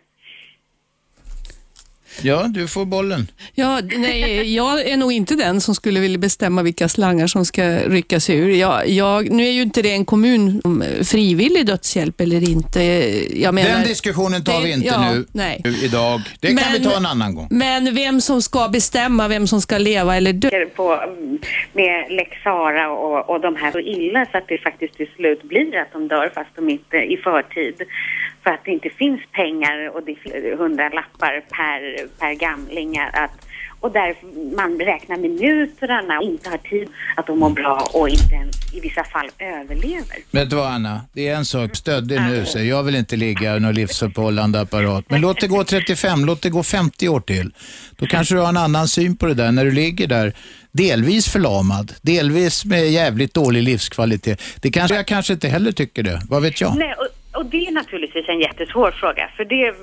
[2.22, 3.30] Ja, du får bollen.
[3.54, 7.78] Ja, nej, jag är nog inte den som skulle vilja bestämma vilka slangar som ska
[7.78, 8.48] ryckas ur.
[8.48, 12.80] Jag, jag, nu är ju inte det en kommun om frivillig dödshjälp eller inte.
[13.40, 15.62] Jag menar, Den diskussionen tar vi det- inte ja, nu Nej.
[15.82, 16.20] idag.
[16.40, 17.48] Det kan Men- vi ta en annan gång.
[17.50, 20.50] Men vem som ska bestämma vem som ska leva eller dö.
[20.76, 21.38] på mm,
[21.72, 25.42] med Lex Sara och, och de här så illa så att det faktiskt till slut
[25.42, 27.74] blir att de dör fast de inte i förtid.
[28.48, 32.98] För att det inte finns pengar och det är hundra lappar per, per gamling.
[32.98, 33.30] Att,
[33.80, 34.16] och där
[34.56, 38.80] man räknar minuterna och inte har tid att de mår bra och inte ens i
[38.80, 40.16] vissa fall överlever.
[40.30, 43.56] Vet du vad Anna, det är en sak, stöddig nu, säger jag vill inte ligga
[43.56, 45.04] i någon livsuppehållande apparat.
[45.08, 47.54] Men låt det gå 35, låt det gå 50 år till.
[47.96, 50.32] Då kanske du har en annan syn på det där när du ligger där
[50.72, 54.42] delvis förlamad, delvis med jävligt dålig livskvalitet.
[54.62, 56.76] Det kanske jag kanske inte heller tycker det, vad vet jag?
[56.76, 59.30] Nej, och, och det är naturligtvis en jättesvår fråga.
[59.36, 59.74] För det,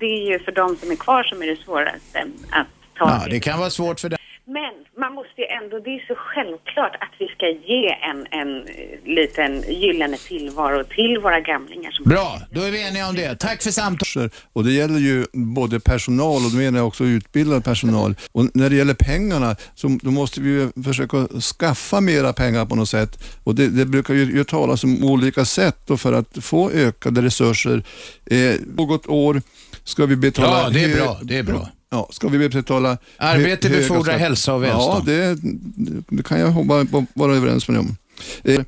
[0.00, 2.18] det är ju för de som är kvar som är det svåraste
[2.50, 2.66] att
[2.98, 4.18] ta Ja, det kan vara svårt för dig.
[4.48, 8.66] Men man måste ju ändå, det är så självklart att vi ska ge en, en
[8.66, 11.90] eh, liten gyllene tillvaro till våra gamlingar.
[11.90, 13.38] Som Bra, då är vi eniga om det.
[13.38, 14.34] Tack för samtalet.
[14.52, 18.14] Och det gäller ju både personal och då menar jag också utbildad personal.
[18.32, 22.74] Och när det gäller pengarna så då måste vi ju försöka skaffa mera pengar på
[22.74, 23.38] något sätt.
[23.44, 27.22] Och det, det brukar ju, ju talas om olika sätt då för att få ökade
[27.22, 27.82] resurser.
[28.26, 29.42] Eh, något år
[29.84, 30.62] ska vi betala...
[30.62, 31.68] Ja, det är bra, det är bra.
[31.90, 32.98] Ja, ska vi betala...
[33.16, 35.08] Arbete hö- befordrar hälsa och välstånd.
[35.08, 35.38] Ja, det,
[36.08, 37.96] det kan jag vara, vara överens med dig om.
[38.44, 38.64] Eh,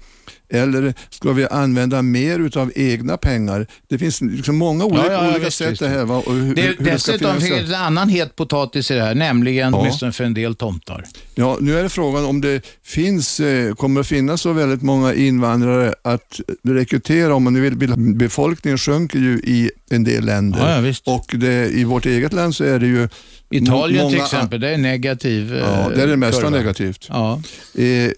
[0.51, 3.66] Eller ska vi använda mer utav egna pengar?
[3.89, 5.81] Det finns liksom många olika, Ja, ja, olika visst, sätt visst.
[5.83, 6.05] det här.
[6.05, 6.16] Va?
[6.27, 9.15] Och hur, Det, hur det dessutom finns det en annan het potatis i det här,
[9.15, 9.79] nämligen Ja.
[9.79, 11.05] åtminstone för en del tomtar.
[11.35, 15.15] Ja, nu är det frågan om det finns, eh, kommer att finnas så väldigt många
[15.15, 17.95] invandrare att rekrytera, om man nu vill.
[18.15, 22.65] Befolkningen sjunker ju i en del länder Ja, och det, i vårt eget land så
[22.65, 23.09] är det ju
[23.51, 26.57] Italien många, till exempel, det är negativ eh, Ja, det är det mesta kurva.
[26.57, 27.07] negativt.
[27.09, 27.43] Ja.
[27.75, 28.11] Eh,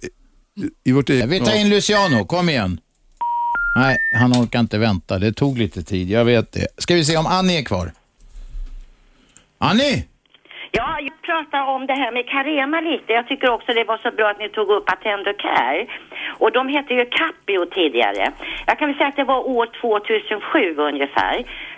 [0.85, 2.81] I vårt eget, Vi tar in Luciano, kom igen.
[3.77, 5.19] Nej, han orkar inte vänta.
[5.19, 6.67] Det tog lite tid, jag vet det.
[6.79, 7.93] Ska vi se om Annie är kvar.
[9.59, 10.05] Annie!
[10.73, 13.13] Ja, jag pratar om det här med Carema lite.
[13.13, 15.87] Jag tycker också det var så bra att ni tog upp Attendo Care.
[16.43, 18.33] Och de hette ju Capio tidigare.
[18.67, 21.37] Jag kan väl säga att det var år 2007 ungefär.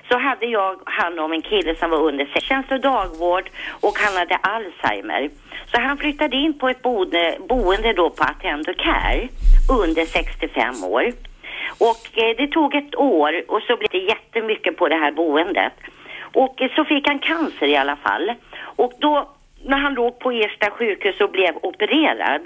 [0.09, 3.51] Så hade jag hand om en kille som var under sex- tjänst och dagvård
[3.81, 5.31] och han hade Alzheimer.
[5.75, 9.29] Så han flyttade in på ett boende, boende då på Attendo Care
[9.83, 11.13] under 65 år.
[11.79, 15.73] Och eh, det tog ett år och så blev det jättemycket på det här boendet.
[16.33, 18.33] Och eh, så fick han cancer i alla fall.
[18.59, 19.29] Och då
[19.65, 22.41] när han låg på Ersta sjukhus och blev opererad,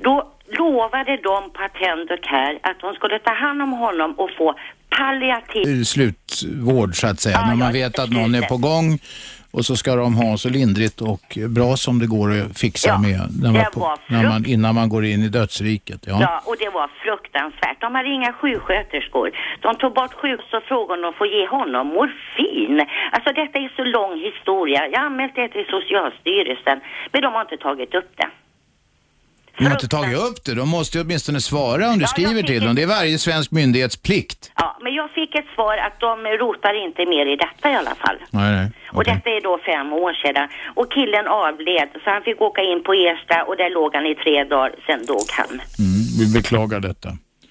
[0.00, 4.54] då lovade de på Attendo Care att de skulle ta hand om honom och få
[4.88, 7.46] palliativ Slutvård så att säga.
[7.46, 8.98] När man vet att någon är på gång
[9.50, 13.20] och så ska de ha så lindrigt och bra som det går att fixa med
[13.42, 16.00] när man, på, när man, innan man går in i dödsriket.
[16.06, 16.18] Ja.
[16.20, 16.42] Ja.
[16.44, 17.80] och det var fruktansvärt.
[17.80, 19.30] De hade inga sjuksköterskor.
[19.60, 22.86] De tog bort sjukhus och frågade om de får ge honom morfin.
[23.12, 24.88] Alltså detta är så lång historia.
[24.92, 26.80] Jag har anmält det till Socialstyrelsen,
[27.12, 28.28] men de har inte tagit upp det.
[29.58, 30.54] De har inte tagit upp det.
[30.54, 32.74] De måste ju åtminstone svara om du skriver till dem.
[32.74, 34.52] Det är varje svensk myndighets plikt.
[34.56, 37.94] Ja, men jag fick ett svar att de rotar inte mer i detta i alla
[37.94, 38.16] fall.
[38.30, 38.70] Nej, nej.
[38.92, 40.48] Och detta är då fem år sedan.
[40.74, 44.14] Och killen avled, så han fick åka in på Ersta och där låg han i
[44.14, 45.50] tre dagar, sen dog han.
[45.50, 47.08] Mm, vi beklagar detta.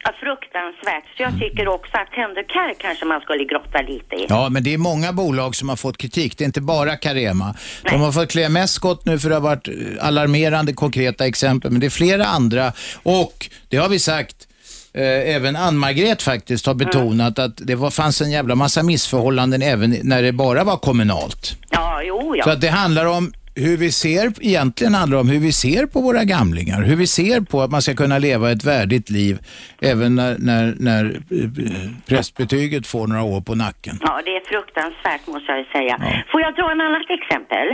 [0.08, 1.04] Ja, fruktansvärt.
[1.18, 4.26] Så jag tycker också att Tendercare kanske man skulle grotta lite i.
[4.30, 6.38] Ja, men det är många bolag som har fått kritik.
[6.38, 7.56] Det är inte bara Carema.
[7.84, 9.68] De har fått klä mest skott nu för det har varit
[10.02, 12.74] alarmerande konkreta exempel, men det är flera andra.
[13.04, 14.48] Och det har vi sagt,
[14.94, 19.98] eh, även Ann-Margret faktiskt har betonat att det var, fanns en jävla massa missförhållanden även
[20.04, 21.56] när det bara var kommunalt.
[21.70, 22.44] Ja, jo, ja.
[22.44, 23.34] Så att det handlar om
[23.66, 26.82] hur vi ser, egentligen handlar om hur vi ser på våra gamlingar.
[26.84, 29.36] Hur vi ser på att man ska kunna leva ett värdigt liv
[29.82, 33.96] även när, när, när eh, prästbetyget får några år på nacken.
[34.02, 36.24] Ja, det är fruktansvärt måste jag säga.
[36.32, 37.68] Får jag dra en annat exempel?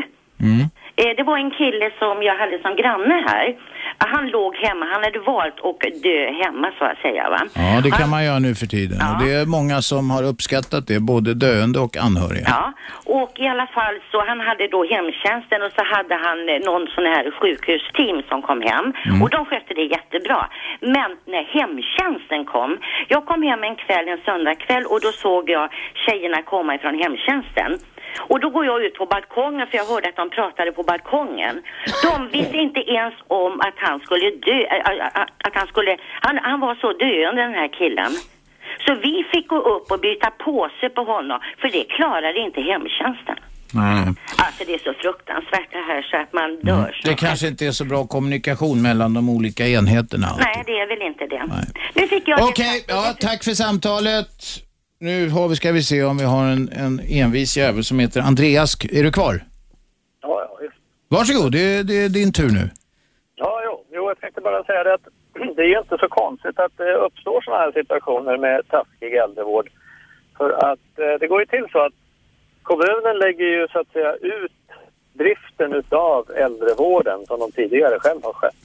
[0.47, 0.59] Mm.
[1.01, 3.45] Eh, Det var en kille som jag hade som granne här.
[3.97, 7.41] Han låg hemma, han hade valt att dö hemma så att säga va.
[7.53, 8.97] Ja, det kan man göra nu för tiden.
[9.09, 12.45] Och det är många som har uppskattat det, både döende och anhöriga.
[12.47, 12.73] Ja,
[13.19, 16.87] och i alla fall så han hade då hemtjänsten och så hade han eh, någon
[16.95, 19.21] sån här sjukhusteam som kom hem Mm.
[19.21, 20.49] och de skötte det jättebra.
[20.81, 25.69] Men när hemtjänsten kom, jag kom hem en kväll, en söndagkväll och då såg jag
[26.05, 27.79] tjejerna komma ifrån hemtjänsten.
[28.19, 31.61] Och då går jag ut på balkongen för jag hörde att de pratade på balkongen.
[32.03, 34.59] De visste inte ens om att han skulle dö,
[35.47, 38.11] att han skulle, han, han var så döende den här killen.
[38.85, 43.37] Så vi fick gå upp och byta påse på honom, för det klarade inte hemtjänsten.
[43.73, 44.07] Nej.
[44.45, 47.01] Alltså det är så fruktansvärt det här så att man dör.
[47.03, 50.27] Det kanske inte är så bra kommunikation mellan de olika enheterna.
[50.39, 51.43] Nej, det är väl inte det.
[51.95, 52.49] Nu fick jag...
[52.49, 54.27] Okej, ja, tack för samtalet.
[54.99, 58.21] Nu har vi, ska vi se om vi har en, en envis jävel som heter
[58.21, 58.85] Andreas.
[58.91, 59.43] Är du kvar?
[60.21, 60.69] Ja, ja.
[61.07, 62.69] Varsågod, det, det är din tur nu.
[64.13, 65.07] Jag tänkte bara säga det att
[65.55, 69.69] det är ju inte så konstigt att det uppstår sådana här situationer med taskig äldrevård.
[70.37, 71.93] För att eh, det går ju till så att
[72.63, 74.51] kommunen lägger ju så att säga ut
[75.13, 78.63] driften utav äldrevården som de tidigare själv har skött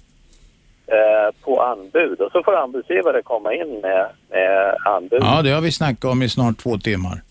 [0.86, 5.22] eh, på anbud och så får anbudsgivare komma in med, med anbud.
[5.22, 7.22] Ja, det har vi snackat om i snart två timmar.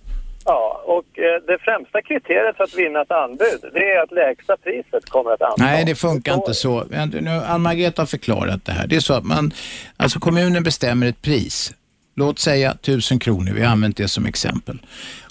[0.49, 4.57] Ja, och eh, det främsta kriteriet för att vinna ett anbud det är att lägsta
[4.57, 5.57] priset kommer att antas.
[5.57, 6.83] Nej, det funkar inte så.
[7.11, 8.87] Nu, Ann-Margret har förklarat det här.
[8.87, 9.53] Det är så att man,
[9.97, 11.73] alltså kommunen bestämmer ett pris.
[12.15, 14.77] Låt säga 1000 kronor, vi har använt det som exempel.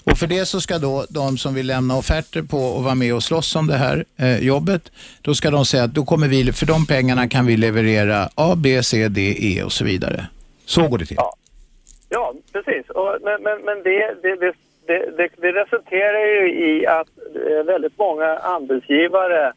[0.03, 3.13] Och för det så ska då de som vill lämna offerter på och vara med
[3.13, 4.91] och slåss om det här eh, jobbet,
[5.21, 8.55] då ska de säga att då kommer vi, för de pengarna kan vi leverera A,
[8.57, 10.27] B, C, D, E och så vidare.
[10.65, 11.17] Så går det till.
[12.09, 12.89] Ja, precis.
[12.89, 14.53] Och, men men, men det, det, det,
[14.87, 19.53] det, det, det resulterar ju i att eh, väldigt många anbudsgivare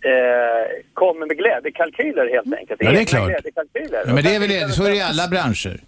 [0.00, 2.82] eh, kommer med glädjekalkyler helt enkelt.
[2.82, 3.28] Ja, det är klart.
[3.28, 4.02] Glädjekalkyler.
[4.06, 5.80] Ja, men det är väl så är det i alla branscher.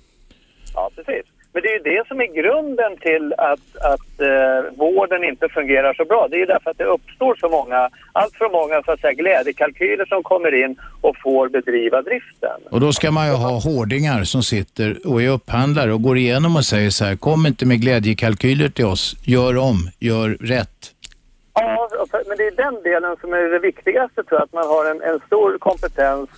[0.75, 1.30] Ja, precis.
[1.53, 5.95] Men det är ju det som är grunden till att, att eh, vården inte fungerar
[5.95, 6.29] så bra.
[6.31, 9.13] Det är ju därför att det uppstår så många, allt för många så att säga,
[9.13, 12.61] glädjekalkyler som kommer in och får bedriva driften.
[12.71, 16.57] Och då ska man ju ha hårdingar som sitter och är upphandlare och går igenom
[16.57, 20.95] och säger så här, kom inte med glädjekalkyler till oss, gör om, gör rätt.
[21.55, 21.89] Ja,
[22.29, 25.03] men det är den delen som är det viktigaste tror jag, att man har en,
[25.03, 26.31] en stor kompetens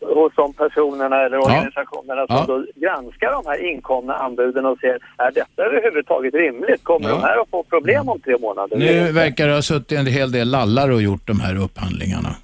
[0.00, 2.44] hos de personerna eller organisationerna som Ja.
[2.48, 6.84] då granskar de här inkomna anbuden och ser, är detta överhuvudtaget rimligt?
[6.84, 7.14] Kommer Ja.
[7.14, 8.76] de här att få problem om tre månader?
[8.76, 12.36] Nu verkar det ha suttit en hel del lallar och gjort de här upphandlingarna.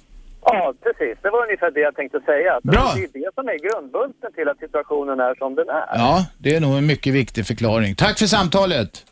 [0.49, 1.17] Ja, precis.
[1.21, 2.59] Det var ungefär det jag tänkte säga.
[2.63, 2.91] Bra.
[2.95, 5.85] Det är det som är grundbulten till att situationen är som den är.
[5.93, 7.95] Ja, det är nog en mycket viktig förklaring.
[7.95, 9.05] Tack för samtalet.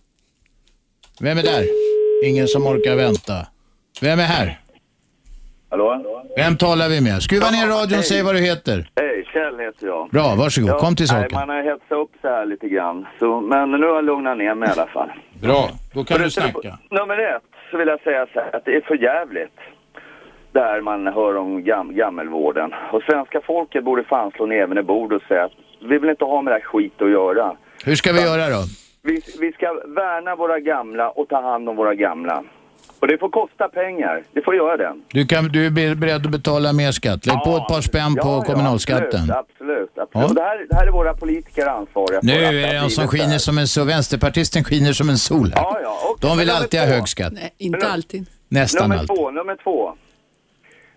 [1.20, 1.64] Vem är där?
[2.26, 3.48] Ingen som orkar vänta.
[4.02, 4.60] Vem är här?
[5.70, 6.02] Hallå?
[6.36, 7.22] Vem talar vi med?
[7.22, 8.90] Skruva ner radion och säg vad du heter.
[8.96, 10.10] Hej, Kjell heter jag.
[10.10, 10.80] Bra, varsågod.
[10.80, 11.40] Kom till nej, saken.
[11.40, 13.08] Man har hetsat upp så här lite grann.
[13.20, 15.12] Så, men nu har jag lugnat ner mig i alla fall.
[15.42, 16.78] Bra, då kan du snacka.
[16.90, 19.58] Nummer ett så vill jag säga så här att det är för jävligt
[20.52, 22.74] där man hör om gam gammelvården.
[22.94, 25.52] Och svenska folket borde fan slå näven i bord och säga att
[25.90, 27.56] vi vill inte ha med det här skit att göra.
[27.86, 28.62] Hur ska vi göra då?
[29.02, 32.44] Vi, vi ska värna våra gamla och ta hand om våra gamla.
[33.00, 34.24] Och det får kosta pengar.
[34.34, 34.94] Det får göra det.
[35.08, 37.26] Du, kan, du är be- beredd att betala mer skatt?
[37.26, 39.20] Lägg på ett par spänn på kommunalskatten.
[39.32, 39.90] Absolut, absolut.
[39.98, 40.28] absolut.
[40.30, 40.34] Ja.
[40.34, 42.28] Det, här, det här är våra politiker ansvariga för.
[42.28, 43.88] Nu att är det någon som skiner som en sol.
[43.88, 45.62] Vänsterpartisten skiner som en sol här.
[45.62, 45.98] Ja, ja.
[46.12, 47.34] och- De vill alltid ha hög skatt.
[47.34, 48.26] Nej, inte alltid.
[48.50, 49.18] Nästan nummer alltid.
[49.18, 49.94] två, nummer två.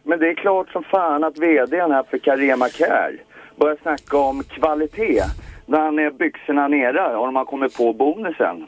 [0.04, 3.12] Men det är klart som fan att vdn här för Carema Care
[3.56, 5.22] börjar snacka om kvalitet
[5.66, 8.66] när han är byxorna nere och de har kommit på bonusen.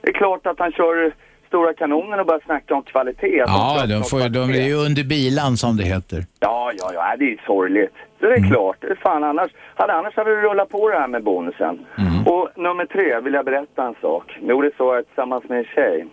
[0.00, 1.12] Det är klart att han kör
[1.50, 3.44] stora kanonen och börjar snacka om kvalitet.
[3.46, 4.62] Ja, de, får, ju- de kvalitet.
[4.62, 6.18] är ju under bilan som det heter.
[6.40, 7.94] Ja, ja, ja, det är sorgligt.
[8.20, 8.50] Så det är Mm.
[8.50, 8.76] klart.
[8.80, 11.74] Det är fan annars, hade annars hade vi rullat på det här med bonusen.
[11.98, 12.26] Mm.
[12.26, 14.38] Och nummer tre vill jag berätta en sak.
[14.48, 16.06] Jo, det så jag tillsammans med en tjej.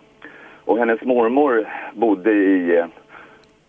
[0.64, 2.86] Och hennes mormor bodde i, eh,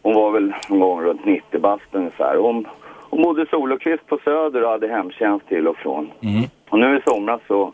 [0.01, 2.37] hon var väl någon gång runt 90 bast ungefär.
[2.37, 2.67] Hon,
[3.09, 6.11] hon bodde solokvist på Söder och hade hemtjänst till och från.
[6.69, 7.73] Och nu i somras så,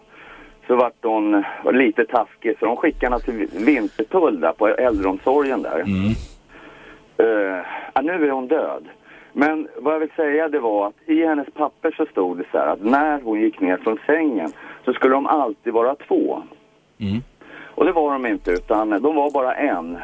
[0.68, 5.80] så vart hon lite taskig så de skickade henne till Vintertull där på äldreomsorgen där.
[7.18, 8.84] Eh, ja, nu är hon död.
[9.34, 12.58] Men vad jag vill säga det var att i hennes papper så stod det så
[12.58, 14.52] här att när hon gick ner från sängen
[14.86, 16.44] så skulle de alltid vara två.
[17.76, 19.98] Och det var de inte utan de var bara en.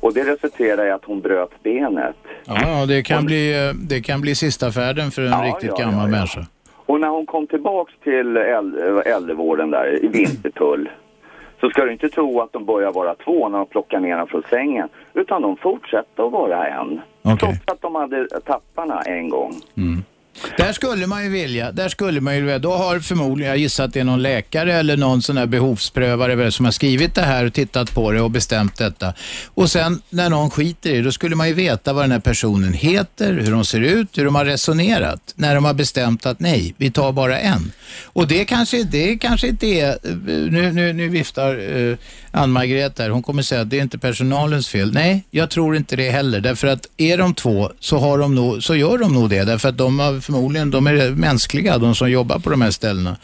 [0.00, 2.16] Och det resulterade i att hon bröt benet.
[2.44, 5.84] Ja, det kan, bli, eh, det kan bli sista färden för en Ja, riktigt ja,
[5.84, 6.16] gammal ja.
[6.16, 6.40] människa.
[6.90, 10.88] Och när hon kom tillbaks till äl- äldrevården där i Vintertull
[11.60, 14.26] så ska du inte tro att de börjar vara två när de plockar ner dem
[14.26, 14.88] från sängen.
[15.14, 17.00] Utan de fortsätter att vara en.
[17.38, 19.52] Trots att de hade tapparna en gång.
[20.56, 23.84] Där skulle man ju vilja, där skulle man ju vilja, då har förmodligen, jag gissar
[23.84, 27.22] att det är någon läkare eller någon sån här behovsprövare väl som har skrivit det
[27.22, 29.14] här och tittat på det och bestämt detta.
[29.46, 32.20] Och sen när någon skiter i det, då skulle man ju veta vad den här
[32.20, 36.40] personen heter, hur de ser ut, hur de har resonerat när de har bestämt att
[36.40, 37.72] nej, vi tar bara en.
[38.04, 39.98] Och det kanske, det kanske inte är,
[40.50, 41.96] nu, nu, nu viftar eh, uh,
[42.30, 44.92] Ann-Margret där, hon kommer säga att det är inte personalens fel.
[44.92, 48.62] Nej, jag tror inte det heller, därför att är de två så, har de nog,
[48.62, 52.10] så gör de nog det, därför att de har förmodligen, de är mänskliga, de som
[52.10, 53.16] jobbar på de här ställena.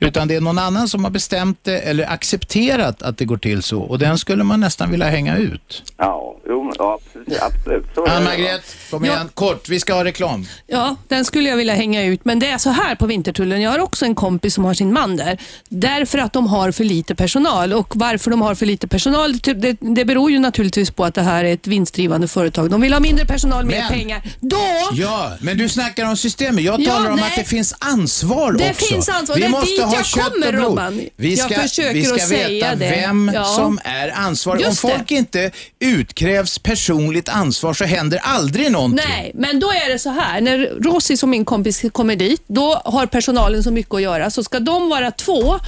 [0.00, 3.62] Utan det är någon annan som har bestämt det eller accepterat att det går till
[3.62, 5.82] så och den skulle man nästan vilja hänga ut.
[5.96, 7.42] Ja, jo, ja absolut.
[7.42, 8.08] absolut.
[8.08, 10.46] Ann-Margret, kom igen, kort, vi ska ha reklam.
[10.66, 12.24] Ja, den skulle jag vilja hänga ut.
[12.24, 13.60] Men det är så här på Vintertullen.
[13.62, 15.38] Jag har också en kompis som har sin man där.
[15.68, 17.72] Därför att de har för lite personal.
[17.72, 21.22] Och varför de har för lite personal, det, det, beror ju naturligtvis på att det
[21.22, 22.70] här är ett vinstdrivande företag.
[22.70, 24.22] De vill ha mindre personal, mer Men- pengar.
[24.40, 24.56] Då
[24.92, 26.64] Ja, men du snackar om systemet.
[26.64, 27.24] Jag Ja, talar om nej.
[27.30, 28.84] att det finns ansvar Det också.
[28.94, 29.36] finns ansvar.
[29.36, 30.64] Vi Det måste ha kött kommer, och blod.
[30.64, 31.00] Robban.
[31.16, 32.90] Vi Jag ska, försöker vi ska att veta det.
[32.90, 33.44] vem Ja.
[33.44, 34.60] som är ansvarig.
[34.64, 34.88] Om Just det.
[34.88, 39.06] folk inte utkrävs personligt ansvar så händer aldrig någonting.
[39.08, 40.40] Nej, men då är det så här.
[40.40, 44.30] När Rossi som min kompis kommer dit, då har personalen så mycket att göra.
[44.30, 45.58] Så ska de vara två,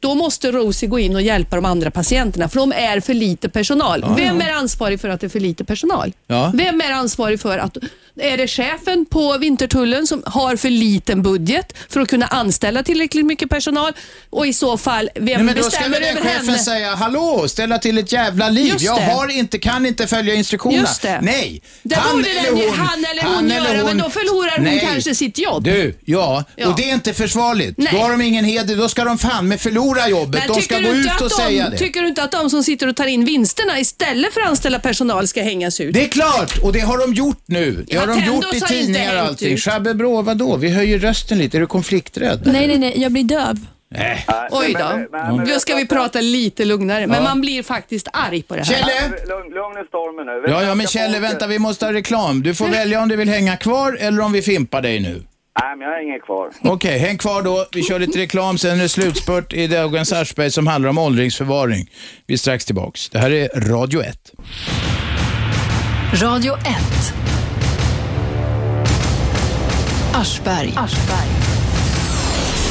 [0.00, 3.48] då måste Rosie gå in och hjälpa de andra patienterna, för de är för lite
[3.48, 4.00] personal.
[4.02, 4.46] Ja, Vem ja.
[4.46, 6.12] är ansvarig för att det är för lite personal?
[6.26, 6.50] Ja.
[6.54, 7.76] Vem är ansvarig för att...
[8.20, 13.26] Är det chefen på Vintertullen som har för liten budget för att kunna anställa tillräckligt
[13.26, 13.92] mycket personal?
[14.30, 16.58] Och i så fall, vem Nej, men då ska bestämmer väl den över chefen henne?
[16.58, 18.74] säga, hallå, ställa till ett jävla liv.
[18.78, 20.88] Jag har inte, kan inte följa instruktionerna.
[21.20, 24.10] Nej, Det han eller den, hon, han eller hon han göra, eller men hon- då
[24.10, 24.88] förlorar hon Nej.
[24.92, 25.64] kanske sitt jobb.
[25.64, 26.68] Du, ja, Ja.
[26.68, 27.78] och det är inte försvarligt.
[27.78, 27.88] Nej.
[27.92, 30.40] Då har de ingen heder, då ska de fan med förlora jobbet.
[30.46, 31.78] Men de ska tycker gå du inte ut och att säga de, det.
[31.78, 34.78] Tycker du inte att de som sitter och tar in vinsterna istället för att anställa
[34.78, 35.94] personal ska hängas ut?
[35.94, 37.72] Det är klart, och det har de gjort nu.
[37.88, 39.52] Det Ja, har de gjort i tidningar och allting.
[39.54, 39.60] ut.
[39.60, 40.56] Shabbebrå, vadå?
[40.56, 41.56] Vi höjer rösten lite.
[41.56, 42.40] Är du konflikträdd?
[42.44, 42.92] Nej, nej, nej.
[42.96, 43.56] Jag blir döv.
[43.90, 44.26] Nej.
[44.50, 45.18] Oj då.
[45.44, 47.22] Nu ska vi prata lite lugnare, men Ja.
[47.22, 48.74] man blir faktiskt arg på det här.
[48.74, 49.00] Kjelle!
[49.28, 50.52] Lugn, lugn i stormen nu.
[50.52, 52.42] Ja, ja, men Kjelle, vänta, vi måste ha reklam.
[52.42, 55.22] Du får välja om du vill hänga kvar eller om vi fimpar dig nu.
[55.62, 56.50] Nej, men jag har inget kvar.
[56.62, 57.66] Okej, häng kvar då.
[57.72, 61.90] Vi kör lite reklam, sen är det slutspurt i dagens Aschberg som handlar om åldringsförvaring.
[62.26, 63.10] Vi är strax tillbaks.
[63.10, 64.32] Det här är Radio 1.
[66.22, 66.64] Radio 1.
[70.14, 70.74] Aschberg.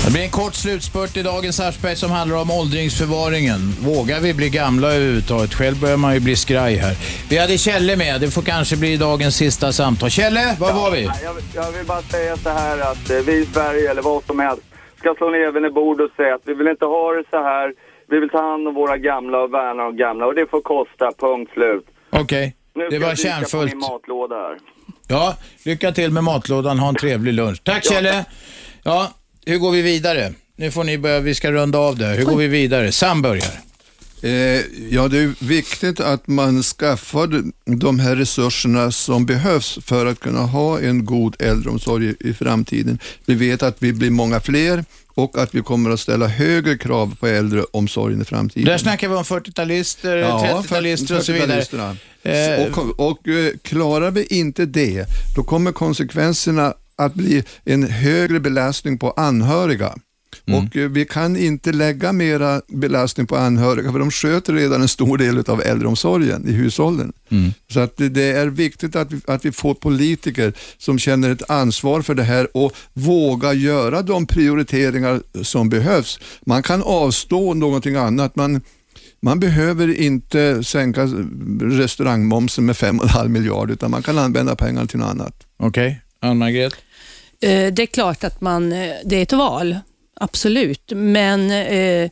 [0.07, 3.59] Det blir en kort slutspurt i dagens Aschberg som handlar om åldringsförvaringen.
[3.81, 5.53] Vågar vi bli gamla överhuvudtaget?
[5.53, 6.95] Själv börjar man ju bli skraj här.
[7.29, 8.21] Vi hade Kjelle med.
[8.21, 10.09] Det får kanske bli dagens sista samtal.
[10.09, 11.03] Kjelle, var var vi?
[11.23, 14.23] Jag, vill- jag vill bara säga så här att eh, vi i Sverige, eller vad
[14.23, 14.61] som helst,
[14.99, 17.73] ska slå näven i bord och säga att vi vill inte ha det så här.
[18.09, 21.11] Vi vill ta hand om våra gamla och värna de gamla och det får kosta,
[21.19, 21.85] punkt slut.
[22.09, 22.55] Okej.
[22.75, 23.71] Nu ska Det var jag kärnfullt.
[23.71, 24.57] min matlåda här.
[25.07, 25.35] Ja,
[25.65, 26.79] lycka till med matlådan.
[26.79, 27.63] Ha en trevlig lunch.
[27.63, 27.91] Tack Ja.
[27.91, 28.25] Kjelle.
[28.83, 29.11] Ja,
[29.47, 30.33] hur går vi vidare?
[30.55, 32.05] Nu får ni börja, vi ska runda av det.
[32.07, 32.91] Hur går vi vidare?
[32.91, 33.51] Sam börjar.
[34.21, 34.31] Eh,
[34.89, 40.39] ja, det är viktigt att man skaffar de här resurserna som behövs för att kunna
[40.41, 42.99] ha en god äldreomsorg i, i framtiden.
[43.25, 47.15] Vi vet att vi blir många fler och att vi kommer att ställa högre krav
[47.19, 48.65] på äldreomsorgen i framtiden.
[48.65, 51.61] Där snackar vi om 40-talister, 30-talister och så vidare.
[51.61, 51.95] 40-talisterna.
[52.23, 55.05] Eh, Och, och eh, klarar vi inte det,
[55.35, 59.93] då kommer konsekvenserna att bli en högre belastning på anhöriga.
[60.47, 60.63] Mm.
[60.63, 64.87] Och eh, vi kan inte lägga mera belastning på anhöriga för de sköter redan en
[64.87, 67.13] stor del av äldreomsorgen i hushållen.
[67.29, 67.51] Mm.
[67.69, 72.01] Så att det, är viktigt att vi, att vi får politiker som känner ett ansvar
[72.01, 76.19] för det här och vågar göra de prioriteringar som behövs.
[76.45, 78.35] Man kan avstå någonting annat.
[78.35, 78.61] Man,
[79.21, 81.01] man behöver inte sänka
[81.61, 85.43] restaurangmomsen med 5,5 miljarder utan man kan använda pengarna till något annat.
[85.57, 86.73] Okej, Ann-Margret?
[87.41, 89.77] Eh, Det är klart att man, eh, det är ett val,
[90.19, 90.91] absolut.
[90.95, 92.09] Men eh,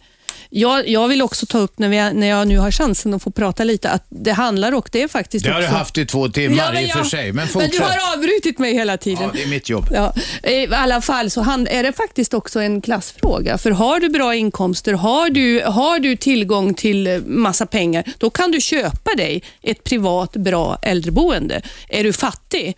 [0.50, 3.32] jag, jag vill också ta upp, när, vi, när jag nu har chansen att få
[3.32, 5.78] prata lite, att det handlar och det är faktiskt Det har du också...
[5.78, 7.72] haft i två timmar men i och för sig, men Men fortsätt.
[7.72, 9.24] du har avbrutit mig hela tiden.
[9.24, 9.86] Ja, det är mitt jobb.
[9.94, 10.14] Ja,
[10.50, 13.58] I alla fall så hand, är det faktiskt också en klassfråga.
[13.58, 18.52] För har du bra inkomster, har du, har du tillgång till massa pengar, då kan
[18.52, 21.62] du köpa dig ett privat bra äldreboende.
[21.90, 22.78] Är du fattig,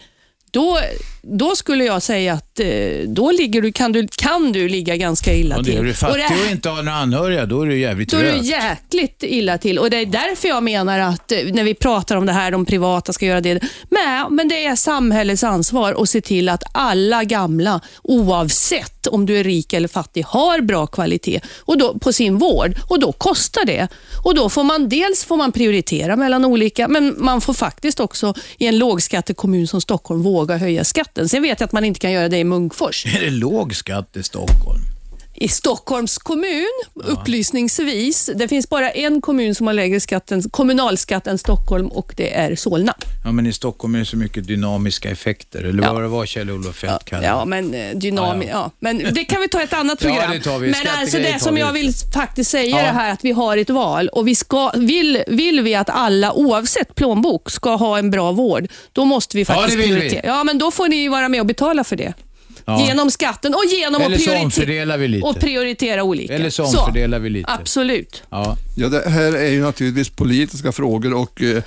[0.51, 0.79] då,
[1.21, 2.46] då skulle jag säga att
[3.07, 5.77] då ligger du, kan, du, kan du ligga ganska illa Och till.
[5.77, 8.17] är du Och fattig det- och inte har några anhöriga, då är du jävligt då
[8.17, 11.73] är du jäkligt illa till och det är därför jag menar att eh, när vi
[11.73, 13.59] pratar om det här, de privata ska göra det.
[13.89, 19.37] Men, men det är samhällets ansvar att se till att alla gamla, oavsett om du
[19.39, 23.65] är rik eller fattig, har bra kvalitet och då, på sin vård och då kostar
[23.65, 23.87] det.
[24.23, 28.33] Och då får man dels får man prioritera mellan olika, men man får faktiskt också
[28.57, 31.29] i en lågskattekommun som Stockholm våga höja skatten.
[31.29, 33.05] Sen vet jag att man inte kan göra det i Munkfors.
[33.05, 34.81] Är det låg skatt i Stockholm?
[35.39, 41.27] I Stockholms kommun, upplysningsvis, det finns bara en kommun som har lägre skatt än, kommunalskatt
[41.27, 42.93] än Stockholm och det är Solna.
[43.25, 46.75] Ja, men i Stockholm är det så mycket dynamiska effekter, eller vad det var Kjell-Olof
[46.75, 50.01] Feldt kallade Ja, men eh, dynami- Ja, ja, men det kan vi ta ett annat
[50.03, 50.31] Ja, program.
[50.31, 50.71] det tar vi.
[50.71, 51.61] Men alltså det som vi.
[51.61, 52.77] jag vill faktiskt säga Ja.
[52.77, 56.33] det här att vi har ett val och vi ska, vill, vill vi att alla
[56.33, 59.99] oavsett plånbok ska ha en bra vård, då måste vi Ja, faktiskt det vill vi.
[59.99, 60.21] prioritera.
[60.35, 62.13] Ja, men då får ni vara med och betala för det.
[62.69, 62.85] Ja.
[62.87, 65.27] Genom skatten och genom Eller att så omfördelar vi lite.
[65.27, 66.33] och prioritera olika.
[66.33, 67.51] Eller så omfördelar vi lite.
[67.51, 68.23] Absolut.
[68.29, 68.57] Ja.
[68.75, 71.63] Ja, det här är ju naturligtvis politiska frågor och eh,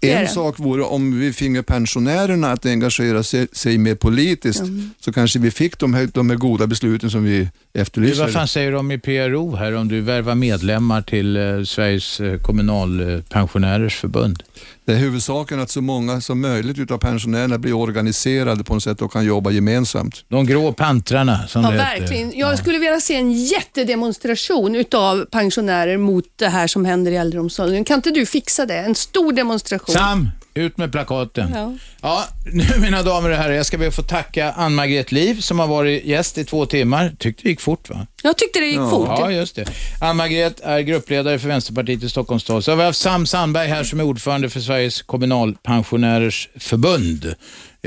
[0.00, 0.28] det är en det.
[0.28, 4.62] sak vore om vi finge pensionärerna att engagera sig, sig mer politiskt
[5.00, 8.22] så kanske vi fick de här, de här goda besluten som vi Du, efterlyser.
[8.22, 12.38] vad fan säger de i PRO här om du värvar medlemmar till eh, Sveriges eh,
[12.38, 14.42] kommunalpensionärers förbund?
[14.86, 19.02] Det är huvudsaken att så många som möjligt utav pensionärerna blir organiserade på något sätt
[19.02, 20.24] och kan jobba gemensamt.
[20.28, 22.00] De grå pantrarna som Ja, det heter.
[22.00, 22.32] verkligen.
[22.38, 27.84] Jag skulle vilja se en jättedemonstration utav pensionärer mot det här som händer i äldreomsorgen.
[27.84, 28.78] Kan inte du fixa det?
[28.78, 29.94] En stor demonstration.
[29.94, 31.52] Sam, ut med plakaten.
[31.54, 31.74] Ja.
[32.02, 35.58] Ja, nu mina damer och herrar, jag ska be att få tacka Ann-Margret Liv som
[35.58, 37.12] har varit gäst i två timmar.
[37.18, 38.06] Tyckte det gick fort va?
[38.22, 39.08] Jag tyckte det gick fort.
[39.08, 39.64] Ja, just det.
[40.00, 42.64] Ann-Margret är gruppledare för Vänsterpartiet i Stockholms stad.
[42.64, 47.34] Så har vi haft Sam Sandberg här som är ordförande för Sveriges kommunalpensionärers förbund,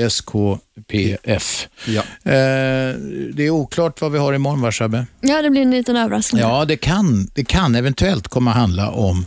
[0.10, 1.68] SKPF.
[1.88, 2.02] Ja.
[2.31, 2.95] Eh,
[3.34, 5.06] det är oklart vad vi har imorgon, va Shabbe?
[5.22, 6.41] Ja, det blir en liten överraskning.
[6.41, 9.26] Ja, det kan, det kan eventuellt komma handla om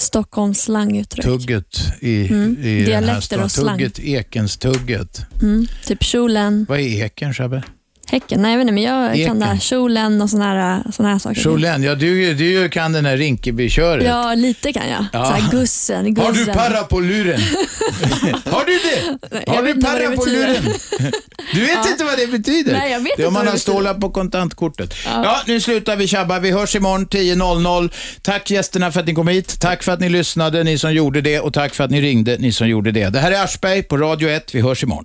[0.00, 1.24] Stockholms slanguttryck.
[1.24, 3.78] tugget i, Mm, i den här dialekter och slang.
[3.78, 5.20] Tugget, ekens-tugget.
[5.42, 7.62] Mm, typ kjolen, Vad är eken, Shabbe?
[8.10, 8.42] Häcken.
[8.42, 9.26] Nej, jag vet inte, men jag Eken.
[9.26, 9.58] kan det här.
[9.58, 11.40] Kjolen och såna här, såna här saker.
[11.40, 14.04] Kjolen, ja du, du kan den här Rinkeby-köret.
[14.06, 15.04] Ja, lite kan jag.
[15.12, 15.24] Ja.
[15.24, 16.24] Så här gussen, gussen.
[16.26, 17.40] Har du para på luren?
[18.44, 19.42] Har du det?
[19.46, 20.72] jag Har du para på luren?
[21.52, 21.90] Du vet Ja.
[21.90, 22.72] inte vad det betyder?
[22.72, 24.94] Nej, jag vet det är om man har stålar på kontantkortet.
[25.06, 25.20] Ja.
[25.24, 25.40] Ja.
[25.46, 26.38] nu slutar vi tjabba.
[26.38, 27.90] Vi hörs imorgon 10.00.
[28.22, 29.60] Tack gästerna för att ni kom hit.
[29.60, 31.40] Tack för att ni lyssnade, ni som gjorde det.
[31.40, 33.08] Och tack för att ni ringde, ni som gjorde det.
[33.08, 34.54] Det här är Aschberg på Radio 1.
[34.54, 35.04] Vi hörs imorgon.